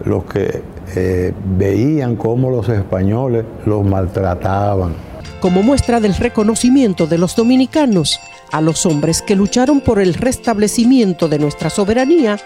los 0.04 0.24
que 0.24 0.62
eh, 0.94 1.32
veían 1.56 2.16
cómo 2.16 2.50
los 2.50 2.68
españoles 2.68 3.44
los 3.66 3.84
maltrataban. 3.84 4.94
Como 5.40 5.62
muestra 5.62 6.00
del 6.00 6.14
reconocimiento 6.14 7.06
de 7.06 7.18
los 7.18 7.36
dominicanos 7.36 8.20
a 8.50 8.60
los 8.60 8.86
hombres 8.86 9.22
que 9.22 9.36
lucharon 9.36 9.80
por 9.80 10.00
el 10.00 10.14
restablecimiento 10.14 11.28
de 11.28 11.38
nuestra 11.38 11.70
soberanía, 11.70 12.38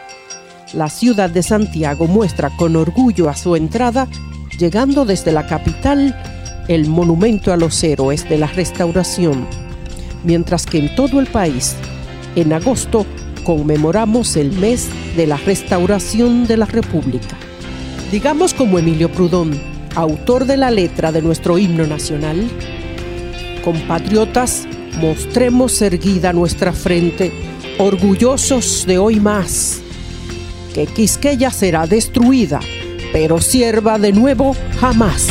la 0.75 0.89
ciudad 0.89 1.31
de 1.31 1.43
Santiago 1.43 2.07
muestra 2.07 2.51
con 2.57 2.77
orgullo 2.77 3.29
a 3.29 3.37
su 3.37 3.57
entrada, 3.57 4.09
llegando 4.59 5.05
desde 5.05 5.33
la 5.33 5.47
capital, 5.47 6.17
el 6.69 6.89
monumento 6.89 7.53
a 7.53 7.57
los 7.57 7.83
héroes 7.83 8.29
de 8.29 8.39
la 8.39 8.47
restauración, 8.47 9.47
mientras 10.25 10.67
que 10.67 10.79
en 10.79 10.95
todo 10.95 11.21
el 11.21 11.27
país, 11.27 11.77
en 12.37 12.53
agosto, 12.53 13.07
conmemoramos 13.45 14.37
el 14.37 14.53
mes 14.53 14.89
de 15.17 15.27
la 15.27 15.37
restauración 15.37 16.47
de 16.47 16.57
la 16.57 16.67
República. 16.67 17.37
Digamos 18.11 18.55
como 18.55 18.79
Emilio 18.79 19.11
Prudón, 19.11 19.61
autor 19.95 20.47
de 20.47 20.57
la 20.57 20.71
letra 20.71 21.13
de 21.13 21.23
nuestro 21.23 21.59
himno 21.59 21.87
nacional, 21.87 22.49
compatriotas, 23.65 24.67
mostremos 25.01 25.81
erguida 25.83 26.33
nuestra 26.33 26.73
frente, 26.73 27.33
orgullosos 27.79 28.85
de 28.87 28.99
hoy 28.99 29.21
más, 29.21 29.81
que 30.75 30.87
Quisqueya 30.87 31.51
será 31.51 31.87
destruida, 31.87 32.61
pero 33.13 33.41
sierva 33.41 33.99
de 33.99 34.13
nuevo 34.13 34.57
jamás. 34.81 35.29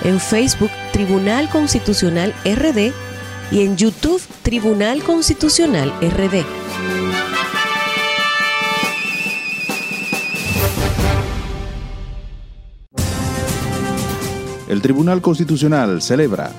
en 0.02 0.20
Facebook 0.20 0.70
Tribunal 0.92 1.48
Constitucional 1.48 2.34
RD 2.44 2.92
y 3.50 3.62
en 3.62 3.76
YouTube 3.76 4.22
Tribunal 4.42 5.02
Constitucional 5.02 5.92
RD. 6.00 6.44
El 14.68 14.82
Tribunal 14.82 15.22
Constitucional 15.22 16.02
celebra 16.02 16.50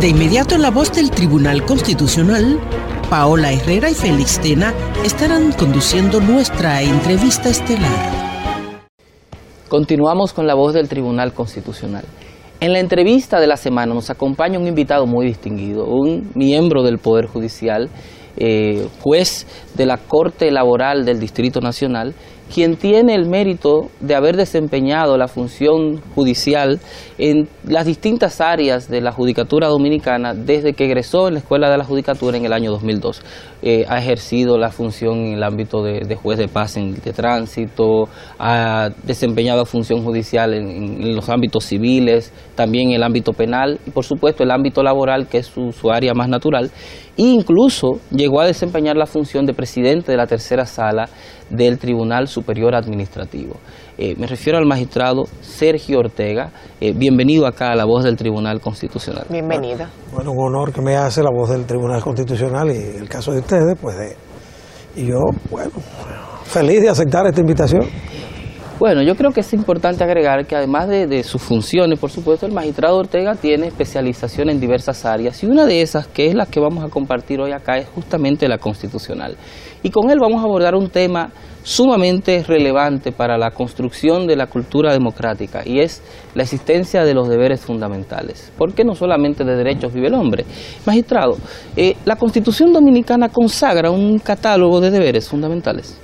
De 0.00 0.08
inmediato 0.08 0.54
en 0.54 0.62
la 0.62 0.70
voz 0.70 0.94
del 0.94 1.10
Tribunal 1.10 1.66
Constitucional, 1.66 2.58
Paola 3.10 3.52
Herrera 3.52 3.88
y 3.88 3.94
Félix 3.94 4.40
Tena 4.40 4.74
estarán 5.04 5.52
conduciendo 5.52 6.20
nuestra 6.20 6.82
entrevista 6.82 7.48
estelar. 7.48 8.10
Continuamos 9.68 10.32
con 10.32 10.48
la 10.48 10.54
voz 10.54 10.74
del 10.74 10.88
Tribunal 10.88 11.32
Constitucional. 11.32 12.04
En 12.58 12.72
la 12.72 12.80
entrevista 12.80 13.38
de 13.38 13.46
la 13.46 13.56
semana 13.56 13.94
nos 13.94 14.10
acompaña 14.10 14.58
un 14.58 14.66
invitado 14.66 15.06
muy 15.06 15.24
distinguido, 15.24 15.86
un 15.86 16.32
miembro 16.34 16.82
del 16.82 16.98
Poder 16.98 17.26
Judicial, 17.26 17.90
eh, 18.38 18.88
juez 19.00 19.46
de 19.76 19.86
la 19.86 19.98
Corte 19.98 20.50
Laboral 20.50 21.04
del 21.04 21.20
Distrito 21.20 21.60
Nacional 21.60 22.12
quien 22.52 22.76
tiene 22.76 23.14
el 23.14 23.28
mérito 23.28 23.88
de 24.00 24.14
haber 24.14 24.36
desempeñado 24.36 25.16
la 25.16 25.28
función 25.28 26.00
judicial 26.14 26.80
en 27.18 27.48
las 27.66 27.86
distintas 27.86 28.40
áreas 28.40 28.88
de 28.88 29.00
la 29.00 29.12
Judicatura 29.12 29.68
Dominicana 29.68 30.34
desde 30.34 30.74
que 30.74 30.84
egresó 30.84 31.28
en 31.28 31.34
la 31.34 31.40
Escuela 31.40 31.70
de 31.70 31.78
la 31.78 31.84
Judicatura 31.84 32.36
en 32.36 32.44
el 32.44 32.52
año 32.52 32.70
2002. 32.70 33.22
Eh, 33.68 33.84
ha 33.88 33.98
ejercido 33.98 34.58
la 34.58 34.70
función 34.70 35.18
en 35.26 35.32
el 35.32 35.42
ámbito 35.42 35.82
de, 35.82 36.14
juez 36.14 36.38
de 36.38 36.46
paz 36.46 36.76
en, 36.76 36.94
de 36.94 37.12
tránsito, 37.12 38.08
ha 38.38 38.90
desempeñado 39.02 39.64
función 39.66 40.04
judicial 40.04 40.54
en, 40.54 41.16
los 41.16 41.28
ámbitos 41.28 41.64
civiles, 41.64 42.32
también 42.54 42.90
en 42.90 42.94
el 42.94 43.02
ámbito 43.02 43.32
penal 43.32 43.80
y 43.84 43.90
por 43.90 44.04
supuesto 44.04 44.44
el 44.44 44.52
ámbito 44.52 44.84
laboral 44.84 45.26
que 45.26 45.38
es 45.38 45.46
su, 45.46 45.72
su 45.72 45.90
área 45.90 46.14
más 46.14 46.28
natural 46.28 46.70
e 47.16 47.22
incluso 47.22 47.98
llegó 48.12 48.40
a 48.40 48.46
desempeñar 48.46 48.96
la 48.96 49.06
función 49.06 49.46
de 49.46 49.52
presidente 49.52 50.12
de 50.12 50.18
la 50.18 50.28
tercera 50.28 50.64
sala 50.64 51.08
del 51.50 51.78
Tribunal 51.78 52.28
Superior 52.28 52.76
Administrativo. 52.76 53.56
Eh, 53.98 54.14
me 54.18 54.26
refiero 54.26 54.58
al 54.58 54.66
magistrado 54.66 55.24
Sergio 55.40 56.00
Ortega. 56.00 56.50
Eh, 56.80 56.92
bienvenido 56.94 57.46
acá 57.46 57.72
a 57.72 57.74
la 57.74 57.86
voz 57.86 58.04
del 58.04 58.16
Tribunal 58.16 58.60
Constitucional. 58.60 59.24
Bienvenida. 59.30 59.88
Bueno, 60.12 60.32
un 60.32 60.48
honor 60.48 60.70
que 60.72 60.82
me 60.82 60.96
hace 60.96 61.22
la 61.22 61.30
voz 61.30 61.48
del 61.48 61.64
Tribunal 61.64 62.02
Constitucional 62.02 62.70
y 62.70 62.98
el 62.98 63.08
caso 63.08 63.32
de 63.32 63.38
ustedes, 63.38 63.78
pues 63.80 63.96
de, 63.96 64.16
y 64.96 65.06
yo, 65.06 65.18
bueno, 65.50 65.70
feliz 66.44 66.82
de 66.82 66.90
aceptar 66.90 67.26
esta 67.26 67.40
invitación. 67.40 67.86
Bueno, 68.78 69.00
yo 69.02 69.14
creo 69.14 69.30
que 69.30 69.40
es 69.40 69.54
importante 69.54 70.04
agregar 70.04 70.44
que 70.46 70.54
además 70.54 70.88
de, 70.88 71.22
sus 71.22 71.40
funciones, 71.40 71.98
por 71.98 72.10
supuesto, 72.10 72.44
el 72.44 72.52
magistrado 72.52 72.98
Ortega 72.98 73.34
tiene 73.34 73.68
especialización 73.68 74.50
en 74.50 74.60
diversas 74.60 75.06
áreas 75.06 75.42
y 75.42 75.46
una 75.46 75.64
de 75.64 75.80
esas, 75.80 76.06
que 76.06 76.26
es 76.26 76.34
la 76.34 76.44
que 76.44 76.60
vamos 76.60 76.84
a 76.84 76.88
compartir 76.90 77.40
hoy 77.40 77.52
acá, 77.52 77.78
es 77.78 77.88
justamente 77.88 78.46
la 78.46 78.58
constitucional. 78.58 79.38
Y 79.82 79.90
con 79.90 80.10
él 80.10 80.18
vamos 80.20 80.42
a 80.42 80.44
abordar 80.44 80.74
un 80.74 80.90
tema 80.90 81.30
sumamente 81.66 82.44
relevante 82.44 83.10
para 83.10 83.36
la 83.36 83.50
construcción 83.50 84.28
de 84.28 84.36
la 84.36 84.46
cultura 84.46 84.92
democrática 84.92 85.62
y 85.64 85.80
es 85.80 86.00
la 86.36 86.44
existencia 86.44 87.02
de 87.02 87.12
los 87.12 87.28
deberes 87.28 87.60
fundamentales. 87.60 88.52
Porque 88.56 88.84
no 88.84 88.94
solamente 88.94 89.42
de 89.44 89.56
derechos 89.56 89.92
vive 89.92 90.06
el 90.06 90.14
hombre. 90.14 90.44
Magistrado, 90.86 91.36
eh, 91.76 91.96
la 92.04 92.14
Constitución 92.14 92.72
Dominicana 92.72 93.30
consagra 93.30 93.90
un 93.90 94.20
catálogo 94.20 94.80
de 94.80 94.90
deberes 94.92 95.28
fundamentales 95.28 96.00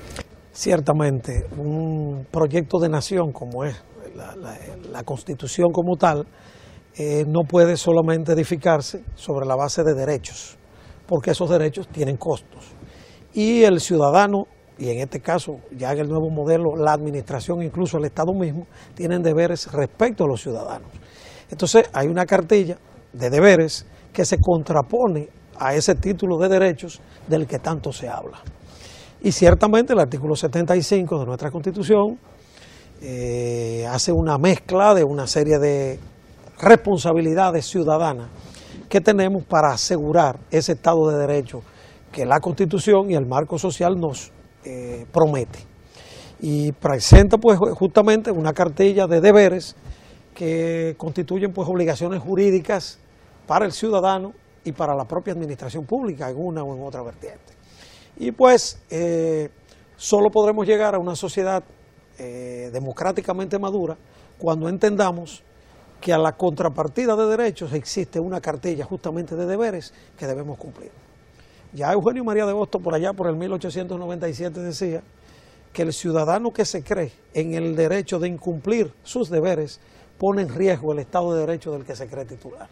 ciertamente 0.54 1.46
un 1.56 2.26
proyecto 2.30 2.78
de 2.78 2.90
nación 2.90 3.32
como 3.32 3.64
es 3.64 3.74
la, 4.92 5.02
constitución 5.04 5.72
como 5.72 5.96
tal, 5.96 6.26
eh, 6.96 7.24
no 7.26 7.40
puede 7.48 7.76
solamente 7.76 8.32
edificarse 8.32 9.02
sobre 9.14 9.46
la 9.46 9.56
base 9.56 9.82
de 9.82 9.94
derechos, 9.94 10.58
porque 11.06 11.30
esos 11.30 11.48
derechos 11.48 11.88
tienen 11.88 12.16
costos. 12.16 12.74
Y 13.32 13.62
el 13.62 13.80
ciudadano, 13.80 14.44
y 14.78 14.90
en 14.90 15.00
este 15.00 15.20
caso 15.20 15.58
ya 15.76 15.92
en 15.92 16.00
el 16.00 16.08
nuevo 16.08 16.30
modelo, 16.30 16.76
la 16.76 16.92
administración, 16.92 17.62
incluso 17.62 17.98
el 17.98 18.04
Estado 18.04 18.32
mismo, 18.32 18.66
tienen 18.94 19.22
deberes 19.22 19.70
respecto 19.72 20.24
a 20.24 20.28
los 20.28 20.42
ciudadanos. 20.42 20.88
Entonces 21.50 21.84
hay 21.92 22.08
una 22.08 22.24
cartilla 22.26 22.78
de 23.12 23.30
deberes 23.30 23.86
que 24.12 24.24
se 24.24 24.38
contrapone 24.38 25.28
a 25.58 25.74
ese 25.74 25.94
título 25.94 26.38
de 26.38 26.48
derechos 26.48 27.00
del 27.28 27.46
que 27.46 27.58
tanto 27.58 27.92
se 27.92 28.08
habla. 28.08 28.38
Y 29.22 29.30
ciertamente 29.32 29.92
el 29.92 30.00
artículo 30.00 30.34
75 30.34 31.20
de 31.20 31.26
nuestra 31.26 31.50
Constitución 31.50 32.18
eh, 33.00 33.86
hace 33.88 34.12
una 34.12 34.38
mezcla 34.38 34.94
de 34.94 35.04
una 35.04 35.26
serie 35.26 35.58
de 35.58 35.98
responsabilidades 36.60 37.66
ciudadanas 37.66 38.28
que 38.88 39.00
tenemos 39.00 39.44
para 39.44 39.72
asegurar 39.72 40.38
ese 40.50 40.72
Estado 40.72 41.08
de 41.08 41.18
Derecho 41.18 41.62
que 42.10 42.26
la 42.26 42.40
Constitución 42.40 43.10
y 43.10 43.14
el 43.14 43.26
marco 43.26 43.58
social 43.58 43.98
nos 43.98 44.30
eh, 44.64 45.06
promete. 45.12 45.60
Y 46.40 46.72
presenta 46.72 47.38
pues 47.38 47.58
justamente 47.74 48.30
una 48.30 48.52
cartilla 48.52 49.06
de 49.06 49.20
deberes 49.20 49.76
que 50.34 50.94
constituyen 50.98 51.52
pues 51.52 51.68
obligaciones 51.68 52.20
jurídicas 52.20 52.98
para 53.46 53.64
el 53.64 53.72
ciudadano 53.72 54.32
y 54.64 54.72
para 54.72 54.94
la 54.94 55.04
propia 55.04 55.32
administración 55.32 55.84
pública 55.84 56.30
en 56.30 56.36
una 56.38 56.62
o 56.62 56.74
en 56.74 56.82
otra 56.82 57.02
vertiente. 57.02 57.52
Y 58.16 58.32
pues 58.32 58.78
eh, 58.90 59.50
solo 59.96 60.30
podremos 60.30 60.66
llegar 60.66 60.94
a 60.94 60.98
una 60.98 61.14
sociedad 61.14 61.62
eh, 62.18 62.70
democráticamente 62.72 63.58
madura 63.58 63.96
cuando 64.38 64.68
entendamos 64.68 65.42
que 66.00 66.12
a 66.12 66.18
la 66.18 66.32
contrapartida 66.32 67.14
de 67.16 67.26
derechos 67.26 67.72
existe 67.72 68.18
una 68.18 68.40
cartilla 68.40 68.84
justamente 68.84 69.36
de 69.36 69.46
deberes 69.46 69.94
que 70.18 70.26
debemos 70.26 70.58
cumplir. 70.58 70.90
Ya 71.72 71.92
Eugenio 71.92 72.22
María 72.22 72.44
de 72.44 72.52
Boston 72.52 72.82
por 72.82 72.94
allá 72.94 73.14
por 73.14 73.26
el 73.28 73.36
1897 73.36 74.60
decía 74.60 75.02
que 75.72 75.82
el 75.82 75.92
ciudadano 75.94 76.52
que 76.52 76.66
se 76.66 76.84
cree 76.84 77.12
en 77.32 77.54
el 77.54 77.74
derecho 77.74 78.18
de 78.18 78.28
incumplir 78.28 78.92
sus 79.02 79.30
deberes 79.30 79.80
pone 80.18 80.42
en 80.42 80.54
riesgo 80.54 80.92
el 80.92 80.98
Estado 80.98 81.34
de 81.34 81.40
Derecho 81.40 81.72
del 81.72 81.84
que 81.84 81.96
se 81.96 82.06
cree 82.06 82.26
titular. 82.26 82.68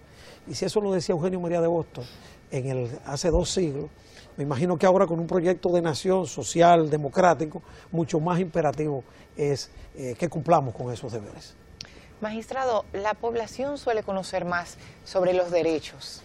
Y 0.46 0.54
si 0.54 0.66
eso 0.66 0.80
lo 0.80 0.92
decía 0.92 1.14
Eugenio 1.14 1.40
María 1.40 1.62
de 1.62 1.66
Boston 1.66 2.04
en 2.50 2.66
el, 2.66 2.90
hace 3.06 3.30
dos 3.30 3.50
siglos, 3.50 3.88
me 4.36 4.44
imagino 4.44 4.76
que 4.76 4.86
ahora 4.86 5.06
con 5.06 5.18
un 5.18 5.26
proyecto 5.26 5.70
de 5.70 5.80
nación 5.80 6.26
social, 6.26 6.90
democrático, 6.90 7.62
mucho 7.90 8.20
más 8.20 8.38
imperativo 8.38 9.02
es 9.36 9.70
eh, 9.96 10.14
que 10.18 10.28
cumplamos 10.28 10.74
con 10.74 10.92
esos 10.92 11.12
deberes. 11.12 11.54
Magistrado, 12.20 12.84
la 12.92 13.14
población 13.14 13.78
suele 13.78 14.02
conocer 14.02 14.44
más 14.44 14.76
sobre 15.04 15.32
los 15.32 15.50
derechos, 15.50 16.22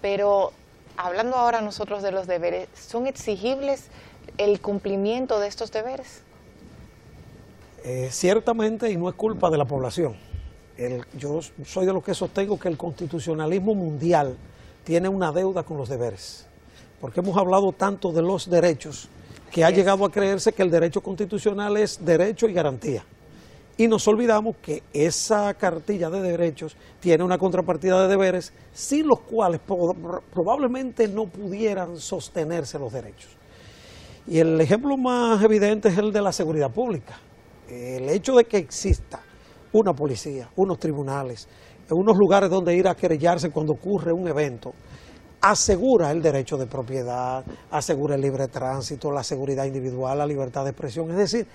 pero 0.00 0.52
hablando 0.96 1.36
ahora 1.36 1.60
nosotros 1.60 2.02
de 2.02 2.12
los 2.12 2.26
deberes, 2.26 2.68
¿son 2.74 3.06
exigibles 3.06 3.88
el 4.38 4.60
cumplimiento 4.60 5.40
de 5.40 5.48
estos 5.48 5.72
deberes? 5.72 6.22
Eh, 7.84 8.08
ciertamente, 8.10 8.90
y 8.90 8.96
no 8.96 9.08
es 9.08 9.14
culpa 9.14 9.50
de 9.50 9.58
la 9.58 9.64
población. 9.64 10.16
yo 11.16 11.40
soy 11.64 11.86
de 11.86 11.92
los 11.92 12.02
que 12.02 12.14
sostengo 12.14 12.58
que 12.58 12.68
el 12.68 12.76
constitucionalismo 12.76 13.74
mundial 13.74 14.36
tiene 14.82 15.08
una 15.08 15.30
deuda 15.30 15.62
con 15.62 15.76
los 15.76 15.88
deberes 15.88 16.46
porque 17.04 17.20
hemos 17.20 17.36
hablado 17.36 17.70
tanto 17.70 18.12
de 18.12 18.22
los 18.22 18.48
derechos 18.48 19.10
que 19.50 19.62
ha 19.62 19.68
llegado 19.68 20.06
a 20.06 20.10
creerse 20.10 20.54
que 20.54 20.62
el 20.62 20.70
derecho 20.70 21.02
constitucional 21.02 21.76
es 21.76 22.02
derecho 22.02 22.48
y 22.48 22.54
garantía. 22.54 23.04
Y 23.76 23.88
nos 23.88 24.06
olvidamos 24.06 24.56
que 24.62 24.84
esa 24.92 25.52
cartilla 25.54 26.08
de 26.08 26.22
derechos 26.22 26.76
tiene 27.00 27.24
una 27.24 27.38
contrapartida 27.38 28.02
de 28.02 28.08
deberes 28.08 28.52
sin 28.72 29.08
los 29.08 29.20
cuales 29.20 29.60
probablemente 30.32 31.08
no 31.08 31.26
pudieran 31.26 31.96
sostenerse 31.98 32.78
los 32.78 32.92
derechos. 32.92 33.36
Y 34.26 34.38
el 34.38 34.60
ejemplo 34.60 34.96
más 34.96 35.42
evidente 35.42 35.88
es 35.88 35.98
el 35.98 36.12
de 36.12 36.22
la 36.22 36.32
seguridad 36.32 36.70
pública. 36.70 37.18
El 37.68 38.08
hecho 38.10 38.36
de 38.36 38.44
que 38.44 38.58
exista 38.58 39.20
una 39.72 39.92
policía, 39.92 40.48
unos 40.54 40.78
tribunales, 40.78 41.48
unos 41.90 42.16
lugares 42.16 42.48
donde 42.48 42.76
ir 42.76 42.86
a 42.86 42.94
querellarse 42.94 43.50
cuando 43.50 43.72
ocurre 43.72 44.12
un 44.12 44.28
evento, 44.28 44.72
asegura 45.40 46.12
el 46.12 46.22
derecho 46.22 46.56
de 46.56 46.66
propiedad, 46.66 47.44
asegura 47.70 48.14
el 48.14 48.20
libre 48.20 48.46
tránsito, 48.46 49.10
la 49.10 49.24
seguridad 49.24 49.64
individual, 49.64 50.16
la 50.16 50.26
libertad 50.26 50.62
de 50.62 50.70
expresión. 50.70 51.10
Es 51.10 51.16
decir, 51.16 51.46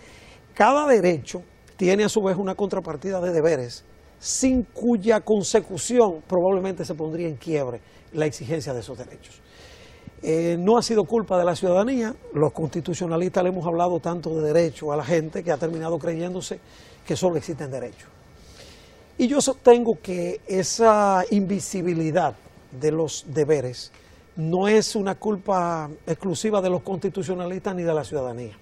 cada 0.54 0.86
derecho 0.86 1.42
tiene 1.80 2.04
a 2.04 2.10
su 2.10 2.22
vez 2.22 2.36
una 2.36 2.56
contrapartida 2.56 3.22
de 3.22 3.32
deberes 3.32 3.86
sin 4.20 4.64
cuya 4.64 5.22
consecución 5.22 6.22
probablemente 6.28 6.84
se 6.84 6.94
pondría 6.94 7.30
en 7.30 7.38
quiebre 7.38 7.80
la 8.12 8.26
exigencia 8.26 8.74
de 8.74 8.82
esos 8.82 8.98
derechos. 8.98 9.40
Eh, 10.22 10.58
no 10.60 10.78
ha 10.78 10.82
sido 10.82 11.06
culpa 11.06 11.40
de 11.40 11.46
la 11.46 11.56
ciudadanía, 11.56 12.14
los 12.34 12.52
constitucionalistas 12.52 13.46
le 13.46 13.52
hemos 13.52 13.66
hablado 13.66 14.02
tanto 14.02 14.36
de 14.36 14.52
derecho 14.52 14.92
a 14.92 14.98
la 14.98 15.06
gente 15.06 15.42
que 15.42 15.54
ha 15.54 15.58
terminado 15.58 15.98
creyéndose 15.98 16.60
que 17.08 17.16
solo 17.16 17.38
existen 17.38 17.72
derechos. 17.72 18.10
Y 19.18 19.30
yo 19.30 19.40
sostengo 19.40 20.00
que 20.04 20.42
esa 20.48 21.24
invisibilidad 21.32 22.36
de 22.78 22.92
los 22.92 23.24
deberes 23.26 23.94
no 24.36 24.68
es 24.68 24.98
una 24.98 25.16
culpa 25.16 25.90
exclusiva 26.06 26.62
de 26.62 26.72
los 26.72 26.82
constitucionalistas 26.82 27.74
ni 27.74 27.84
de 27.84 27.94
la 27.94 28.04
ciudadanía. 28.04 28.58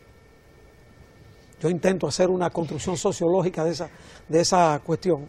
Yo 1.62 1.70
intento 1.70 2.08
hacer 2.08 2.30
una 2.30 2.50
construcción 2.50 2.98
sociológica 2.98 3.64
de 3.64 3.72
esa, 3.72 3.90
de 4.28 4.42
esa 4.42 4.80
cuestión 4.86 5.26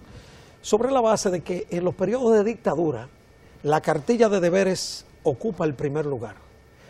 sobre 0.60 0.90
la 0.90 1.00
base 1.00 1.30
de 1.30 1.40
que 1.40 1.66
en 1.70 1.84
los 1.84 1.94
periodos 1.94 2.34
de 2.34 2.44
dictadura 2.44 3.08
la 3.62 3.80
cartilla 3.80 4.28
de 4.28 4.40
deberes 4.40 5.06
ocupa 5.22 5.64
el 5.64 5.74
primer 5.74 6.04
lugar. 6.06 6.36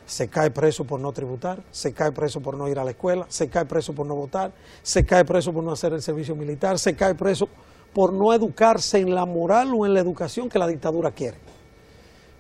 Se 0.07 0.28
cae 0.28 0.51
preso 0.51 0.84
por 0.84 1.01
no 1.01 1.12
tributar, 1.12 1.62
se 1.70 1.93
cae 1.93 2.12
preso 2.12 2.41
por 2.41 2.57
no 2.57 2.66
ir 2.68 2.78
a 2.78 2.84
la 2.84 2.93
escuela, 2.93 3.26
se 3.28 3.49
cae 3.49 3.66
preso 3.66 3.93
por 3.93 4.07
no 4.07 4.14
votar, 4.14 4.53
se 4.82 5.05
cae 5.05 5.24
preso 5.24 5.53
por 5.53 5.62
no 5.62 5.72
hacer 5.72 5.93
el 5.93 6.03
servicio 6.03 6.34
militar, 6.34 6.78
se 6.78 6.97
cae 6.97 7.14
preso 7.14 7.49
por 7.93 8.12
no 8.12 8.32
educarse 8.32 8.99
en 8.99 9.14
la 9.14 9.26
moral 9.26 9.72
o 9.74 9.86
en 9.86 9.95
la 9.95 10.01
educación 10.01 10.49
que 10.49 10.59
la 10.59 10.66
dictadura 10.66 11.11
quiere. 11.11 11.36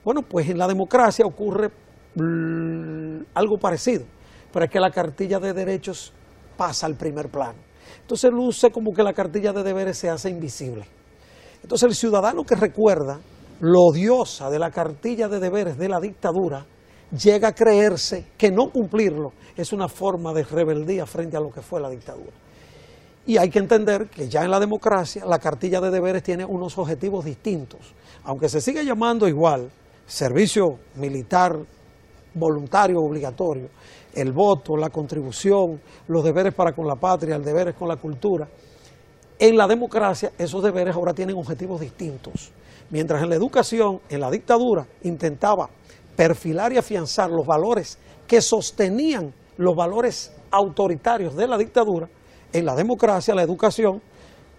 Bueno, 0.04 0.22
pues 0.22 0.48
en 0.48 0.58
la 0.58 0.66
democracia 0.66 1.26
ocurre 1.26 1.70
mm, 2.14 3.20
algo 3.34 3.58
parecido, 3.58 4.04
pero 4.52 4.64
es 4.64 4.70
que 4.70 4.80
la 4.80 4.90
cartilla 4.90 5.38
de 5.38 5.52
derechos 5.52 6.12
pasa 6.58 6.84
al 6.84 6.96
primer 6.96 7.30
plano. 7.30 7.58
Entonces 8.02 8.30
luce 8.30 8.70
como 8.70 8.92
que 8.92 9.02
la 9.02 9.14
cartilla 9.14 9.52
de 9.52 9.62
deberes 9.62 9.96
se 9.96 10.10
hace 10.10 10.28
invisible. 10.28 10.84
Entonces 11.62 11.88
el 11.88 11.94
ciudadano 11.94 12.44
que 12.44 12.56
recuerda 12.56 13.18
lo 13.60 13.80
odiosa 13.84 14.50
de 14.50 14.58
la 14.58 14.70
cartilla 14.70 15.28
de 15.28 15.40
deberes 15.40 15.78
de 15.78 15.88
la 15.88 16.00
dictadura 16.00 16.66
llega 17.10 17.48
a 17.48 17.54
creerse 17.54 18.26
que 18.36 18.50
no 18.50 18.70
cumplirlo 18.70 19.32
es 19.56 19.72
una 19.72 19.88
forma 19.88 20.32
de 20.34 20.44
rebeldía 20.44 21.06
frente 21.06 21.36
a 21.36 21.40
lo 21.40 21.50
que 21.50 21.62
fue 21.62 21.80
la 21.80 21.88
dictadura. 21.88 22.32
Y 23.26 23.36
hay 23.36 23.50
que 23.50 23.58
entender 23.58 24.08
que 24.08 24.28
ya 24.28 24.44
en 24.44 24.50
la 24.50 24.60
democracia 24.60 25.24
la 25.26 25.38
cartilla 25.38 25.80
de 25.80 25.90
deberes 25.90 26.22
tiene 26.22 26.44
unos 26.44 26.78
objetivos 26.78 27.24
distintos. 27.24 27.80
Aunque 28.24 28.48
se 28.48 28.60
siga 28.60 28.82
llamando 28.82 29.28
igual 29.28 29.70
servicio 30.06 30.78
militar 30.94 31.58
voluntario 32.34 32.98
obligatorio, 33.00 33.68
el 34.20 34.32
voto, 34.32 34.76
la 34.76 34.90
contribución, 34.90 35.80
los 36.08 36.24
deberes 36.24 36.54
para 36.54 36.72
con 36.72 36.86
la 36.86 36.96
patria, 36.96 37.36
el 37.36 37.44
deberes 37.44 37.74
con 37.74 37.88
la 37.88 37.96
cultura, 37.96 38.48
en 39.38 39.56
la 39.56 39.68
democracia 39.68 40.32
esos 40.36 40.62
deberes 40.62 40.96
ahora 40.96 41.14
tienen 41.14 41.36
objetivos 41.36 41.80
distintos. 41.80 42.50
Mientras 42.90 43.22
en 43.22 43.28
la 43.28 43.36
educación, 43.36 44.00
en 44.08 44.20
la 44.20 44.30
dictadura, 44.30 44.86
intentaba 45.02 45.68
perfilar 46.16 46.72
y 46.72 46.78
afianzar 46.78 47.30
los 47.30 47.46
valores 47.46 47.98
que 48.26 48.40
sostenían 48.40 49.32
los 49.56 49.76
valores 49.76 50.32
autoritarios 50.50 51.36
de 51.36 51.46
la 51.46 51.56
dictadura, 51.56 52.08
en 52.52 52.64
la 52.64 52.74
democracia 52.74 53.34
la 53.34 53.42
educación, 53.42 54.00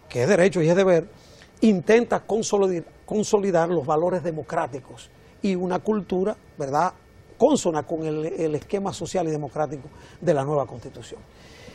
que 0.07 0.23
es 0.23 0.29
derecho 0.29 0.61
y 0.61 0.69
es 0.69 0.75
deber, 0.75 1.09
intenta 1.61 2.21
consolidar, 2.21 3.69
los 3.69 3.85
valores 3.85 4.23
democráticos 4.23 5.09
y 5.41 5.55
una 5.55 5.79
cultura, 5.79 6.35
¿verdad?, 6.57 6.93
consona 7.39 7.81
con 7.81 8.05
el 8.05 8.53
esquema 8.53 8.93
social 8.93 9.27
y 9.27 9.31
democrático 9.31 9.87
de 10.21 10.33
la 10.35 10.43
nueva 10.43 10.67
constitución. 10.67 11.19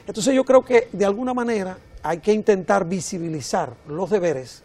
Entonces 0.06 0.34
yo 0.34 0.44
creo 0.44 0.62
que 0.62 0.88
de 0.92 1.04
alguna 1.04 1.32
manera 1.32 1.78
hay 2.02 2.18
que 2.18 2.32
intentar 2.32 2.86
visibilizar 2.86 3.72
los 3.88 4.10
deberes, 4.10 4.62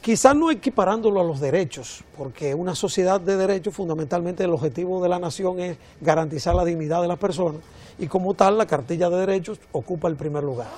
quizás 0.00 0.34
no 0.34 0.50
equiparándolo 0.50 1.20
a 1.20 1.24
los 1.24 1.38
derechos, 1.38 2.02
porque 2.16 2.54
una 2.54 2.74
sociedad 2.74 3.20
de 3.20 3.36
derechos 3.36 3.74
fundamentalmente 3.74 4.42
el 4.42 4.50
objetivo 4.50 5.00
de 5.00 5.08
la 5.08 5.20
nación 5.20 5.60
es 5.60 5.78
garantizar 6.00 6.56
la 6.56 6.64
dignidad 6.64 7.00
de 7.00 7.08
las 7.08 7.18
personas 7.18 7.62
y 7.98 8.08
como 8.08 8.34
tal 8.34 8.58
la 8.58 8.66
cartilla 8.66 9.08
de 9.08 9.18
derechos 9.18 9.60
ocupa 9.70 10.08
el 10.08 10.16
primer 10.16 10.42
lugar. 10.42 10.68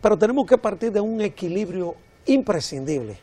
Pero 0.00 0.16
tenemos 0.16 0.46
que 0.46 0.56
partir 0.56 0.92
de 0.92 1.00
un 1.00 1.20
equilibrio 1.20 1.96
imprescindible. 2.26 3.18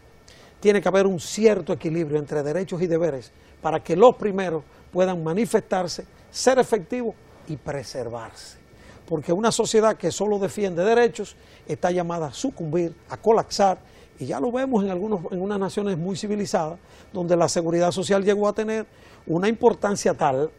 Tiene 0.59 0.81
que 0.81 0.87
haber 0.89 1.07
un 1.07 1.19
cierto 1.19 1.71
equilibrio 1.71 2.19
entre 2.19 2.43
derechos 2.43 2.81
y 2.81 2.87
deberes 2.87 3.31
para 3.67 3.81
que 3.81 3.97
los 3.97 4.15
primeros 4.15 4.63
puedan 4.93 5.21
manifestarse, 5.21 6.05
ser 6.31 6.57
efectivos 6.57 7.13
y 7.49 7.57
preservarse 7.57 8.57
porque 9.05 9.33
una 9.33 9.51
sociedad 9.51 9.97
que 9.97 10.09
solo 10.09 10.39
defiende 10.39 10.85
derechos 10.85 11.35
está 11.67 11.91
llamada 11.91 12.27
a 12.27 12.33
sucumbir, 12.33 12.93
a 13.09 13.17
colapsar, 13.17 13.77
y 14.19 14.25
ya 14.25 14.39
lo 14.39 14.53
vemos 14.53 14.85
en, 14.85 14.89
algunos, 14.89 15.19
en 15.31 15.41
unas 15.41 15.59
naciones 15.59 15.97
muy 15.97 16.15
civilizadas, 16.15 16.79
donde 17.11 17.35
la 17.35 17.49
seguridad 17.49 17.91
social 17.91 18.23
llegó 18.23 18.47
a 18.47 18.53
tener 18.53 18.85
una 19.25 19.49
importancia 19.49 20.13
tal, 20.13 20.49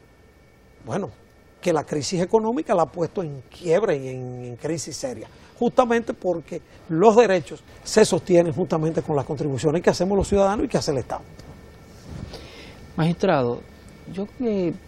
bueno, 0.85 1.09
que 1.63 1.73
la 1.73 1.85
crisis 1.85 2.21
económica 2.21 2.75
la 2.75 2.83
ha 2.83 2.93
puesto 2.93 3.23
en 3.23 3.43
quiebre 3.43 3.97
y 3.97 4.09
en, 4.09 4.45
en 4.45 4.57
crisis 4.57 4.97
seria, 4.97 5.29
justamente 5.59 6.13
porque 6.13 6.61
los 6.91 7.17
derechos 7.17 7.63
se 7.83 8.05
sostienen 8.05 8.53
justamente 8.53 9.01
con 9.01 9.17
las 9.17 9.25
contribuciones 9.25 9.81
que 9.81 9.89
hacemos 9.89 10.17
los 10.17 10.29
ciudadanos 10.29 10.67
y 10.67 10.69
que 10.69 10.77
hace 10.77 10.91
el 10.91 10.99
Estado. 10.99 11.23
Magistrado, 12.99 13.61
yo 14.13 14.27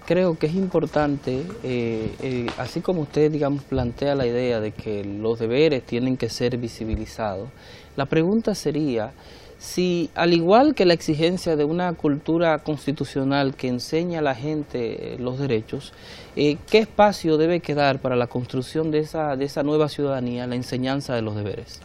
creo 0.04 0.36
que 0.36 0.46
es 0.46 0.54
importante, 0.56 1.46
eh, 1.62 2.12
eh, 2.20 2.46
así 2.58 2.80
como 2.80 3.02
usted, 3.02 3.30
digamos, 3.30 3.62
plantea 3.62 4.16
la 4.16 4.26
idea 4.26 4.58
de 4.58 4.72
que 4.72 5.04
los 5.04 5.38
deberes 5.38 5.84
tienen 5.84 6.16
que 6.16 6.28
ser 6.28 6.56
visibilizados, 6.56 7.50
la 7.94 8.06
pregunta 8.06 8.56
sería 8.56 9.12
si, 9.58 10.10
al 10.16 10.34
igual 10.34 10.74
que 10.74 10.86
la 10.86 10.94
exigencia 10.94 11.54
de 11.54 11.62
una 11.62 11.92
cultura 11.92 12.58
constitucional 12.58 13.54
que 13.54 13.68
enseña 13.68 14.18
a 14.18 14.22
la 14.22 14.34
gente 14.34 15.16
los 15.20 15.38
derechos, 15.38 15.92
eh, 16.34 16.56
¿qué 16.68 16.78
espacio 16.78 17.36
debe 17.36 17.60
quedar 17.60 18.00
para 18.00 18.16
la 18.16 18.26
construcción 18.26 18.90
de 18.90 18.98
esa, 18.98 19.36
de 19.36 19.44
esa 19.44 19.62
nueva 19.62 19.88
ciudadanía, 19.88 20.48
la 20.48 20.56
enseñanza 20.56 21.14
de 21.14 21.22
los 21.22 21.36
deberes? 21.36 21.80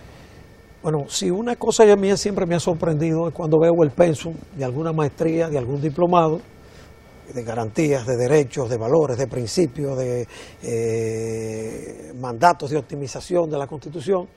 Bueno, 0.85 1.05
si 1.09 1.31
una 1.31 1.55
cosa 1.55 1.83
ya 1.83 1.95
mí 1.95 2.15
siempre 2.15 2.45
me 2.45 2.53
ha 2.53 2.59
sorprendido 2.59 3.27
es 3.27 3.33
cuando 3.33 3.57
veo 3.59 3.73
el 3.81 3.89
pensum 3.89 4.35
de 4.55 4.63
alguna 4.63 4.93
maestría, 4.93 5.49
de 5.49 5.57
algún 5.57 5.81
diplomado, 5.81 6.41
de 7.33 7.43
garantías, 7.43 8.05
de 8.05 8.15
derechos, 8.15 8.69
de 8.69 8.77
valores, 8.77 9.17
de 9.17 9.25
principios, 9.25 9.97
de 9.97 10.27
eh, 10.61 12.13
mandatos 12.21 12.69
de 12.69 12.77
optimización 12.77 13.49
de 13.49 13.57
la 13.57 13.65
Constitución, 13.65 14.27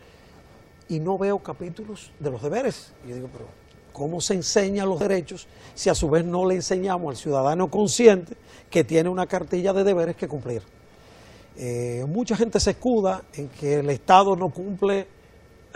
y 0.88 1.00
no 1.00 1.18
veo 1.18 1.38
capítulos 1.40 2.12
de 2.18 2.30
los 2.30 2.42
deberes. 2.42 2.94
Y 3.04 3.10
yo 3.10 3.16
digo, 3.16 3.28
pero 3.30 3.44
¿cómo 3.92 4.18
se 4.18 4.32
enseñan 4.32 4.88
los 4.88 5.00
derechos 5.00 5.46
si 5.74 5.90
a 5.90 5.94
su 5.94 6.08
vez 6.08 6.24
no 6.24 6.46
le 6.46 6.54
enseñamos 6.54 7.10
al 7.10 7.16
ciudadano 7.18 7.68
consciente 7.68 8.38
que 8.70 8.84
tiene 8.84 9.10
una 9.10 9.26
cartilla 9.26 9.74
de 9.74 9.84
deberes 9.84 10.16
que 10.16 10.26
cumplir? 10.26 10.62
Eh, 11.58 12.06
mucha 12.08 12.36
gente 12.36 12.58
se 12.58 12.70
escuda 12.70 13.24
en 13.34 13.50
que 13.50 13.80
el 13.80 13.90
Estado 13.90 14.34
no 14.34 14.48
cumple 14.48 15.17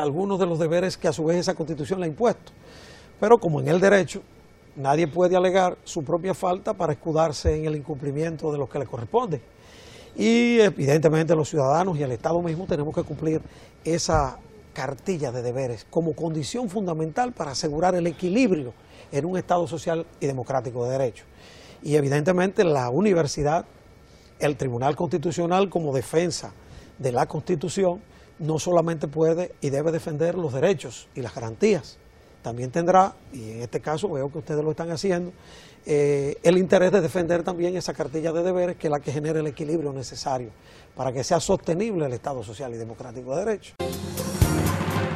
algunos 0.03 0.39
de 0.39 0.47
los 0.47 0.59
deberes 0.59 0.97
que 0.97 1.09
a 1.09 1.13
su 1.13 1.25
vez 1.25 1.39
esa 1.39 1.55
Constitución 1.55 2.01
le 2.01 2.07
ha 2.07 2.09
impuesto. 2.09 2.53
Pero 3.21 3.39
como 3.39 3.61
en 3.61 3.69
el 3.69 3.81
derecho 3.81 4.23
Nadie 4.75 5.07
puede 5.07 5.37
alegar 5.37 5.77
su 5.85 6.03
propia 6.03 6.33
falta 6.33 6.73
para 6.73 6.95
escudarse 6.95 7.55
en 7.55 7.67
el 7.67 7.77
incumplimiento 7.77 8.51
de 8.51 8.57
lo 8.57 8.69
que 8.69 8.79
le 8.79 8.87
corresponde. 8.87 9.43
Y 10.17 10.61
evidentemente 10.61 11.37
los 11.37 11.51
ciudadanos 11.51 11.99
y 11.99 12.03
el 12.03 12.13
Estado 12.13 12.41
mismo 12.41 12.67
tenemos 12.67 12.95
que 12.95 13.03
cumplir 13.03 13.43
esa 13.85 14.39
cartilla 14.73 15.31
de 15.31 15.43
deberes 15.43 15.87
como 15.91 16.15
condición 16.15 16.71
fundamental 16.71 17.33
para 17.33 17.51
asegurar 17.51 17.95
el 17.95 18.07
equilibrio 18.07 18.73
en 19.11 19.27
un 19.27 19.37
Estado 19.37 19.67
social 19.67 20.07
y 20.21 20.27
democrático 20.27 20.87
de 20.87 20.93
derecho. 20.93 21.25
Y 21.83 21.97
evidentemente 21.97 22.65
la 22.65 22.89
universidad, 22.89 23.67
el 24.39 24.57
Tribunal 24.57 24.97
Constitucional 24.97 25.69
como 25.69 25.93
defensa 25.93 26.55
de 26.99 27.13
la 27.13 27.27
Constitución, 27.27 28.01
no 28.39 28.59
solamente 28.59 29.09
puede 29.09 29.53
y 29.61 29.71
debe 29.71 29.93
defender 29.93 30.37
los 30.37 30.53
derechos 30.53 31.09
y 31.15 31.21
las 31.23 31.35
garantías, 31.35 31.99
también 32.43 32.71
tendrá, 32.71 33.15
y 33.33 33.53
en 33.53 33.63
este 33.63 33.81
caso 33.81 34.09
veo 34.09 34.31
que 34.31 34.39
ustedes 34.39 34.65
lo 34.65 34.71
están 34.73 34.91
haciendo, 34.91 35.33
eh, 35.87 36.37
el 36.43 36.59
interés 36.59 36.93
de 36.93 37.01
defender 37.01 37.43
también 37.43 37.77
esa 37.77 37.93
cartilla 37.93 38.33
de 38.33 38.43
deberes 38.43 38.77
que 38.77 38.87
es 38.87 38.91
la 38.91 39.01
que 39.01 39.13
genere 39.13 39.41
el 39.41 39.47
equilibrio 39.49 39.93
necesario 39.93 40.51
para 40.97 41.13
que 41.13 41.25
sea 41.25 41.41
sostenible 41.41 42.07
el 42.07 42.13
Estado 42.13 42.43
social 42.43 42.73
y 42.75 42.77
democrático 42.77 43.35
de 43.35 43.45
derecho. 43.45 43.75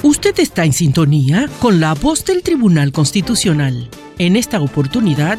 Usted 0.02 0.38
está 0.38 0.64
en 0.64 0.72
sintonía 0.72 1.48
con 1.60 1.80
la 1.80 1.94
voz 1.94 2.24
del 2.24 2.42
Tribunal 2.42 2.92
Constitucional. 2.92 3.90
En 4.18 4.36
esta 4.36 4.60
oportunidad, 4.60 5.38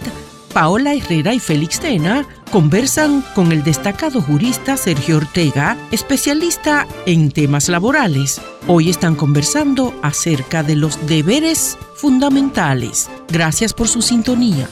Paola 0.58 0.96
Herrera 0.96 1.36
y 1.36 1.40
Félix 1.40 1.80
Tena 1.80 2.28
conversan 2.52 3.22
con 3.36 3.52
el 3.52 3.64
destacado 3.64 4.24
jurista 4.24 4.76
Sergio 4.76 5.18
Ortega, 5.18 5.78
especialista 5.92 6.88
en 7.06 7.32
temas 7.32 7.70
laborales. 7.70 8.42
Hoy 8.68 8.90
están 8.90 9.14
conversando 9.14 9.94
acerca 10.02 10.64
de 10.64 10.76
los 10.76 11.06
deberes 11.06 11.78
fundamentales. 11.94 13.08
Gracias 13.28 13.72
por 13.72 13.88
su 13.88 14.02
sintonía. 14.02 14.68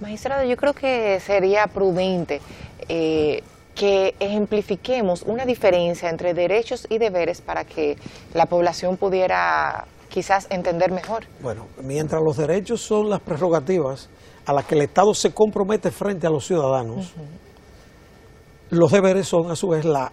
Magistrado, 0.00 0.44
yo 0.44 0.56
creo 0.56 0.72
que 0.72 1.20
sería 1.20 1.68
prudente 1.68 2.40
eh, 2.88 3.44
que 3.76 4.16
ejemplifiquemos 4.18 5.22
una 5.22 5.46
diferencia 5.46 6.10
entre 6.10 6.34
derechos 6.34 6.88
y 6.90 6.98
deberes 6.98 7.42
para 7.42 7.64
que 7.64 7.96
la 8.34 8.46
población 8.46 8.96
pudiera 8.96 9.86
quizás 10.10 10.46
entender 10.50 10.90
mejor. 10.90 11.24
Bueno, 11.40 11.66
mientras 11.82 12.22
los 12.22 12.36
derechos 12.36 12.82
son 12.82 13.08
las 13.08 13.20
prerrogativas 13.20 14.10
a 14.44 14.52
las 14.52 14.66
que 14.66 14.74
el 14.74 14.82
Estado 14.82 15.14
se 15.14 15.32
compromete 15.32 15.90
frente 15.90 16.26
a 16.26 16.30
los 16.30 16.46
ciudadanos, 16.46 17.12
los 18.70 18.92
deberes 18.92 19.26
son 19.26 19.50
a 19.50 19.56
su 19.56 19.68
vez 19.68 19.84
la 19.84 20.12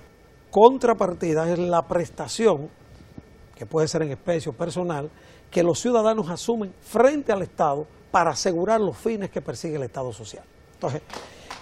contrapartida, 0.49 1.51
es 1.51 1.59
la 1.59 1.81
prestación, 1.81 2.69
que 3.55 3.65
puede 3.65 3.87
ser 3.87 4.03
en 4.03 4.11
especie 4.11 4.51
o 4.51 4.53
personal, 4.53 5.09
que 5.51 5.63
los 5.63 5.79
ciudadanos 5.79 6.29
asumen 6.29 6.73
frente 6.81 7.31
al 7.31 7.41
Estado 7.41 7.85
para 8.11 8.31
asegurar 8.31 8.79
los 8.79 8.97
fines 8.97 9.29
que 9.29 9.41
persigue 9.41 9.75
el 9.75 9.83
Estado 9.83 10.13
social. 10.13 10.43
Entonces, 10.73 11.01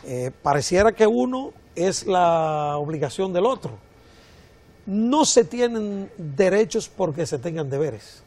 eh, 0.06 0.32
pareciera 0.44 0.92
que 0.92 1.08
uno 1.08 1.52
es 1.76 2.06
la 2.06 2.78
obligación 2.78 3.34
del 3.34 3.46
otro. 3.46 3.72
No 4.86 5.26
se 5.26 5.44
tienen 5.44 6.12
derechos 6.18 6.90
porque 6.90 7.26
se 7.26 7.40
tengan 7.40 7.70
deberes. 7.70 8.25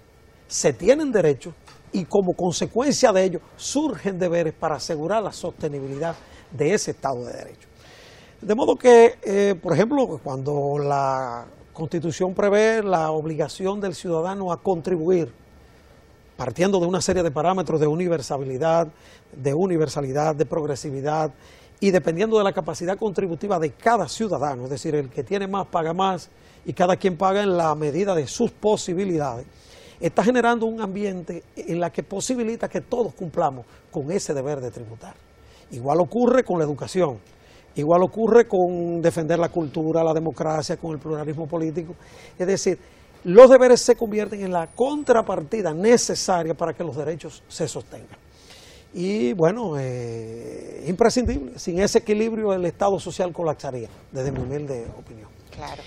Se 0.48 0.72
tienen 0.72 1.12
derechos 1.12 1.54
y 1.92 2.04
como 2.04 2.32
consecuencia 2.32 3.12
de 3.12 3.24
ello 3.24 3.40
surgen 3.56 4.18
deberes 4.18 4.54
para 4.54 4.76
asegurar 4.76 5.22
la 5.22 5.32
sostenibilidad 5.32 6.16
de 6.50 6.74
ese 6.74 6.92
Estado 6.92 7.24
de 7.24 7.32
Derecho. 7.32 7.68
De 8.40 8.54
modo 8.54 8.76
que, 8.76 9.18
eh, 9.22 9.54
por 9.60 9.72
ejemplo, 9.72 10.18
cuando 10.22 10.78
la 10.78 11.46
Constitución 11.72 12.34
prevé 12.34 12.82
la 12.82 13.10
obligación 13.10 13.80
del 13.80 13.94
ciudadano 13.94 14.50
a 14.50 14.62
contribuir, 14.62 15.32
partiendo 16.36 16.80
de 16.80 16.86
una 16.86 17.00
serie 17.00 17.22
de 17.22 17.30
parámetros 17.30 17.80
de 17.80 17.86
universalidad, 17.86 18.88
de 19.32 19.54
universalidad, 19.54 20.34
de 20.34 20.46
progresividad 20.46 21.32
y 21.80 21.90
dependiendo 21.90 22.38
de 22.38 22.44
la 22.44 22.52
capacidad 22.52 22.96
contributiva 22.96 23.58
de 23.58 23.72
cada 23.72 24.08
ciudadano, 24.08 24.64
es 24.64 24.70
decir, 24.70 24.94
el 24.94 25.10
que 25.10 25.22
tiene 25.22 25.46
más 25.46 25.66
paga 25.66 25.92
más 25.92 26.30
y 26.64 26.72
cada 26.72 26.96
quien 26.96 27.16
paga 27.16 27.42
en 27.42 27.56
la 27.56 27.74
medida 27.74 28.14
de 28.14 28.26
sus 28.26 28.50
posibilidades, 28.50 29.46
está 30.00 30.22
generando 30.22 30.66
un 30.66 30.80
ambiente 30.80 31.42
en 31.56 31.80
la 31.80 31.90
que 31.90 32.02
posibilita 32.02 32.68
que 32.68 32.80
todos 32.80 33.14
cumplamos 33.14 33.66
con 33.90 34.10
ese 34.10 34.32
deber 34.34 34.60
de 34.60 34.70
tributar. 34.70 35.14
Igual 35.70 36.00
ocurre 36.00 36.44
con 36.44 36.58
la 36.58 36.64
educación, 36.64 37.18
igual 37.74 38.02
ocurre 38.02 38.46
con 38.46 39.00
defender 39.02 39.38
la 39.38 39.48
cultura, 39.48 40.02
la 40.02 40.14
democracia, 40.14 40.76
con 40.76 40.92
el 40.92 40.98
pluralismo 40.98 41.46
político. 41.46 41.94
Es 42.38 42.46
decir, 42.46 42.78
los 43.24 43.50
deberes 43.50 43.80
se 43.80 43.96
convierten 43.96 44.42
en 44.42 44.52
la 44.52 44.68
contrapartida 44.68 45.74
necesaria 45.74 46.54
para 46.54 46.72
que 46.72 46.84
los 46.84 46.96
derechos 46.96 47.42
se 47.48 47.66
sostengan. 47.66 48.18
Y 48.94 49.34
bueno, 49.34 49.74
eh, 49.78 50.84
imprescindible. 50.86 51.58
Sin 51.58 51.78
ese 51.80 51.98
equilibrio 51.98 52.52
el 52.54 52.64
Estado 52.64 52.98
social 52.98 53.32
colapsaría, 53.32 53.88
desde 54.10 54.32
mi 54.32 54.40
humilde 54.40 54.86
opinión. 54.98 55.28
Claro. 55.50 55.82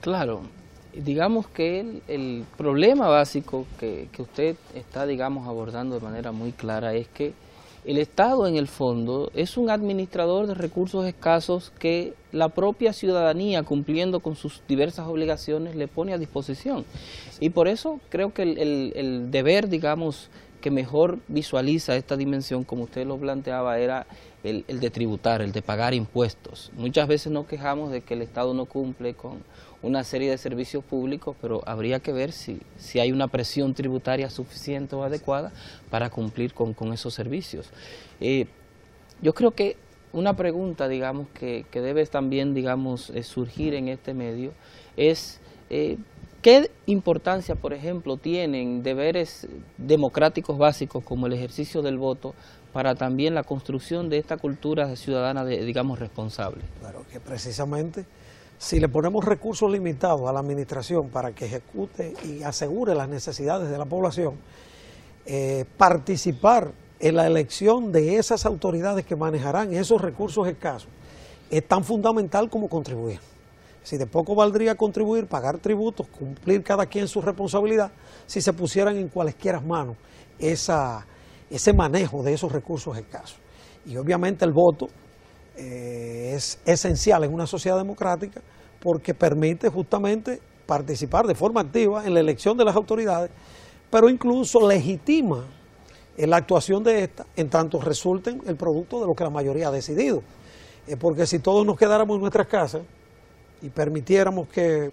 Claro. 0.00 0.59
Digamos 0.94 1.46
que 1.46 1.80
el, 1.80 2.02
el 2.08 2.44
problema 2.56 3.08
básico 3.08 3.66
que, 3.78 4.08
que 4.12 4.22
usted 4.22 4.56
está, 4.74 5.06
digamos, 5.06 5.46
abordando 5.46 5.94
de 5.94 6.00
manera 6.00 6.32
muy 6.32 6.52
clara 6.52 6.94
es 6.94 7.08
que 7.08 7.32
el 7.84 7.96
Estado 7.96 8.46
en 8.46 8.56
el 8.56 8.68
fondo 8.68 9.30
es 9.34 9.56
un 9.56 9.70
administrador 9.70 10.46
de 10.46 10.54
recursos 10.54 11.06
escasos 11.06 11.72
que 11.78 12.12
la 12.30 12.50
propia 12.50 12.92
ciudadanía, 12.92 13.62
cumpliendo 13.62 14.20
con 14.20 14.36
sus 14.36 14.62
diversas 14.68 15.08
obligaciones, 15.08 15.76
le 15.76 15.88
pone 15.88 16.12
a 16.12 16.18
disposición. 16.18 16.84
Y 17.40 17.50
por 17.50 17.68
eso 17.68 17.98
creo 18.10 18.34
que 18.34 18.42
el, 18.42 18.58
el, 18.58 18.92
el 18.96 19.30
deber, 19.30 19.68
digamos, 19.68 20.28
que 20.60 20.70
mejor 20.70 21.18
visualiza 21.28 21.96
esta 21.96 22.18
dimensión, 22.18 22.64
como 22.64 22.84
usted 22.84 23.06
lo 23.06 23.16
planteaba, 23.16 23.78
era 23.78 24.06
el, 24.44 24.64
el, 24.68 24.78
de 24.78 24.90
tributar, 24.90 25.40
el 25.40 25.52
de 25.52 25.62
pagar 25.62 25.94
impuestos. 25.94 26.70
Muchas 26.76 27.08
veces 27.08 27.32
nos 27.32 27.46
quejamos 27.46 27.90
de 27.90 28.02
que 28.02 28.12
el 28.12 28.20
Estado 28.20 28.52
no 28.52 28.66
cumple 28.66 29.14
con 29.14 29.38
una 29.82 30.04
serie 30.04 30.30
de 30.30 30.38
servicios 30.38 30.84
públicos, 30.84 31.36
pero 31.40 31.62
habría 31.66 32.00
que 32.00 32.12
ver 32.12 32.32
si, 32.32 32.60
si 32.76 33.00
hay 33.00 33.12
una 33.12 33.28
presión 33.28 33.74
tributaria 33.74 34.28
suficiente 34.30 34.94
o 34.96 35.02
adecuada 35.02 35.52
para 35.90 36.10
cumplir 36.10 36.52
con, 36.52 36.74
con 36.74 36.92
esos 36.92 37.14
servicios. 37.14 37.70
Eh, 38.20 38.46
yo 39.22 39.34
creo 39.34 39.52
que 39.52 39.76
una 40.12 40.34
pregunta, 40.34 40.88
digamos, 40.88 41.28
que, 41.34 41.64
que 41.70 41.80
debe 41.80 42.04
también, 42.06 42.52
digamos, 42.54 43.10
eh, 43.10 43.22
surgir 43.22 43.74
en 43.74 43.88
este 43.88 44.14
medio 44.14 44.52
es... 44.96 45.40
Eh, 45.70 45.98
¿Qué 46.42 46.70
importancia, 46.86 47.54
por 47.54 47.74
ejemplo, 47.74 48.16
tienen 48.16 48.82
deberes 48.82 49.46
democráticos 49.76 50.56
básicos 50.56 51.04
como 51.04 51.26
el 51.26 51.34
ejercicio 51.34 51.82
del 51.82 51.98
voto 51.98 52.34
para 52.72 52.94
también 52.94 53.34
la 53.34 53.42
construcción 53.42 54.08
de 54.08 54.16
esta 54.16 54.38
cultura 54.38 54.96
ciudadana, 54.96 55.44
de, 55.44 55.62
digamos, 55.66 55.98
responsable? 55.98 56.62
Claro, 56.80 57.04
que 57.12 57.20
precisamente 57.20 58.06
si 58.60 58.78
le 58.78 58.90
ponemos 58.90 59.24
recursos 59.24 59.72
limitados 59.72 60.28
a 60.28 60.34
la 60.34 60.40
administración 60.40 61.08
para 61.08 61.32
que 61.32 61.46
ejecute 61.46 62.12
y 62.26 62.42
asegure 62.42 62.94
las 62.94 63.08
necesidades 63.08 63.70
de 63.70 63.78
la 63.78 63.86
población, 63.86 64.34
eh, 65.24 65.64
participar 65.78 66.70
en 66.98 67.16
la 67.16 67.26
elección 67.26 67.90
de 67.90 68.16
esas 68.16 68.44
autoridades 68.44 69.06
que 69.06 69.16
manejarán 69.16 69.72
esos 69.72 70.02
recursos 70.02 70.46
escasos 70.46 70.90
es 71.50 71.66
tan 71.66 71.82
fundamental 71.84 72.50
como 72.50 72.68
contribuir. 72.68 73.18
Si 73.82 73.96
de 73.96 74.06
poco 74.06 74.34
valdría 74.34 74.74
contribuir, 74.74 75.26
pagar 75.26 75.56
tributos, 75.56 76.06
cumplir 76.08 76.62
cada 76.62 76.84
quien 76.84 77.08
su 77.08 77.22
responsabilidad, 77.22 77.90
si 78.26 78.42
se 78.42 78.52
pusieran 78.52 78.94
en 78.98 79.08
cualesquiera 79.08 79.58
manos 79.60 79.96
esa, 80.38 81.06
ese 81.48 81.72
manejo 81.72 82.22
de 82.22 82.34
esos 82.34 82.52
recursos 82.52 82.98
escasos. 82.98 83.38
Y 83.86 83.96
obviamente 83.96 84.44
el 84.44 84.52
voto 84.52 84.88
eh, 85.62 86.32
es 86.34 86.58
esencial 86.64 87.22
en 87.24 87.34
una 87.34 87.46
sociedad 87.46 87.76
democrática 87.76 88.40
porque 88.80 89.12
permite 89.12 89.68
justamente 89.68 90.40
participar 90.64 91.26
de 91.26 91.34
forma 91.34 91.60
activa 91.60 92.06
en 92.06 92.14
la 92.14 92.20
elección 92.20 92.56
de 92.56 92.64
las 92.64 92.74
autoridades, 92.74 93.30
pero 93.90 94.08
incluso 94.08 94.66
legitima 94.66 95.44
la 96.16 96.36
actuación 96.38 96.82
de 96.82 97.04
estas 97.04 97.26
en 97.36 97.50
tanto 97.50 97.78
resulten 97.78 98.40
el 98.46 98.56
producto 98.56 99.00
de 99.00 99.06
lo 99.06 99.14
que 99.14 99.24
la 99.24 99.30
mayoría 99.30 99.68
ha 99.68 99.70
decidido. 99.70 100.22
Eh, 100.86 100.96
porque 100.96 101.26
si 101.26 101.38
todos 101.38 101.66
nos 101.66 101.76
quedáramos 101.76 102.14
en 102.14 102.22
nuestras 102.22 102.46
casas, 102.46 102.82
y 103.62 103.68
permitiéramos 103.68 104.48
que 104.48 104.90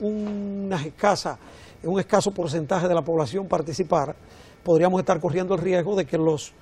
una 0.00 0.84
escasa, 0.84 1.38
un 1.82 1.98
escaso 1.98 2.30
porcentaje 2.32 2.86
de 2.86 2.94
la 2.94 3.02
población 3.02 3.46
participara, 3.48 4.14
podríamos 4.62 5.00
estar 5.00 5.18
corriendo 5.20 5.54
el 5.54 5.60
riesgo 5.60 5.96
de 5.96 6.04
que 6.04 6.18
los 6.18 6.52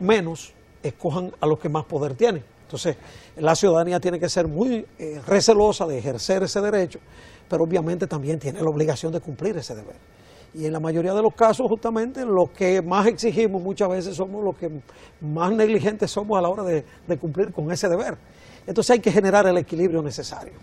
menos 0.00 0.54
escojan 0.82 1.32
a 1.40 1.46
los 1.46 1.58
que 1.58 1.68
más 1.68 1.84
poder 1.84 2.14
tienen. 2.14 2.53
Entonces, 2.64 2.96
la 3.36 3.54
ciudadanía 3.54 4.00
tiene 4.00 4.18
que 4.18 4.28
ser 4.28 4.48
muy 4.48 4.86
eh, 4.98 5.20
recelosa 5.26 5.86
de 5.86 5.98
ejercer 5.98 6.42
ese 6.42 6.60
derecho, 6.60 6.98
pero 7.48 7.64
obviamente 7.64 8.06
también 8.06 8.38
tiene 8.38 8.60
la 8.60 8.68
obligación 8.68 9.12
de 9.12 9.20
cumplir 9.20 9.56
ese 9.56 9.74
deber. 9.74 9.96
Y 10.54 10.66
en 10.66 10.72
la 10.72 10.80
mayoría 10.80 11.12
de 11.12 11.22
los 11.22 11.34
casos, 11.34 11.66
justamente, 11.68 12.24
los 12.24 12.50
que 12.50 12.80
más 12.80 13.06
exigimos 13.06 13.62
muchas 13.62 13.88
veces 13.88 14.16
somos 14.16 14.42
los 14.42 14.56
que 14.56 14.70
más 15.20 15.52
negligentes 15.52 16.10
somos 16.10 16.38
a 16.38 16.42
la 16.42 16.48
hora 16.48 16.62
de, 16.62 16.84
de 17.06 17.18
cumplir 17.18 17.52
con 17.52 17.70
ese 17.70 17.88
deber. 17.88 18.16
Entonces 18.66 18.92
hay 18.92 19.00
que 19.00 19.12
generar 19.12 19.46
el 19.46 19.58
equilibrio 19.58 20.00
necesario. 20.00 20.54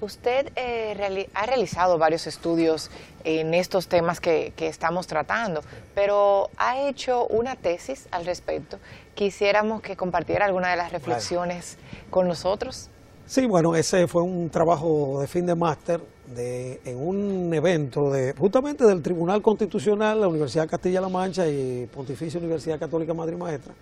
Usted 0.00 0.50
eh, 0.56 0.94
reali 0.96 1.28
ha 1.34 1.44
realizado 1.44 1.98
varios 1.98 2.26
estudios 2.26 2.90
en 3.24 3.52
estos 3.52 3.86
temas 3.86 4.18
que, 4.18 4.54
que, 4.56 4.66
estamos 4.66 5.06
tratando, 5.06 5.60
pero 5.94 6.48
ha 6.56 6.80
hecho 6.88 7.26
una 7.26 7.54
tesis 7.54 8.08
al 8.10 8.24
respecto. 8.24 8.78
Quisiéramos 9.14 9.82
que 9.82 9.96
compartiera 9.96 10.46
alguna 10.46 10.70
de 10.70 10.76
las 10.76 10.90
reflexiones 10.90 11.76
claro. 11.76 12.06
con 12.10 12.28
nosotros. 12.28 12.88
Sí, 13.26 13.44
bueno, 13.44 13.76
ese 13.76 14.08
fue 14.08 14.22
un 14.22 14.48
trabajo 14.48 15.18
de 15.20 15.26
fin 15.26 15.44
de 15.44 15.54
máster 15.54 16.00
de, 16.34 16.80
en 16.84 16.96
un 16.96 17.52
evento 17.52 18.10
de 18.10 18.32
justamente 18.32 18.84
del 18.86 19.02
Tribunal 19.02 19.42
Constitucional, 19.42 20.20
la 20.20 20.28
Universidad 20.28 20.64
de 20.64 20.70
Castilla-La 20.70 21.08
Mancha 21.10 21.46
y 21.46 21.86
Pontificia 21.92 22.40
Universidad 22.40 22.78
Católica 22.78 23.12
Madre 23.12 23.34
y 23.34 23.38
Maestra 23.38 23.74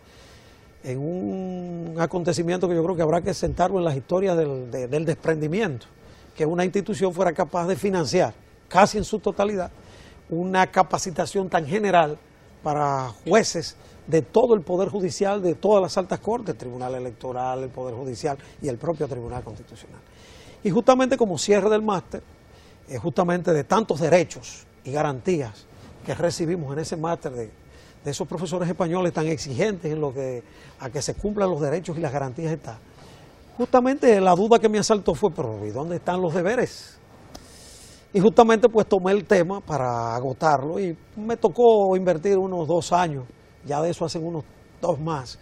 en 0.85 0.99
un 0.99 1.97
acontecimiento 1.99 2.69
que 2.69 2.75
yo 2.75 2.85
creo 2.85 2.97
que 2.97 3.03
habrá 3.03 3.21
que 3.21 3.35
sentarlo 3.35 3.79
en 3.79 3.85
las 3.85 3.97
historias 3.97 4.37
del, 4.37 4.71
de, 4.71 4.89
del 4.89 5.05
desprendimiento 5.05 5.87
que 6.39 6.47
una 6.47 6.65
institución 6.65 7.13
fuera 7.13 7.33
capaz 7.33 7.67
de 7.67 7.75
financiar 7.75 8.33
casi 8.69 8.97
en 8.97 9.03
su 9.03 9.19
totalidad 9.19 9.73
una 10.31 10.69
capacitación 10.69 11.49
tan 11.49 11.67
general 11.67 12.17
para 12.63 13.13
jueces 13.27 13.75
de 14.07 14.23
todo 14.23 14.55
el 14.55 14.61
Poder 14.61 14.89
Judicial, 14.89 15.43
de 15.43 15.57
todas 15.57 15.83
las 15.83 15.99
altas 15.99 16.21
cortes, 16.21 16.51
el 16.51 16.57
Tribunal 16.57 16.95
Electoral, 16.95 17.65
el 17.65 17.71
Poder 17.71 17.97
Judicial 17.97 18.39
y 18.63 18.69
el 18.69 18.79
propio 18.79 19.09
Tribunal 19.09 19.43
Constitucional. 19.43 19.99
Y 20.63 20.71
justamente 20.71 21.17
como 21.17 21.39
cierre 21.39 21.69
del 21.69 21.83
máster, 21.83 22.23
eh, 22.89 22.99
justamente 22.99 23.53
de 23.53 23.65
tantos 23.65 23.99
derechos 23.99 24.65
y 24.85 24.93
garantías 24.93 25.67
que 26.07 26.15
recibimos 26.15 26.73
en 26.73 26.79
ese 26.79 26.97
máster 26.97 27.33
de, 27.33 27.51
de, 28.05 28.11
esos 28.13 28.29
profesores 28.29 28.69
españoles 28.69 29.13
tan 29.13 29.27
exigentes 29.27 29.91
en 29.91 30.01
lo 30.01 30.15
que 30.15 30.45
a 30.79 30.89
que 30.89 31.03
se 31.03 31.15
cumplan 31.15 31.51
los 31.51 31.61
derechos 31.61 31.99
y 31.99 32.01
las 32.01 32.13
garantías 32.13 32.53
está 32.53 32.79
justamente 33.59 34.21
la 34.21 34.35
duda 34.37 34.61
que 34.61 34.69
me 34.69 34.79
asaltó 34.79 35.15
fue, 35.15 35.31
pero 35.33 35.67
¿y 35.67 35.71
dónde 35.71 35.97
están 35.97 36.23
los 36.23 36.33
deberes? 36.33 36.97
Y 38.13 38.21
justamente 38.21 38.69
pues 38.69 38.87
tomé 38.87 39.11
el 39.11 39.25
tema 39.25 39.61
para 39.61 40.15
agotarlo 40.15 40.79
y 40.79 40.97
me 41.17 41.37
tocó 41.37 41.95
invertir 41.97 42.39
unos 42.39 42.69
dos 42.69 42.93
años, 42.93 43.25
ya 43.67 43.83
de 43.83 43.91
eso 43.91 44.05
hacen 44.05 44.25
unos 44.25 44.45
dos 44.81 44.99
más, 45.01 45.41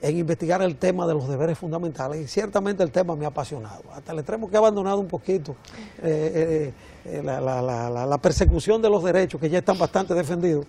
en 0.00 0.16
investigar 0.16 0.62
el 0.62 0.76
tema 0.76 1.06
de 1.08 1.14
los 1.14 1.28
deberes 1.28 1.58
fundamentales 1.58 2.20
y 2.20 2.28
ciertamente 2.28 2.84
el 2.84 2.92
tema 2.92 3.16
me 3.16 3.24
ha 3.24 3.28
apasionado, 3.28 3.82
hasta 3.92 4.12
el 4.12 4.20
extremo 4.20 4.48
que 4.48 4.54
he 4.54 4.58
abandonado 4.58 5.00
un 5.00 5.08
poquito 5.08 5.56
eh, 6.02 6.72
eh, 7.04 7.22
la, 7.22 7.40
la, 7.40 8.18
persecución 8.18 8.80
de 8.80 8.88
los 8.88 9.02
derechos 9.02 9.40
que 9.40 9.50
ya 9.50 9.58
están 9.58 9.76
bastante 9.76 10.14
defendidos 10.14 10.66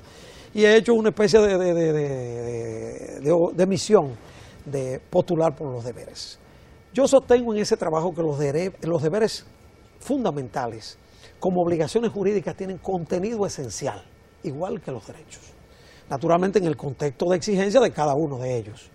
y 0.53 0.65
he 0.65 0.75
hecho 0.75 0.95
una 0.95 1.09
especie 1.09 1.39
de, 1.39 1.57
de 3.21 3.65
misión 3.67 4.15
de 4.65 4.99
postular 5.11 5.55
por 5.55 5.71
los 5.71 5.85
deberes. 5.85 6.39
Yo 6.93 7.07
sostengo 7.07 7.53
en 7.53 7.61
ese 7.61 7.77
trabajo 7.77 8.13
que 8.13 8.21
los, 8.21 8.39
los 8.81 9.01
deberes 9.01 9.45
fundamentales 9.99 10.97
como 11.39 11.61
obligaciones 11.61 12.11
jurídicas 12.11 12.55
tienen 12.55 12.77
contenido 12.77 13.45
esencial, 13.45 14.03
igual 14.43 14.81
que 14.81 14.91
los 14.91 15.05
derechos. 15.05 15.43
Naturalmente 16.09 16.59
en 16.59 16.65
el 16.65 16.77
contexto 16.77 17.25
de 17.29 17.37
exigencia 17.37 17.79
de 17.79 17.91
cada 17.91 18.15
uno 18.15 18.37
de 18.37 18.57
ellos. 18.57 18.89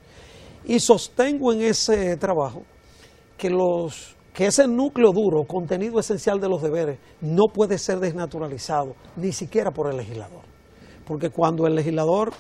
Y 0.65 0.81
sostengo 0.81 1.53
en 1.53 1.63
ese 1.63 2.17
trabajo 2.17 2.63
que, 3.37 3.51
los, 3.51 4.17
que 4.33 4.47
ese 4.47 4.67
núcleo 4.67 5.13
duro, 5.13 5.45
contenido 5.45 6.01
esencial 6.01 6.41
de 6.41 6.49
los 6.49 6.63
deberes, 6.63 6.99
no 7.21 7.45
puede 7.53 7.79
ser 7.79 7.99
desnaturalizado, 7.99 8.95
ni 9.17 9.33
siquiera 9.33 9.71
por 9.71 9.91
el 9.91 9.97
legislador. 9.97 10.43
Porque 11.07 11.31
cuando 11.31 11.67
el 11.67 11.75
legislador 11.75 12.33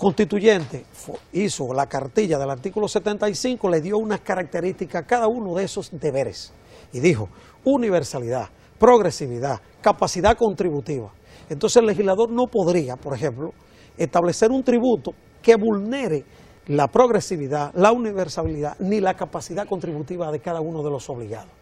constituyente 0.00 0.86
hizo 1.34 1.74
la 1.74 1.86
cartilla 1.86 2.38
del 2.38 2.48
artículo 2.48 2.88
75, 2.88 3.68
le 3.68 3.82
dio 3.82 3.98
unas 3.98 4.20
características 4.20 5.02
a 5.02 5.06
cada 5.06 5.28
uno 5.28 5.54
de 5.54 5.64
esos 5.64 5.90
deberes. 5.92 6.54
Y 6.90 7.00
dijo, 7.00 7.28
universalidad, 7.64 8.48
progresividad, 8.78 9.60
capacidad 9.82 10.38
contributiva. 10.38 11.12
Entonces 11.50 11.76
el 11.82 11.86
legislador 11.86 12.30
no 12.30 12.46
podría, 12.46 12.96
por 12.96 13.14
ejemplo, 13.14 13.52
establecer 13.98 14.50
un 14.50 14.64
tributo 14.64 15.12
que 15.42 15.54
vulnere 15.56 16.24
la 16.68 16.88
progresividad, 16.88 17.70
la 17.74 17.92
universalidad, 17.92 18.78
ni 18.78 19.00
la 19.00 19.12
capacidad 19.12 19.68
contributiva 19.68 20.32
de 20.32 20.40
cada 20.40 20.62
uno 20.62 20.82
de 20.82 20.90
los 20.90 21.10
obligados. 21.10 21.52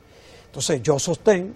Entonces 0.46 0.80
yo 0.80 0.96
sostengo, 1.00 1.54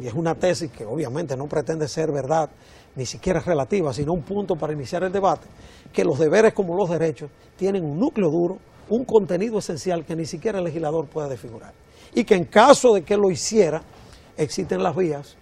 y 0.00 0.06
es 0.06 0.14
una 0.14 0.34
tesis 0.34 0.70
que 0.70 0.86
obviamente 0.86 1.36
no 1.36 1.48
pretende 1.48 1.86
ser 1.86 2.10
verdad, 2.10 2.48
ni 2.96 3.06
siquiera 3.06 3.40
relativa, 3.40 3.92
sino 3.92 4.12
un 4.12 4.22
punto 4.22 4.54
para 4.56 4.72
iniciar 4.72 5.02
el 5.04 5.12
debate, 5.12 5.46
que 5.92 6.04
los 6.04 6.18
deberes 6.18 6.52
como 6.52 6.76
los 6.76 6.90
derechos 6.90 7.30
tienen 7.56 7.84
un 7.84 7.98
núcleo 7.98 8.30
duro, 8.30 8.58
un 8.88 9.04
contenido 9.04 9.58
esencial 9.58 10.04
que 10.04 10.14
ni 10.14 10.26
siquiera 10.26 10.58
el 10.58 10.64
legislador 10.64 11.06
puede 11.06 11.30
desfigurar. 11.30 11.72
Y 12.14 12.24
que 12.24 12.34
en 12.34 12.44
caso 12.44 12.94
de 12.94 13.02
que 13.02 13.16
lo 13.16 13.30
hiciera, 13.30 13.82
existen 14.36 14.82
las 14.82 14.94
vías 14.94 15.36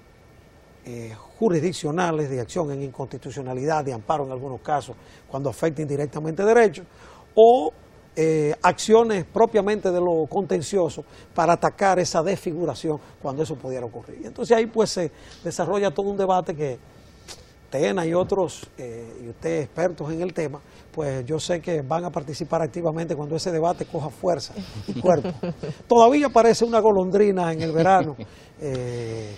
eh, 0.85 1.15
jurisdiccionales 1.39 2.31
de 2.31 2.41
acción 2.41 2.71
en 2.73 2.83
inconstitucionalidad, 2.83 3.85
de 3.85 3.93
amparo 3.93 4.25
en 4.25 4.33
algunos 4.33 4.61
casos, 4.61 4.97
cuando 5.29 5.51
afecten 5.51 5.87
directamente 5.87 6.45
derechos, 6.45 6.87
o 7.35 7.73
eh, 8.15 8.55
acciones 8.63 9.25
propiamente 9.25 9.91
de 9.91 9.99
lo 9.99 10.27
contencioso 10.29 11.05
para 11.35 11.55
atacar 11.55 11.99
esa 11.99 12.23
desfiguración 12.23 12.99
cuando 13.21 13.43
eso 13.43 13.57
pudiera 13.57 13.87
ocurrir. 13.87 14.21
Y 14.23 14.27
entonces 14.27 14.57
ahí 14.57 14.67
pues 14.67 14.91
se 14.91 15.11
desarrolla 15.43 15.91
todo 15.91 16.11
un 16.11 16.17
debate 16.17 16.55
que 16.55 16.79
Tena 17.73 18.05
y 18.05 18.13
otros, 18.13 18.69
eh, 18.77 19.23
y 19.25 19.31
ustedes 19.31 19.65
expertos 19.65 20.13
en 20.13 20.21
el 20.21 20.35
tema, 20.35 20.61
pues 20.93 21.25
yo 21.25 21.41
sé 21.41 21.59
que 21.63 21.81
van 21.81 22.05
a 22.05 22.11
participar 22.11 22.61
activamente 22.61 23.17
cuando 23.17 23.35
ese 23.35 23.51
debate 23.51 23.87
coja 23.87 24.11
fuerza 24.11 24.53
y 24.87 25.01
cuerpo. 25.01 25.31
Todavía 25.89 26.29
parece 26.29 26.67
una 26.67 26.81
golondrina 26.81 27.51
en 27.51 27.63
el 27.63 27.73
verano, 27.73 28.15
eh, 28.61 29.35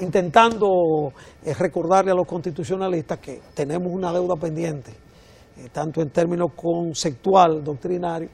intentando 0.00 1.12
eh, 1.44 1.54
recordarle 1.54 2.10
a 2.10 2.14
los 2.16 2.26
constitucionalistas 2.26 3.20
que 3.20 3.40
tenemos 3.54 3.86
una 3.92 4.12
deuda 4.12 4.34
pendiente, 4.34 4.92
tanto 5.70 6.02
en 6.02 6.10
términos 6.10 6.50
conceptual, 6.56 7.62
doctrinario, 7.62 8.30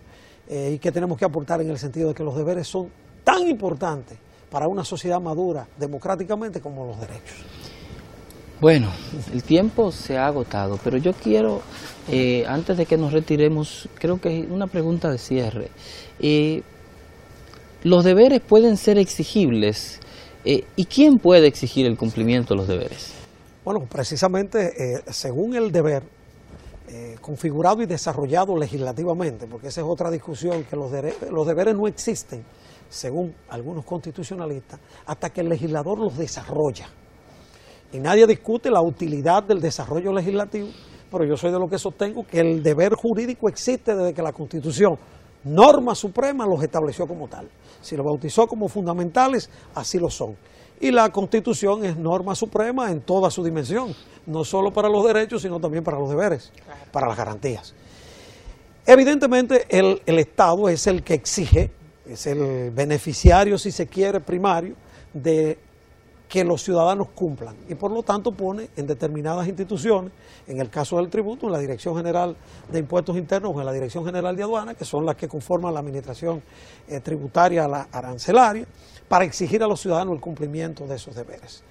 y 0.49 0.79
que 0.79 0.91
tenemos 0.91 1.19
que 1.19 1.27
aportar 1.27 1.61
en 1.61 1.69
el 1.69 1.79
sentido 1.79 2.09
de 2.09 2.15
que 2.15 2.25
los 2.25 2.35
deberes 2.35 2.67
son 2.67 2.89
tan 3.23 3.47
importantes 3.47 4.19
para 4.51 4.67
una 4.67 4.83
sociedad 4.83 5.21
madura 5.21 5.69
democráticamente 5.79 6.61
como 6.63 6.87
los 6.87 6.99
derechos. 6.99 7.60
Bueno, 8.61 8.93
el 9.33 9.43
tiempo 9.43 9.91
se 9.91 10.19
ha 10.19 10.27
agotado, 10.27 10.79
pero 10.85 10.99
yo 10.99 11.15
quiero, 11.15 11.63
eh, 12.09 12.45
antes 12.47 12.77
de 12.77 12.85
que 12.85 12.99
nos 12.99 13.11
retiremos, 13.11 13.89
creo 13.95 14.21
que 14.21 14.47
una 14.51 14.67
pregunta 14.67 15.11
de 15.11 15.17
cierre. 15.17 15.71
Eh, 16.19 16.63
¿Los 17.83 18.05
deberes 18.05 18.43
pueden 18.43 18.77
ser 18.77 18.99
exigibles? 18.99 19.99
Eh, 20.45 20.65
¿Y 20.77 20.85
quién 20.85 21.19
puede 21.19 21.47
exigir 21.47 21.87
el 21.87 21.97
cumplimiento 21.97 22.53
de 22.53 22.59
los 22.59 22.69
deberes? 22.69 23.15
Bueno, 23.65 23.87
precisamente 23.91 25.03
según 25.11 25.55
el 25.55 25.73
deber, 25.73 26.03
configurado 27.23 27.81
y 27.81 27.87
desarrollado 27.87 28.59
legislativamente, 28.59 29.47
porque 29.47 29.69
esa 29.69 29.81
es 29.81 29.87
otra 29.87 30.11
discusión, 30.11 30.65
que 30.65 30.77
los, 30.77 30.93
los 31.31 31.47
deberes 31.47 31.75
no 31.77 31.87
existen, 31.87 32.45
según 32.91 33.35
algunos 33.49 33.87
constitucionalistas, 33.87 34.81
hasta 35.07 35.31
que 35.31 35.41
el 35.41 35.49
legislador 35.49 35.99
los 35.99 36.19
desarrolla. 36.19 36.91
Y 37.93 37.99
nadie 37.99 38.27
discute 38.27 38.71
la 38.71 38.81
utilidad 38.81 39.43
del 39.43 39.61
desarrollo 39.61 40.13
legislativo, 40.13 40.69
pero 41.11 41.25
yo 41.25 41.37
soy 41.37 41.51
de 41.51 41.59
lo 41.59 41.69
que 41.69 41.79
sostengo 41.79 42.25
que 42.25 42.41
el 42.41 42.63
deber 42.63 42.95
jurídico 42.95 43.49
existe 43.49 43.95
desde 43.95 44.15
que 44.15 44.23
la 44.23 44.33
Constitución, 44.33 44.97
norma 45.45 45.95
suprema, 45.95 46.47
los 46.47 46.63
estableció 46.63 47.07
como 47.07 47.27
tal. 47.27 47.49
Si 47.81 47.97
lo 47.97 48.05
bautizó 48.05 48.47
como 48.47 48.69
fundamentales, 48.69 49.51
así 49.75 49.99
lo 49.99 50.09
son. 50.09 50.37
Y 50.81 50.93
la 50.93 51.11
Constitución 51.11 51.85
es 51.85 51.97
norma 51.97 52.35
suprema 52.35 52.91
en 52.91 53.01
toda 53.01 53.31
su 53.31 53.43
dimensión, 53.43 53.95
no 54.27 54.45
solo 54.45 54.73
para 54.73 54.89
los 54.89 55.05
derechos, 55.05 55.43
sino 55.43 55.59
también 55.59 55.83
para 55.83 55.99
los 55.99 56.09
deberes, 56.09 56.53
para 56.93 57.09
las 57.09 57.17
garantías. 57.17 57.75
Evidentemente, 58.87 59.67
el, 59.69 60.01
el 60.07 60.19
Estado 60.19 60.69
es 60.69 60.87
el 60.87 61.03
que 61.03 61.15
exige, 61.15 61.71
es 62.07 62.27
el 62.27 62.71
beneficiario, 62.71 63.59
si 63.59 63.73
se 63.73 63.89
quiere, 63.89 64.21
primario, 64.21 64.75
de 65.13 65.59
que 66.31 66.45
los 66.45 66.63
ciudadanos 66.63 67.09
cumplan 67.13 67.57
y 67.69 67.75
por 67.75 67.91
lo 67.91 68.05
tanto 68.05 68.31
pone 68.31 68.71
en 68.77 68.87
determinadas 68.87 69.49
instituciones, 69.49 70.13
en 70.47 70.61
el 70.61 70.71
caso 70.71 70.99
del 70.99 71.11
tributo, 71.11 71.47
en 71.47 71.53
la 71.53 71.59
Dirección 71.59 71.97
General 71.97 72.37
de 72.71 72.79
Impuestos 72.79 73.17
Internos 73.17 73.53
o 73.53 73.59
en 73.59 73.67
la 73.67 73.73
Dirección 73.73 74.07
General 74.07 74.37
de 74.37 74.45
Aduana, 74.45 74.75
que 74.75 74.85
son 74.85 75.05
las 75.05 75.17
que 75.17 75.27
conforman 75.27 75.75
la 75.75 75.81
administración 75.81 76.41
eh, 76.89 77.01
tributaria 77.01 77.67
la 77.67 77.89
arancelaria, 77.91 78.65
para 79.09 79.25
exigir 79.25 79.61
a 79.65 79.67
los 79.67 79.81
ciudadanos 79.81 80.15
el 80.15 80.21
cumplimiento 80.21 80.87
de 80.87 80.95
esos 80.95 81.17
deberes. 81.17 81.65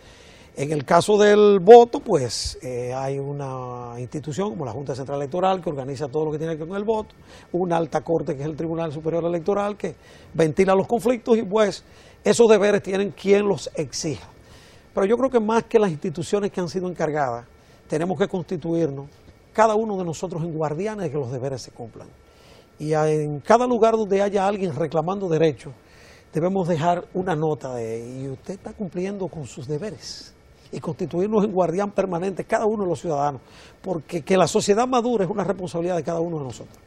En 0.57 0.73
el 0.73 0.83
caso 0.83 1.17
del 1.17 1.61
voto, 1.61 2.01
pues 2.01 2.59
eh, 2.61 2.93
hay 2.93 3.17
una 3.17 3.97
institución 3.97 4.49
como 4.49 4.65
la 4.65 4.73
Junta 4.73 4.93
Central 4.93 5.19
Electoral 5.19 5.61
que 5.61 5.69
organiza 5.69 6.09
todo 6.09 6.25
lo 6.25 6.31
que 6.33 6.37
tiene 6.37 6.55
que 6.55 6.59
ver 6.59 6.67
con 6.67 6.77
el 6.77 6.83
voto, 6.83 7.15
una 7.53 7.77
alta 7.77 8.01
corte 8.01 8.35
que 8.35 8.41
es 8.41 8.49
el 8.49 8.57
Tribunal 8.57 8.91
Superior 8.91 9.23
Electoral 9.23 9.77
que 9.77 9.95
ventila 10.33 10.75
los 10.75 10.85
conflictos 10.85 11.37
y 11.37 11.43
pues 11.43 11.85
esos 12.25 12.49
deberes 12.49 12.83
tienen 12.83 13.11
quien 13.11 13.47
los 13.47 13.69
exija. 13.73 14.27
Pero 14.93 15.05
yo 15.05 15.17
creo 15.17 15.29
que 15.29 15.39
más 15.39 15.63
que 15.63 15.79
las 15.79 15.91
instituciones 15.91 16.51
que 16.51 16.59
han 16.59 16.69
sido 16.69 16.87
encargadas, 16.87 17.45
tenemos 17.87 18.17
que 18.17 18.27
constituirnos, 18.27 19.07
cada 19.53 19.75
uno 19.75 19.97
de 19.97 20.05
nosotros, 20.05 20.43
en 20.43 20.53
guardianes 20.53 21.05
de 21.05 21.11
que 21.11 21.17
los 21.17 21.31
deberes 21.31 21.61
se 21.61 21.71
cumplan. 21.71 22.07
Y 22.77 22.93
en 22.93 23.39
cada 23.41 23.67
lugar 23.67 23.95
donde 23.95 24.21
haya 24.21 24.47
alguien 24.47 24.73
reclamando 24.75 25.27
derechos, 25.27 25.73
debemos 26.33 26.67
dejar 26.67 27.05
una 27.13 27.35
nota 27.35 27.73
de, 27.75 28.21
y 28.21 28.29
usted 28.29 28.53
está 28.55 28.73
cumpliendo 28.73 29.27
con 29.27 29.45
sus 29.45 29.67
deberes. 29.67 30.33
Y 30.71 30.79
constituirnos 30.79 31.43
en 31.43 31.51
guardián 31.51 31.91
permanente, 31.91 32.45
cada 32.45 32.65
uno 32.65 32.83
de 32.83 32.89
los 32.89 33.01
ciudadanos, 33.01 33.41
porque 33.81 34.21
que 34.21 34.37
la 34.37 34.47
sociedad 34.47 34.87
madure 34.87 35.25
es 35.25 35.29
una 35.29 35.43
responsabilidad 35.43 35.95
de 35.97 36.03
cada 36.03 36.19
uno 36.19 36.37
de 36.37 36.43
nosotros. 36.43 36.77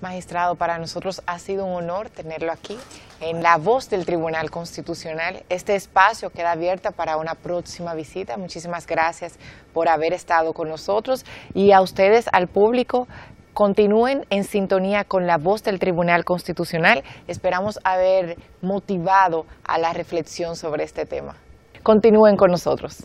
Magistrado, 0.00 0.54
para 0.54 0.78
nosotros 0.78 1.22
ha 1.26 1.40
sido 1.40 1.66
un 1.66 1.72
honor 1.72 2.08
tenerlo 2.08 2.52
aquí 2.52 2.78
en 3.20 3.42
la 3.42 3.56
voz 3.56 3.90
del 3.90 4.06
Tribunal 4.06 4.48
Constitucional. 4.48 5.42
Este 5.48 5.74
espacio 5.74 6.30
queda 6.30 6.52
abierto 6.52 6.92
para 6.92 7.16
una 7.16 7.34
próxima 7.34 7.94
visita. 7.94 8.36
Muchísimas 8.36 8.86
gracias 8.86 9.38
por 9.74 9.88
haber 9.88 10.12
estado 10.12 10.52
con 10.52 10.68
nosotros 10.68 11.24
y 11.52 11.72
a 11.72 11.80
ustedes, 11.80 12.26
al 12.32 12.46
público, 12.46 13.08
continúen 13.54 14.24
en 14.30 14.44
sintonía 14.44 15.02
con 15.02 15.26
la 15.26 15.36
voz 15.36 15.64
del 15.64 15.80
Tribunal 15.80 16.24
Constitucional. 16.24 17.02
Esperamos 17.26 17.80
haber 17.82 18.36
motivado 18.62 19.46
a 19.64 19.78
la 19.78 19.92
reflexión 19.92 20.54
sobre 20.54 20.84
este 20.84 21.06
tema. 21.06 21.34
Continúen 21.82 22.36
con 22.36 22.52
nosotros. 22.52 23.02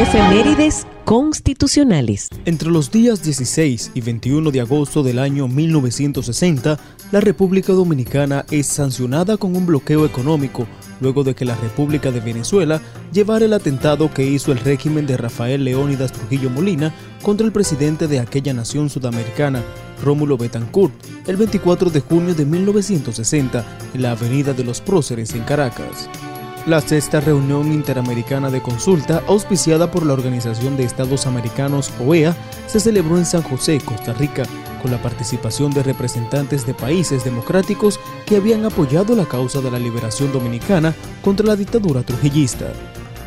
Efemérides 0.00 0.86
constitucionales. 1.04 2.30
Entre 2.46 2.70
los 2.70 2.90
días 2.90 3.22
16 3.22 3.90
y 3.92 4.00
21 4.00 4.50
de 4.50 4.62
agosto 4.62 5.02
del 5.02 5.18
año 5.18 5.46
1960, 5.46 6.78
la 7.12 7.20
República 7.20 7.74
Dominicana 7.74 8.46
es 8.50 8.66
sancionada 8.66 9.36
con 9.36 9.54
un 9.54 9.66
bloqueo 9.66 10.06
económico 10.06 10.66
luego 11.02 11.22
de 11.22 11.34
que 11.34 11.44
la 11.44 11.54
República 11.54 12.10
de 12.10 12.20
Venezuela 12.20 12.80
llevara 13.12 13.44
el 13.44 13.52
atentado 13.52 14.10
que 14.10 14.24
hizo 14.24 14.52
el 14.52 14.60
régimen 14.60 15.06
de 15.06 15.18
Rafael 15.18 15.64
Leónidas 15.64 16.12
Trujillo 16.12 16.48
Molina 16.48 16.94
contra 17.20 17.44
el 17.44 17.52
presidente 17.52 18.08
de 18.08 18.20
aquella 18.20 18.54
nación 18.54 18.88
sudamericana, 18.88 19.62
Rómulo 20.02 20.38
Betancourt, 20.38 20.94
el 21.26 21.36
24 21.36 21.90
de 21.90 22.00
junio 22.00 22.34
de 22.34 22.46
1960 22.46 23.66
en 23.92 24.00
la 24.02 24.12
Avenida 24.12 24.54
de 24.54 24.64
los 24.64 24.80
Próceres 24.80 25.34
en 25.34 25.42
Caracas. 25.42 26.08
La 26.66 26.82
sexta 26.82 27.20
reunión 27.20 27.72
interamericana 27.72 28.50
de 28.50 28.60
consulta, 28.60 29.22
auspiciada 29.26 29.90
por 29.90 30.04
la 30.04 30.12
Organización 30.12 30.76
de 30.76 30.84
Estados 30.84 31.26
Americanos 31.26 31.90
OEA, 31.98 32.36
se 32.66 32.80
celebró 32.80 33.16
en 33.16 33.24
San 33.24 33.42
José, 33.42 33.80
Costa 33.82 34.12
Rica, 34.12 34.42
con 34.82 34.90
la 34.90 35.00
participación 35.00 35.72
de 35.72 35.82
representantes 35.82 36.66
de 36.66 36.74
países 36.74 37.24
democráticos 37.24 37.98
que 38.26 38.36
habían 38.36 38.66
apoyado 38.66 39.16
la 39.16 39.24
causa 39.24 39.62
de 39.62 39.70
la 39.70 39.78
liberación 39.78 40.32
dominicana 40.32 40.94
contra 41.22 41.46
la 41.46 41.56
dictadura 41.56 42.02
trujillista. 42.02 42.72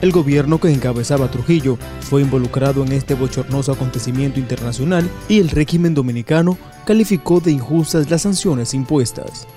El 0.01 0.11
gobierno 0.11 0.59
que 0.59 0.71
encabezaba 0.71 1.31
Trujillo 1.31 1.77
fue 2.01 2.21
involucrado 2.21 2.83
en 2.83 2.91
este 2.91 3.15
bochornoso 3.15 3.71
acontecimiento 3.71 4.39
internacional 4.39 5.09
y 5.27 5.39
el 5.39 5.49
régimen 5.49 5.95
dominicano 5.95 6.57
calificó 6.85 7.39
de 7.39 7.51
injustas 7.51 8.11
las 8.11 8.21
sanciones 8.21 8.75
impuestas. 8.75 9.47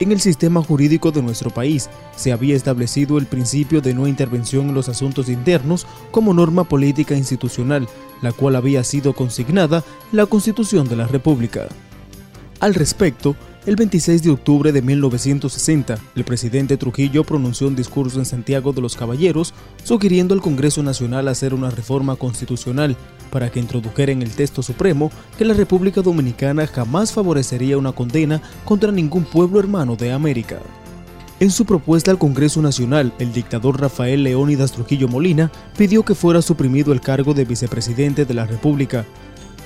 En 0.00 0.12
el 0.12 0.20
sistema 0.20 0.62
jurídico 0.62 1.10
de 1.10 1.22
nuestro 1.22 1.50
país 1.50 1.90
se 2.14 2.30
había 2.30 2.54
establecido 2.54 3.18
el 3.18 3.26
principio 3.26 3.80
de 3.80 3.94
no 3.94 4.06
intervención 4.06 4.68
en 4.68 4.74
los 4.74 4.88
asuntos 4.88 5.28
internos 5.28 5.86
como 6.12 6.32
norma 6.32 6.64
política 6.64 7.16
institucional, 7.16 7.88
la 8.22 8.30
cual 8.32 8.54
había 8.54 8.84
sido 8.84 9.12
consignada 9.12 9.82
la 10.12 10.26
Constitución 10.26 10.88
de 10.88 10.96
la 10.96 11.08
República. 11.08 11.66
Al 12.60 12.74
respecto, 12.74 13.34
el 13.68 13.76
26 13.76 14.22
de 14.22 14.30
octubre 14.30 14.72
de 14.72 14.80
1960, 14.80 15.98
el 16.14 16.24
presidente 16.24 16.78
Trujillo 16.78 17.22
pronunció 17.22 17.66
un 17.66 17.76
discurso 17.76 18.18
en 18.18 18.24
Santiago 18.24 18.72
de 18.72 18.80
los 18.80 18.96
Caballeros 18.96 19.52
sugiriendo 19.84 20.32
al 20.32 20.40
Congreso 20.40 20.82
Nacional 20.82 21.28
hacer 21.28 21.52
una 21.52 21.68
reforma 21.68 22.16
constitucional 22.16 22.96
para 23.30 23.50
que 23.50 23.60
introdujera 23.60 24.10
en 24.10 24.22
el 24.22 24.30
texto 24.30 24.62
supremo 24.62 25.12
que 25.36 25.44
la 25.44 25.52
República 25.52 26.00
Dominicana 26.00 26.66
jamás 26.66 27.12
favorecería 27.12 27.76
una 27.76 27.92
condena 27.92 28.40
contra 28.64 28.90
ningún 28.90 29.24
pueblo 29.24 29.60
hermano 29.60 29.96
de 29.96 30.12
América. 30.12 30.60
En 31.38 31.50
su 31.50 31.66
propuesta 31.66 32.10
al 32.10 32.18
Congreso 32.18 32.62
Nacional, 32.62 33.12
el 33.18 33.34
dictador 33.34 33.78
Rafael 33.78 34.22
Leónidas 34.24 34.72
Trujillo 34.72 35.08
Molina 35.08 35.52
pidió 35.76 36.06
que 36.06 36.14
fuera 36.14 36.40
suprimido 36.40 36.94
el 36.94 37.02
cargo 37.02 37.34
de 37.34 37.44
vicepresidente 37.44 38.24
de 38.24 38.32
la 38.32 38.46
República. 38.46 39.04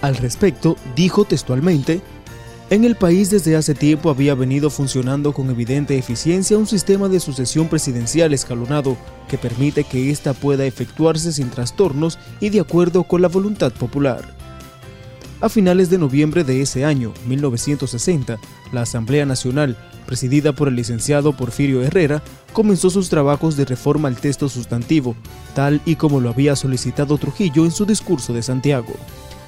Al 0.00 0.16
respecto, 0.16 0.76
dijo 0.96 1.24
textualmente, 1.24 2.02
en 2.72 2.84
el 2.84 2.96
país 2.96 3.28
desde 3.28 3.54
hace 3.54 3.74
tiempo 3.74 4.08
había 4.08 4.34
venido 4.34 4.70
funcionando 4.70 5.34
con 5.34 5.50
evidente 5.50 5.98
eficiencia 5.98 6.56
un 6.56 6.66
sistema 6.66 7.06
de 7.10 7.20
sucesión 7.20 7.68
presidencial 7.68 8.32
escalonado 8.32 8.96
que 9.28 9.36
permite 9.36 9.84
que 9.84 10.10
ésta 10.10 10.32
pueda 10.32 10.64
efectuarse 10.64 11.34
sin 11.34 11.50
trastornos 11.50 12.18
y 12.40 12.48
de 12.48 12.60
acuerdo 12.60 13.02
con 13.02 13.20
la 13.20 13.28
voluntad 13.28 13.72
popular. 13.72 14.34
A 15.42 15.50
finales 15.50 15.90
de 15.90 15.98
noviembre 15.98 16.44
de 16.44 16.62
ese 16.62 16.86
año, 16.86 17.12
1960, 17.26 18.38
la 18.72 18.80
Asamblea 18.80 19.26
Nacional, 19.26 19.76
presidida 20.06 20.54
por 20.54 20.68
el 20.68 20.76
licenciado 20.76 21.36
Porfirio 21.36 21.82
Herrera, 21.82 22.22
comenzó 22.54 22.88
sus 22.88 23.10
trabajos 23.10 23.54
de 23.54 23.66
reforma 23.66 24.08
al 24.08 24.16
texto 24.16 24.48
sustantivo, 24.48 25.14
tal 25.54 25.82
y 25.84 25.96
como 25.96 26.20
lo 26.20 26.30
había 26.30 26.56
solicitado 26.56 27.18
Trujillo 27.18 27.66
en 27.66 27.70
su 27.70 27.84
discurso 27.84 28.32
de 28.32 28.42
Santiago. 28.42 28.94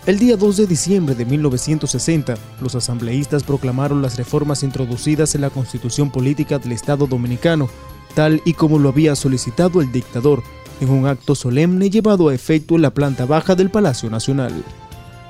El 0.06 0.18
día 0.18 0.36
2 0.36 0.58
de 0.58 0.66
diciembre 0.66 1.14
de 1.14 1.24
1960, 1.24 2.34
los 2.60 2.74
asambleístas 2.74 3.42
proclamaron 3.42 4.02
las 4.02 4.18
reformas 4.18 4.62
introducidas 4.62 5.34
en 5.34 5.40
la 5.40 5.48
Constitución 5.48 6.10
Política 6.10 6.58
del 6.58 6.72
Estado 6.72 7.06
Dominicano, 7.06 7.70
tal 8.14 8.42
y 8.44 8.52
como 8.52 8.78
lo 8.78 8.90
había 8.90 9.16
solicitado 9.16 9.80
el 9.80 9.90
dictador, 9.92 10.42
en 10.82 10.90
un 10.90 11.06
acto 11.06 11.34
solemne 11.34 11.88
llevado 11.88 12.28
a 12.28 12.34
efecto 12.34 12.74
en 12.74 12.82
la 12.82 12.90
planta 12.90 13.24
baja 13.24 13.54
del 13.54 13.70
Palacio 13.70 14.10
Nacional. 14.10 14.52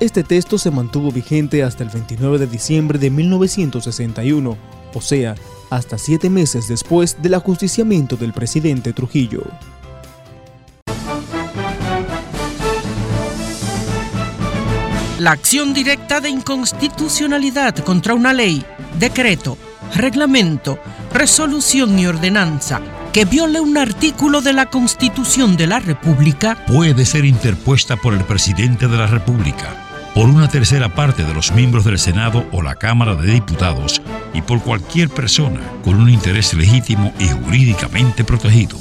Este 0.01 0.25
texto 0.25 0.59
se 0.59 0.73
mantuvo 0.73 1.13
vigente 1.13 1.63
hasta 1.63 1.85
el 1.85 1.91
29 1.91 2.39
de 2.39 2.49
diciembre 2.49 2.99
de 2.99 3.11
1961, 3.11 4.57
o 4.93 5.01
sea, 5.01 5.37
hasta 5.71 5.99
siete 5.99 6.29
meses 6.31 6.67
después 6.67 7.23
del 7.23 7.35
ajusticiamiento 7.35 8.17
del 8.17 8.33
presidente 8.33 8.93
Trujillo. 8.93 9.45
La 15.25 15.31
acción 15.31 15.73
directa 15.73 16.21
de 16.21 16.29
inconstitucionalidad 16.29 17.75
contra 17.77 18.13
una 18.13 18.35
ley, 18.35 18.63
decreto, 18.99 19.57
reglamento, 19.95 20.79
resolución 21.15 21.99
y 21.99 22.05
ordenanza 22.05 22.83
que 23.11 23.25
viole 23.25 23.59
un 23.59 23.79
artículo 23.79 24.43
de 24.43 24.53
la 24.53 24.67
Constitución 24.67 25.57
de 25.57 25.67
la 25.67 25.81
República 25.81 26.59
puede 26.67 27.07
ser 27.07 27.25
interpuesta 27.25 27.97
por 27.97 28.13
el 28.13 28.23
presidente 28.25 28.87
de 28.87 28.99
la 28.99 29.07
República, 29.07 30.11
por 30.15 30.29
una 30.29 30.47
tercera 30.47 30.95
parte 30.95 31.25
de 31.25 31.33
los 31.33 31.53
miembros 31.53 31.87
del 31.87 31.99
Senado 31.99 32.45
o 32.53 32.61
la 32.61 32.75
Cámara 32.75 33.15
de 33.15 33.33
Diputados 33.33 34.03
y 34.35 34.43
por 34.43 34.61
cualquier 34.61 35.09
persona 35.09 35.63
con 35.85 36.03
un 36.03 36.11
interés 36.11 36.53
legítimo 36.53 37.15
y 37.19 37.29
jurídicamente 37.29 38.25
protegido. 38.25 38.77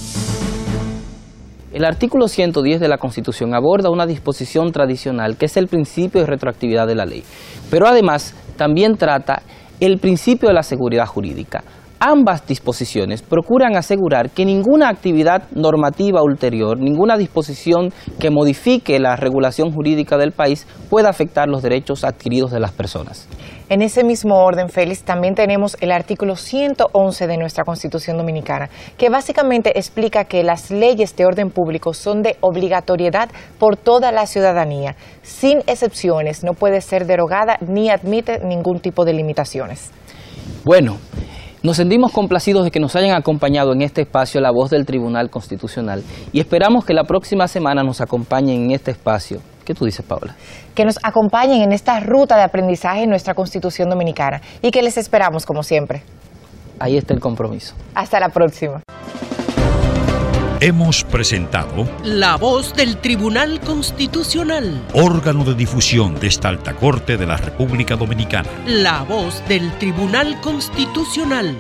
El 1.74 1.86
artículo 1.86 2.28
110 2.28 2.80
de 2.80 2.88
la 2.88 3.00
Constitución 3.00 3.56
aborda 3.56 3.90
una 3.90 4.06
disposición 4.06 4.72
tradicional 4.72 5.38
que 5.38 5.48
es 5.48 5.58
el 5.58 5.68
principio 5.68 6.22
de 6.22 6.28
retroactividad 6.28 6.86
de 6.86 6.94
la 6.94 7.06
ley, 7.06 7.24
pero 7.72 7.88
además 7.88 8.36
también 8.58 8.96
trata 8.96 9.42
el 9.80 9.98
principio 9.98 10.50
de 10.50 10.54
la 10.54 10.62
seguridad 10.62 11.08
jurídica. 11.08 11.64
Ambas 12.00 12.46
disposiciones 12.46 13.24
procuran 13.24 13.76
asegurar 13.76 14.30
que 14.30 14.46
ninguna 14.46 14.88
actividad 14.88 15.50
normativa 15.56 16.22
ulterior, 16.22 16.78
ninguna 16.78 17.18
disposición 17.18 17.92
que 18.20 18.30
modifique 18.30 19.00
la 19.00 19.16
regulación 19.16 19.72
jurídica 19.72 20.18
del 20.18 20.32
país 20.32 20.68
pueda 20.92 21.10
afectar 21.10 21.48
los 21.48 21.64
derechos 21.64 22.04
adquiridos 22.04 22.52
de 22.52 22.60
las 22.60 22.72
personas. 22.72 23.28
En 23.70 23.82
ese 23.82 24.04
mismo 24.04 24.44
orden, 24.44 24.70
Félix, 24.70 25.04
también 25.04 25.36
tenemos 25.36 25.78
el 25.80 25.92
artículo 25.92 26.36
111 26.36 27.28
de 27.28 27.38
nuestra 27.38 27.64
Constitución 27.64 28.18
Dominicana, 28.18 28.70
que 28.98 29.10
básicamente 29.10 29.78
explica 29.78 30.26
que 30.26 30.44
las 30.44 30.70
leyes 30.70 31.16
de 31.16 31.26
orden 31.26 31.50
público 31.50 31.94
son 31.94 32.24
de 32.24 32.36
obligatoriedad 32.42 33.30
por 33.60 33.78
toda 33.78 34.12
la 34.12 34.28
ciudadanía, 34.28 34.96
sin 35.22 35.60
excepciones, 35.60 36.44
no 36.44 36.54
puede 36.54 36.82
ser 36.82 37.06
derogada 37.06 37.58
ni 37.62 37.90
admite 37.90 38.40
ningún 38.40 38.80
tipo 38.80 39.06
de 39.06 39.14
limitaciones. 39.14 39.92
Bueno, 40.66 40.98
nos 41.64 41.78
sentimos 41.78 42.12
complacidos 42.12 42.66
de 42.66 42.72
que 42.72 42.82
nos 42.82 42.96
hayan 42.98 43.16
acompañado 43.16 43.72
en 43.72 43.82
este 43.82 44.02
espacio 44.02 44.42
la 44.42 44.52
voz 44.52 44.70
del 44.70 44.86
Tribunal 44.86 45.30
Constitucional 45.30 46.04
y 46.34 46.42
esperamos 46.42 46.84
que 46.84 46.94
la 46.94 47.06
próxima 47.06 47.48
semana 47.48 47.84
nos 47.84 48.02
acompañen 48.02 48.66
en 48.66 48.72
este 48.72 48.92
espacio. 48.92 49.40
¿Qué 49.66 49.74
tú 49.74 49.86
dices, 49.86 50.06
Paula? 50.06 50.36
Que 50.76 50.86
nos 50.86 51.00
acompañen 51.04 51.62
en 51.62 51.72
esta 51.72 52.00
ruta 52.00 52.36
de 52.36 52.44
aprendizaje 52.44 53.04
en 53.04 53.10
nuestra 53.10 53.34
Constitución 53.34 53.90
Dominicana 53.90 54.42
y 54.62 54.72
que 54.72 54.82
les 54.82 54.98
esperamos, 54.98 55.46
como 55.46 55.64
siempre. 55.64 56.04
Ahí 56.80 56.98
está 56.98 57.14
el 57.14 57.20
compromiso. 57.20 57.76
Hasta 57.96 58.20
la 58.20 58.30
próxima. 58.30 58.82
Hemos 60.60 61.04
presentado 61.04 61.86
La 62.06 62.38
voz 62.38 62.74
del 62.74 62.96
Tribunal 62.98 63.60
Constitucional, 63.60 64.82
órgano 64.94 65.44
de 65.44 65.56
difusión 65.56 66.18
de 66.18 66.28
esta 66.28 66.48
alta 66.48 66.74
corte 66.74 67.18
de 67.18 67.26
la 67.26 67.36
República 67.36 67.98
Dominicana. 67.98 68.48
La 68.66 69.04
voz 69.04 69.44
del 69.50 69.78
Tribunal 69.78 70.40
Constitucional. 70.40 71.58